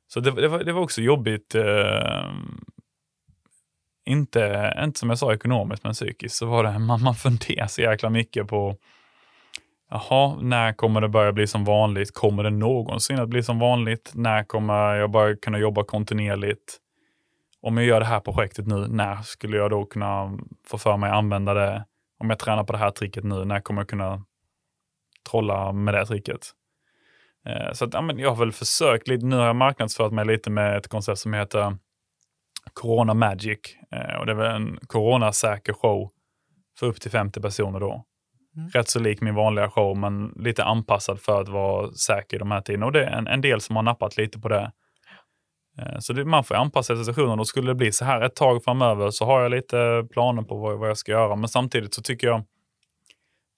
så 0.06 0.20
det, 0.20 0.30
det, 0.30 0.48
var, 0.48 0.64
det 0.64 0.72
var 0.72 0.82
också 0.82 1.00
jobbigt. 1.00 1.54
eh, 1.54 2.32
inte, 4.04 4.74
inte 4.84 4.98
som 4.98 5.08
jag 5.08 5.18
sa 5.18 5.34
ekonomiskt, 5.34 5.84
men 5.84 5.92
psykiskt 5.92 6.34
så 6.34 6.46
var 6.46 6.64
det, 6.64 6.78
man, 6.78 7.02
man 7.04 7.14
funderar 7.14 7.66
så 7.66 7.80
jäkla 7.80 8.10
mycket 8.10 8.48
på 8.48 8.76
Jaha, 9.94 10.38
när 10.40 10.72
kommer 10.72 11.00
det 11.00 11.08
börja 11.08 11.32
bli 11.32 11.46
som 11.46 11.64
vanligt? 11.64 12.14
Kommer 12.14 12.42
det 12.42 12.50
någonsin 12.50 13.18
att 13.18 13.28
bli 13.28 13.42
som 13.42 13.58
vanligt? 13.58 14.12
När 14.14 14.44
kommer 14.44 14.94
jag 14.94 15.10
börja 15.10 15.36
kunna 15.36 15.58
jobba 15.58 15.84
kontinuerligt? 15.84 16.78
Om 17.60 17.76
jag 17.76 17.86
gör 17.86 18.00
det 18.00 18.06
här 18.06 18.20
projektet 18.20 18.66
nu, 18.66 18.86
när 18.88 19.22
skulle 19.22 19.56
jag 19.56 19.70
då 19.70 19.84
kunna 19.84 20.38
få 20.66 20.78
för 20.78 20.96
mig 20.96 21.10
att 21.10 21.16
använda 21.16 21.54
det? 21.54 21.84
Om 22.18 22.30
jag 22.30 22.38
tränar 22.38 22.64
på 22.64 22.72
det 22.72 22.78
här 22.78 22.90
tricket 22.90 23.24
nu, 23.24 23.44
när 23.44 23.60
kommer 23.60 23.80
jag 23.80 23.88
kunna 23.88 24.24
trolla 25.30 25.72
med 25.72 25.94
det 25.94 26.06
tricket. 26.06 26.40
Eh, 27.46 27.72
så 27.72 27.84
att, 27.84 27.94
ja, 27.94 28.00
men 28.00 28.18
jag 28.18 28.28
har 28.28 28.36
väl 28.36 28.52
försökt 28.52 29.08
lite, 29.08 29.26
nu 29.26 29.36
har 29.36 29.46
jag 29.46 29.56
marknadsfört 29.56 30.12
mig 30.12 30.26
lite 30.26 30.50
med 30.50 30.76
ett 30.76 30.88
koncept 30.88 31.18
som 31.18 31.34
heter 31.34 31.76
Corona 32.72 33.14
Magic. 33.14 33.58
Eh, 33.90 34.16
och 34.20 34.26
det 34.26 34.32
är 34.32 34.36
väl 34.36 34.56
en 34.56 34.78
coronasäker 34.86 35.72
show 35.72 36.10
för 36.78 36.86
upp 36.86 37.00
till 37.00 37.10
50 37.10 37.40
personer 37.40 37.80
då. 37.80 38.04
Mm. 38.56 38.70
Rätt 38.70 38.88
så 38.88 38.98
lik 38.98 39.20
min 39.20 39.34
vanliga 39.34 39.70
show, 39.70 39.96
men 39.96 40.32
lite 40.36 40.64
anpassad 40.64 41.20
för 41.20 41.40
att 41.40 41.48
vara 41.48 41.92
säker 41.92 42.36
i 42.36 42.38
de 42.38 42.50
här 42.50 42.60
tiderna. 42.60 42.86
Och 42.86 42.92
det 42.92 43.04
är 43.04 43.10
en, 43.10 43.26
en 43.26 43.40
del 43.40 43.60
som 43.60 43.76
har 43.76 43.82
nappat 43.82 44.16
lite 44.16 44.38
på 44.38 44.48
det. 44.48 44.72
Eh, 45.78 45.98
Så 45.98 46.12
det, 46.12 46.24
man 46.24 46.44
får 46.44 46.54
anpassa 46.54 46.86
sig 46.86 46.96
till 46.96 47.04
situationen 47.04 47.40
och 47.40 47.48
skulle 47.48 47.70
det 47.70 47.74
bli 47.74 47.92
så 47.92 48.04
här 48.04 48.20
ett 48.20 48.36
tag 48.36 48.64
framöver 48.64 49.10
så 49.10 49.24
har 49.24 49.42
jag 49.42 49.50
lite 49.50 50.06
planer 50.12 50.42
på 50.42 50.56
vad, 50.56 50.78
vad 50.78 50.88
jag 50.88 50.98
ska 50.98 51.12
göra. 51.12 51.36
Men 51.36 51.48
samtidigt 51.48 51.94
så 51.94 52.02
tycker 52.02 52.26
jag 52.26 52.44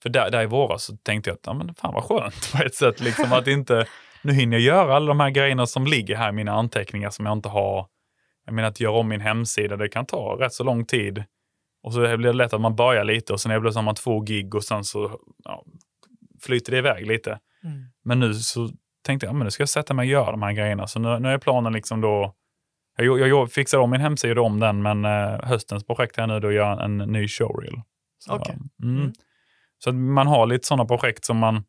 för 0.03 0.09
där, 0.09 0.31
där 0.31 0.43
i 0.43 0.45
våras 0.45 0.83
så 0.83 0.97
tänkte 1.03 1.29
jag 1.29 1.35
att 1.35 1.45
ja, 1.45 1.53
men 1.53 1.73
fan 1.75 1.93
vad 1.93 2.03
skönt 2.03 2.51
på 2.53 2.63
ett 2.63 2.75
sätt. 2.75 2.99
Liksom, 3.01 3.33
att 3.33 3.47
inte, 3.47 3.85
nu 4.21 4.33
hinner 4.33 4.57
jag 4.57 4.61
göra 4.61 4.95
alla 4.95 5.07
de 5.07 5.19
här 5.19 5.29
grejerna 5.29 5.65
som 5.65 5.87
ligger 5.87 6.15
här 6.15 6.29
i 6.29 6.31
mina 6.31 6.51
anteckningar 6.51 7.09
som 7.09 7.25
jag 7.25 7.33
inte 7.33 7.49
har. 7.49 7.87
Jag 8.45 8.53
menar 8.53 8.69
att 8.69 8.79
göra 8.79 8.93
om 8.93 9.07
min 9.07 9.21
hemsida, 9.21 9.77
det 9.77 9.89
kan 9.89 10.05
ta 10.05 10.37
rätt 10.39 10.53
så 10.53 10.63
lång 10.63 10.85
tid. 10.85 11.23
Och 11.85 11.93
så 11.93 11.99
blir 11.99 12.17
det 12.17 12.33
lätt 12.33 12.53
att 12.53 12.61
man 12.61 12.75
börjar 12.75 13.03
lite 13.03 13.33
och 13.33 13.41
sen 13.41 13.51
är 13.51 13.59
det 13.59 13.75
har 13.75 13.81
man 13.81 13.95
två 13.95 14.19
gig 14.19 14.55
och 14.55 14.63
sen 14.63 14.83
så 14.83 15.19
ja, 15.43 15.65
flyter 16.41 16.71
det 16.71 16.77
iväg 16.77 17.07
lite. 17.07 17.39
Mm. 17.63 17.83
Men 18.03 18.19
nu 18.19 18.33
så 18.33 18.69
tänkte 19.03 19.25
jag, 19.25 19.33
ja, 19.33 19.37
men 19.37 19.45
nu 19.45 19.51
ska 19.51 19.61
jag 19.61 19.69
sätta 19.69 19.93
mig 19.93 20.03
och 20.03 20.11
göra 20.11 20.31
de 20.31 20.41
här 20.41 20.51
grejerna. 20.51 20.87
Så 20.87 20.99
nu, 20.99 21.19
nu 21.19 21.29
är 21.29 21.37
planen 21.37 21.73
liksom 21.73 22.01
då, 22.01 22.33
jag, 22.97 23.19
jag, 23.19 23.27
jag 23.27 23.51
fixar 23.51 23.77
om 23.77 23.89
min 23.89 24.01
hemsida 24.01 24.41
om 24.41 24.59
den, 24.59 24.81
men 24.81 25.05
eh, 25.05 25.43
höstens 25.43 25.83
projekt 25.83 26.17
är 26.17 26.27
nu 26.27 26.39
då 26.39 26.47
att 26.47 26.53
göra 26.53 26.83
en, 26.83 27.01
en 27.01 27.11
ny 27.11 27.27
showreel. 27.27 27.81
Så, 28.17 28.35
Okej. 28.35 28.57
mm. 28.83 28.97
Mm. 28.97 29.13
så 29.77 29.89
att 29.89 29.95
man 29.95 30.27
har 30.27 30.45
lite 30.45 30.67
sådana 30.67 30.85
projekt 30.85 31.25
som 31.25 31.37
man 31.37 31.63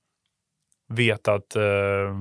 vet 0.88 1.28
att 1.28 1.56
eh, 1.56 2.14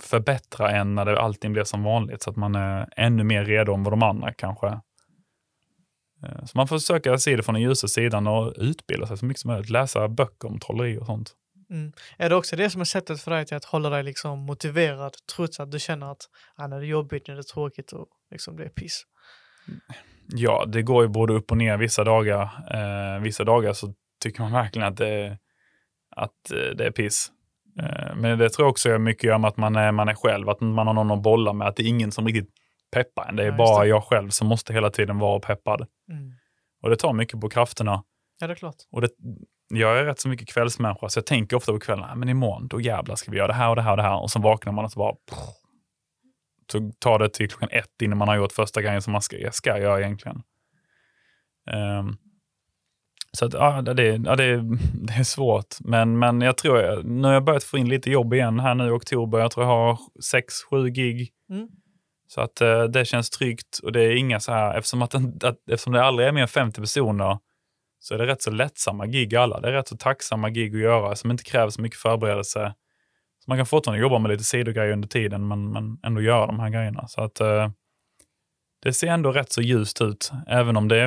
förbättra 0.00 0.70
en 0.70 0.94
när 0.94 1.04
det 1.04 1.20
alltid 1.20 1.50
blir 1.50 1.64
som 1.64 1.82
vanligt. 1.82 2.22
Så 2.22 2.30
att 2.30 2.36
man 2.36 2.54
är 2.54 2.88
ännu 2.96 3.24
mer 3.24 3.44
redo 3.44 3.74
än 3.74 3.82
vad 3.82 3.92
de 3.92 4.02
andra 4.02 4.32
kanske 4.32 4.80
Så 6.46 6.58
man 6.58 6.68
får 6.68 6.78
försöka 6.78 7.18
se 7.18 7.36
det 7.36 7.42
från 7.42 7.54
den 7.54 7.62
ljusa 7.62 7.88
sidan 7.88 8.26
och 8.26 8.52
utbilda 8.56 9.06
sig 9.06 9.18
så 9.18 9.26
mycket 9.26 9.40
som 9.40 9.50
möjligt. 9.50 9.70
Läsa 9.70 10.08
böcker 10.08 10.48
om 10.48 10.60
trolleri 10.60 10.98
och 10.98 11.06
sånt. 11.06 11.34
Mm. 11.70 11.92
Är 12.18 12.28
det 12.28 12.36
också 12.36 12.56
det 12.56 12.70
som 12.70 12.80
är 12.80 12.84
sättet 12.84 13.20
för 13.20 13.30
dig 13.30 13.46
till 13.46 13.56
att 13.56 13.64
hålla 13.64 13.90
dig 13.90 14.02
liksom 14.02 14.38
motiverad 14.38 15.14
trots 15.36 15.60
att 15.60 15.70
du 15.70 15.78
känner 15.78 16.12
att 16.12 16.22
ah, 16.56 16.66
när 16.66 16.80
det 16.80 16.86
är 16.86 16.88
jobbigt, 16.88 17.28
när 17.28 17.34
det 17.34 17.40
är 17.40 17.42
tråkigt 17.42 17.92
och 17.92 18.08
liksom 18.30 18.56
det 18.56 18.64
är 18.64 18.68
piss? 18.68 19.04
Ja, 20.26 20.64
det 20.66 20.82
går 20.82 21.02
ju 21.02 21.08
både 21.08 21.32
upp 21.32 21.50
och 21.50 21.56
ner 21.56 21.76
vissa 21.76 22.04
dagar. 22.04 22.42
Eh, 22.70 23.22
vissa 23.22 23.44
dagar 23.44 23.72
så 23.72 23.94
tycker 24.22 24.42
man 24.42 24.52
verkligen 24.52 24.88
att 24.88 24.96
det, 24.96 25.38
att 26.16 26.50
eh, 26.52 26.76
det 26.76 26.86
är 26.86 26.90
piss. 26.90 27.32
Eh, 27.80 28.16
men 28.16 28.38
det 28.38 28.50
tror 28.50 28.64
jag 28.64 28.70
också 28.70 28.90
är 28.90 28.98
mycket 28.98 29.24
gör 29.24 29.38
med 29.38 29.48
att 29.48 29.56
man 29.56 29.76
är, 29.76 29.92
man 29.92 30.08
är 30.08 30.14
själv, 30.14 30.48
att 30.48 30.60
man 30.60 30.86
har 30.86 30.94
någon 30.94 31.10
att 31.10 31.22
bolla 31.22 31.52
med, 31.52 31.68
att 31.68 31.76
det 31.76 31.82
är 31.82 31.88
ingen 31.88 32.12
som 32.12 32.26
riktigt 32.26 32.50
peppar 32.94 33.26
en. 33.28 33.36
Det 33.36 33.42
är 33.42 33.46
Ja, 33.46 33.56
bara 33.56 33.82
det. 33.82 33.88
jag 33.88 34.04
själv 34.04 34.28
som 34.30 34.48
måste 34.48 34.72
hela 34.72 34.90
tiden 34.90 35.18
vara 35.18 35.40
peppad. 35.40 35.86
Mm. 36.12 36.32
Och 36.82 36.90
det 36.90 36.96
tar 36.96 37.12
mycket 37.12 37.40
på 37.40 37.48
krafterna. 37.48 38.04
Ja, 38.40 38.46
det 38.46 38.52
är 38.52 38.54
klart. 38.54 38.76
Och 38.90 39.00
det, 39.00 39.08
jag 39.68 39.98
är 39.98 40.04
rätt 40.04 40.20
så 40.20 40.28
mycket 40.28 40.48
kvällsmänniska, 40.48 41.08
så 41.08 41.18
jag 41.18 41.26
tänker 41.26 41.56
ofta 41.56 41.72
på 41.72 41.78
kvällen, 41.78 42.04
"Nej, 42.08 42.16
men 42.16 42.28
imorgon, 42.28 42.68
då 42.68 42.80
jävlar 42.80 43.16
ska 43.16 43.30
vi 43.30 43.36
göra 43.36 43.46
det 43.48 43.54
här 43.54 43.70
och 43.70 43.76
det 43.76 43.82
här 43.82 43.90
och 43.90 43.96
det 43.96 44.02
här. 44.02 44.22
Och 44.22 44.30
så 44.30 44.40
vaknar 44.40 44.72
man 44.72 44.84
och 44.84 44.92
så 44.92 44.98
bara... 44.98 45.14
Så 46.72 46.92
tar 46.98 47.18
det 47.18 47.28
till 47.28 47.48
klockan 47.48 47.68
ett 47.72 48.02
innan 48.02 48.18
man 48.18 48.28
har 48.28 48.36
gjort 48.36 48.52
första 48.52 48.82
grejen 48.82 49.02
som 49.02 49.12
man 49.12 49.22
ska, 49.22 49.36
ska 49.52 49.78
göra 49.78 50.00
egentligen. 50.00 50.42
Ehm, 51.70 52.16
så 53.32 53.46
att, 53.46 53.52
ja, 53.52 53.82
det, 53.82 54.04
ja, 54.24 54.36
det, 54.36 54.56
det 55.06 55.12
är 55.12 55.22
svårt. 55.24 55.74
Men, 55.80 56.18
men 56.18 56.40
jag 56.40 56.56
tror, 56.56 56.78
jag, 56.80 57.04
nu 57.04 57.28
har 57.28 57.34
jag 57.34 57.44
börjat 57.44 57.64
få 57.64 57.78
in 57.78 57.88
lite 57.88 58.10
jobb 58.10 58.34
igen 58.34 58.60
här 58.60 58.74
nu 58.74 58.86
i 58.86 58.90
oktober. 58.90 59.38
Jag 59.38 59.50
tror 59.50 59.66
jag 59.66 59.72
har 59.72 59.98
sex, 60.22 60.54
sju 60.70 60.88
gig. 60.90 61.28
Mm. 61.50 61.68
Så 62.26 62.40
att 62.40 62.60
eh, 62.60 62.84
det 62.84 63.04
känns 63.04 63.30
tryggt 63.30 63.78
och 63.82 63.92
det 63.92 64.02
är 64.02 64.16
inga 64.16 64.40
så 64.40 64.52
här, 64.52 64.78
eftersom, 64.78 65.02
att, 65.02 65.14
att, 65.44 65.68
eftersom 65.70 65.92
det 65.92 66.04
aldrig 66.04 66.28
är 66.28 66.32
mer 66.32 66.42
än 66.42 66.48
50 66.48 66.80
personer 66.80 67.38
så 68.00 68.14
är 68.14 68.18
det 68.18 68.26
rätt 68.26 68.42
så 68.42 68.50
lättsamma 68.50 69.06
gig 69.06 69.36
alla. 69.36 69.60
Det 69.60 69.68
är 69.68 69.72
rätt 69.72 69.88
så 69.88 69.96
tacksamma 69.96 70.50
gig 70.50 70.74
att 70.74 70.80
göra 70.80 71.16
som 71.16 71.30
inte 71.30 71.44
kräver 71.44 71.70
så 71.70 71.82
mycket 71.82 71.98
förberedelse. 71.98 72.74
Så 73.44 73.50
man 73.50 73.58
kan 73.58 73.66
fortfarande 73.66 74.02
jobba 74.02 74.18
med 74.18 74.30
lite 74.30 74.44
sidogrejer 74.44 74.92
under 74.92 75.08
tiden 75.08 75.48
men, 75.48 75.72
men 75.72 75.98
ändå 76.02 76.20
göra 76.20 76.46
de 76.46 76.60
här 76.60 76.70
grejerna. 76.70 77.08
Så 77.08 77.22
att 77.22 77.40
eh, 77.40 77.70
det 78.82 78.92
ser 78.92 79.06
ändå 79.06 79.32
rätt 79.32 79.52
så 79.52 79.62
ljust 79.62 80.00
ut, 80.00 80.32
även 80.46 80.76
om 80.76 80.88
det 80.88 80.96
är 80.96 81.04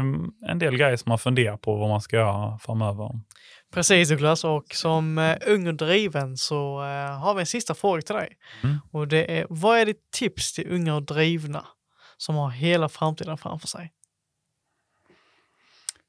en 0.47 0.59
del 0.59 0.77
grejer 0.77 0.97
som 0.97 1.09
man 1.09 1.19
funderar 1.19 1.57
på 1.57 1.75
vad 1.75 1.89
man 1.89 2.01
ska 2.01 2.15
göra 2.15 2.59
framöver. 2.59 3.19
Precis 3.73 4.09
Douglas, 4.09 4.43
och 4.43 4.65
som 4.73 5.17
eh, 5.17 5.37
ung 5.47 5.67
och 5.67 5.75
driven 5.75 6.37
så 6.37 6.83
eh, 6.83 7.19
har 7.19 7.33
vi 7.33 7.39
en 7.39 7.45
sista 7.45 7.75
fråga 7.75 8.01
till 8.01 8.15
dig. 8.15 8.37
Mm. 8.63 8.77
Och 8.91 9.07
det 9.07 9.39
är, 9.39 9.47
vad 9.49 9.79
är 9.79 9.85
ditt 9.85 10.11
tips 10.11 10.53
till 10.53 10.71
unga 10.71 10.95
och 10.95 11.03
drivna 11.03 11.65
som 12.17 12.35
har 12.35 12.49
hela 12.49 12.89
framtiden 12.89 13.37
framför 13.37 13.67
sig? 13.67 13.93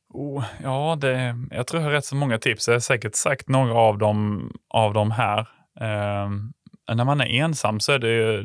Oh, 0.09 0.45
ja, 0.63 0.99
det, 1.01 1.37
jag 1.51 1.67
tror 1.67 1.83
jag 1.83 1.89
har 1.89 1.93
rätt 1.93 2.05
så 2.05 2.17
många 2.17 2.39
tips. 2.39 2.69
Jag 2.69 2.75
har 2.75 2.81
säkert 2.81 3.15
sagt 3.15 3.49
några 3.49 3.75
av 3.75 3.99
dem, 3.99 4.53
av 4.69 4.95
dem 4.95 5.11
här. 5.11 5.49
Ehm, 5.81 6.53
när 6.95 7.05
man 7.05 7.21
är 7.21 7.27
ensam 7.27 7.81
så 7.81 7.93
är 7.93 7.99
det, 7.99 8.43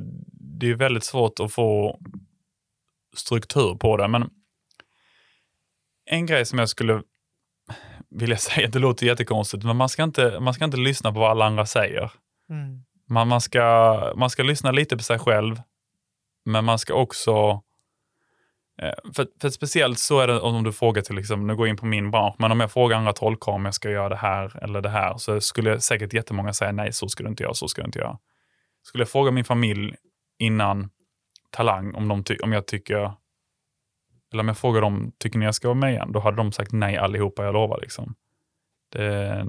det 0.59 0.69
är 0.69 0.75
väldigt 0.75 1.03
svårt 1.03 1.39
att 1.39 1.53
få 1.53 1.99
struktur 3.15 3.75
på 3.75 3.97
det. 3.97 4.07
Men 4.07 4.29
en 6.05 6.25
grej 6.25 6.45
som 6.45 6.59
jag 6.59 6.69
skulle 6.69 7.01
vilja 8.15 8.37
säga, 8.47 8.67
det 8.67 8.79
låter 8.79 9.05
jättekonstigt, 9.05 9.63
men 9.63 9.75
man 9.75 9.89
ska 9.89 10.03
inte, 10.03 10.39
man 10.39 10.53
ska 10.53 10.65
inte 10.65 10.77
lyssna 10.77 11.11
på 11.13 11.19
vad 11.19 11.31
alla 11.31 11.45
andra 11.45 11.65
säger. 11.65 12.11
Mm. 12.49 12.83
Man, 13.09 13.27
man, 13.27 13.41
ska, 13.41 14.13
man 14.15 14.29
ska 14.29 14.43
lyssna 14.43 14.71
lite 14.71 14.97
på 14.97 15.03
sig 15.03 15.19
själv, 15.19 15.61
men 16.45 16.65
man 16.65 16.79
ska 16.79 16.93
också... 16.93 17.61
eh, 18.81 19.11
För, 19.15 19.27
för 19.41 19.49
speciellt 19.49 19.99
så 19.99 20.19
är 20.19 20.27
det 20.27 20.39
om 20.39 20.63
du 20.63 20.71
frågar 20.71 21.01
till 21.01 21.17
exempel, 21.17 21.45
nu 21.45 21.55
går 21.55 21.67
jag 21.67 21.73
in 21.73 21.77
på 21.77 21.85
min 21.85 22.11
bransch, 22.11 22.35
men 22.39 22.51
om 22.51 22.59
jag 22.59 22.71
frågar 22.71 22.97
andra 22.97 23.13
trollkarlar 23.13 23.55
om 23.55 23.65
jag 23.65 23.73
ska 23.73 23.89
göra 23.89 24.09
det 24.09 24.15
här 24.15 24.63
eller 24.63 24.81
det 24.81 24.89
här, 24.89 25.17
så 25.17 25.41
skulle 25.41 25.79
säkert 25.79 26.13
jättemånga 26.13 26.53
säga 26.53 26.71
nej, 26.71 26.93
så 26.93 27.07
ska 27.07 27.23
du 27.23 27.29
inte 27.29 27.43
göra, 27.43 27.53
så 27.53 27.67
ska 27.67 27.81
du 27.81 27.85
inte 27.85 27.99
göra. 27.99 28.17
Skulle 28.83 29.01
jag 29.01 29.09
fråga 29.09 29.31
min 29.31 29.45
familj 29.45 29.95
innan 30.39 30.89
Talang 31.49 31.95
om, 31.95 32.07
de 32.07 32.23
om 32.43 32.53
jag 32.53 32.67
tycker, 32.67 33.11
eller 34.33 34.43
om 34.43 34.47
jag 34.47 34.57
frågar 34.57 34.81
dem, 34.81 35.11
tycker 35.17 35.39
ni 35.39 35.45
jag 35.45 35.55
ska 35.55 35.67
vara 35.67 35.75
med 35.79 35.91
igen? 35.91 36.11
Då 36.11 36.19
hade 36.19 36.37
de 36.37 36.51
sagt 36.51 36.71
nej 36.71 36.97
allihopa, 36.97 37.43
jag 37.43 37.53
lovar. 37.53 37.79
Liksom. 37.81 38.15
Det, 38.91 39.45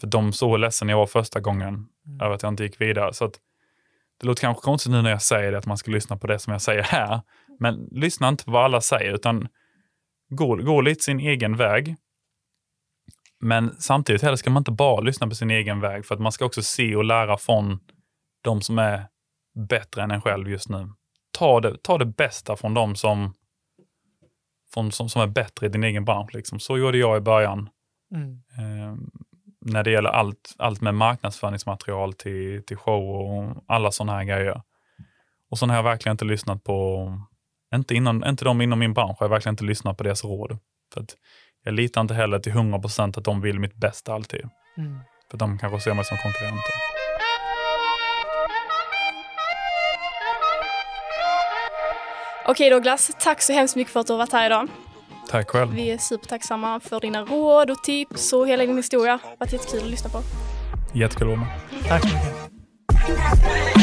för 0.00 0.06
de 0.06 0.32
såg 0.32 0.50
hur 0.50 0.58
ledsen 0.58 0.88
jag 0.88 0.96
var 0.96 1.06
första 1.06 1.40
gången 1.40 1.88
Mm. 2.08 2.20
över 2.20 2.34
att 2.34 2.42
jag 2.42 2.52
inte 2.52 2.62
gick 2.62 2.80
vidare. 2.80 3.12
Så 3.12 3.24
att, 3.24 3.40
det 4.20 4.26
låter 4.26 4.40
kanske 4.40 4.62
konstigt 4.62 4.92
nu 4.92 5.02
när 5.02 5.10
jag 5.10 5.22
säger 5.22 5.52
det, 5.52 5.58
att 5.58 5.66
man 5.66 5.78
ska 5.78 5.90
lyssna 5.90 6.16
på 6.16 6.26
det 6.26 6.38
som 6.38 6.52
jag 6.52 6.62
säger 6.62 6.82
här. 6.82 7.20
Men 7.58 7.88
lyssna 7.90 8.28
inte 8.28 8.44
på 8.44 8.50
vad 8.50 8.64
alla 8.64 8.80
säger, 8.80 9.14
utan 9.14 9.48
gå, 10.28 10.56
gå 10.56 10.80
lite 10.80 11.04
sin 11.04 11.20
egen 11.20 11.56
väg. 11.56 11.96
Men 13.40 13.74
samtidigt 13.78 14.22
heller 14.22 14.36
ska 14.36 14.50
man 14.50 14.60
inte 14.60 14.70
bara 14.70 15.00
lyssna 15.00 15.28
på 15.28 15.34
sin 15.34 15.50
egen 15.50 15.80
väg, 15.80 16.06
för 16.06 16.14
att 16.14 16.20
man 16.20 16.32
ska 16.32 16.44
också 16.44 16.62
se 16.62 16.96
och 16.96 17.04
lära 17.04 17.36
från 17.36 17.80
de 18.42 18.60
som 18.60 18.78
är 18.78 19.06
bättre 19.68 20.02
än 20.02 20.10
en 20.10 20.20
själv 20.22 20.48
just 20.50 20.68
nu. 20.68 20.92
Ta 21.32 21.60
det, 21.60 21.82
ta 21.82 21.98
det 21.98 22.06
bästa 22.06 22.56
från 22.56 22.74
de 22.74 22.96
som, 22.96 23.34
från, 24.78 24.92
som, 24.92 25.08
som 25.08 25.22
är 25.22 25.26
bättre 25.26 25.66
i 25.66 25.68
din 25.68 25.84
egen 25.84 26.04
bransch. 26.04 26.34
Liksom. 26.34 26.60
Så 26.60 26.78
gjorde 26.78 26.98
jag 26.98 27.16
i 27.16 27.20
början. 27.20 27.68
Mm. 28.14 28.42
Eh, 28.58 28.96
när 29.60 29.84
det 29.84 29.90
gäller 29.90 30.10
allt, 30.10 30.54
allt 30.58 30.80
med 30.80 30.94
marknadsföringsmaterial 30.94 32.12
till, 32.12 32.62
till 32.66 32.76
show 32.76 33.02
och 33.02 33.64
alla 33.66 33.90
sådana 33.90 34.12
här 34.12 34.24
grejer. 34.24 34.62
Och 35.50 35.58
sen 35.58 35.68
har 35.70 35.76
jag 35.76 35.82
verkligen 35.82 36.14
inte 36.14 36.24
lyssnat 36.24 36.64
på, 36.64 37.12
inte, 37.74 37.94
inom, 37.94 38.24
inte 38.24 38.44
de 38.44 38.60
inom 38.60 38.78
min 38.78 38.94
bransch, 38.94 39.16
har 39.18 39.26
jag 39.26 39.30
verkligen 39.30 39.52
inte 39.52 39.64
lyssnat 39.64 39.96
på 39.96 40.04
deras 40.04 40.24
råd. 40.24 40.58
För 40.94 41.00
att 41.00 41.16
jag 41.64 41.74
litar 41.74 42.00
inte 42.00 42.14
heller 42.14 42.38
till 42.38 42.52
100% 42.52 43.18
att 43.18 43.24
de 43.24 43.40
vill 43.40 43.58
mitt 43.60 43.74
bästa 43.74 44.14
alltid. 44.14 44.48
Mm. 44.76 44.98
För 45.30 45.38
de 45.38 45.58
kanske 45.58 45.80
ser 45.80 45.94
mig 45.94 46.04
som 46.04 46.16
konkurrenter. 46.16 46.87
Okej 52.50 52.70
Douglas, 52.70 53.10
tack 53.18 53.42
så 53.42 53.52
hemskt 53.52 53.76
mycket 53.76 53.92
för 53.92 54.00
att 54.00 54.06
du 54.06 54.12
har 54.12 54.18
varit 54.18 54.32
här 54.32 54.46
idag. 54.46 54.68
Tack 55.30 55.50
själv. 55.50 55.74
Vi 55.74 55.90
är 55.90 55.98
supertacksamma 55.98 56.80
för 56.80 57.00
dina 57.00 57.22
råd 57.22 57.70
och 57.70 57.82
tips 57.82 58.32
och 58.32 58.48
hela 58.48 58.66
din 58.66 58.76
historia. 58.76 59.12
Det 59.22 59.28
har 59.28 59.36
varit 59.38 59.52
jättekul 59.52 59.82
att 59.82 59.90
lyssna 59.90 60.10
på. 60.10 60.20
Jättekul 60.94 61.32
att 61.32 61.38
vara 61.38 61.48
med. 61.48 61.88
Tack 61.88 62.02
så 62.02 62.08
mycket. 62.08 63.77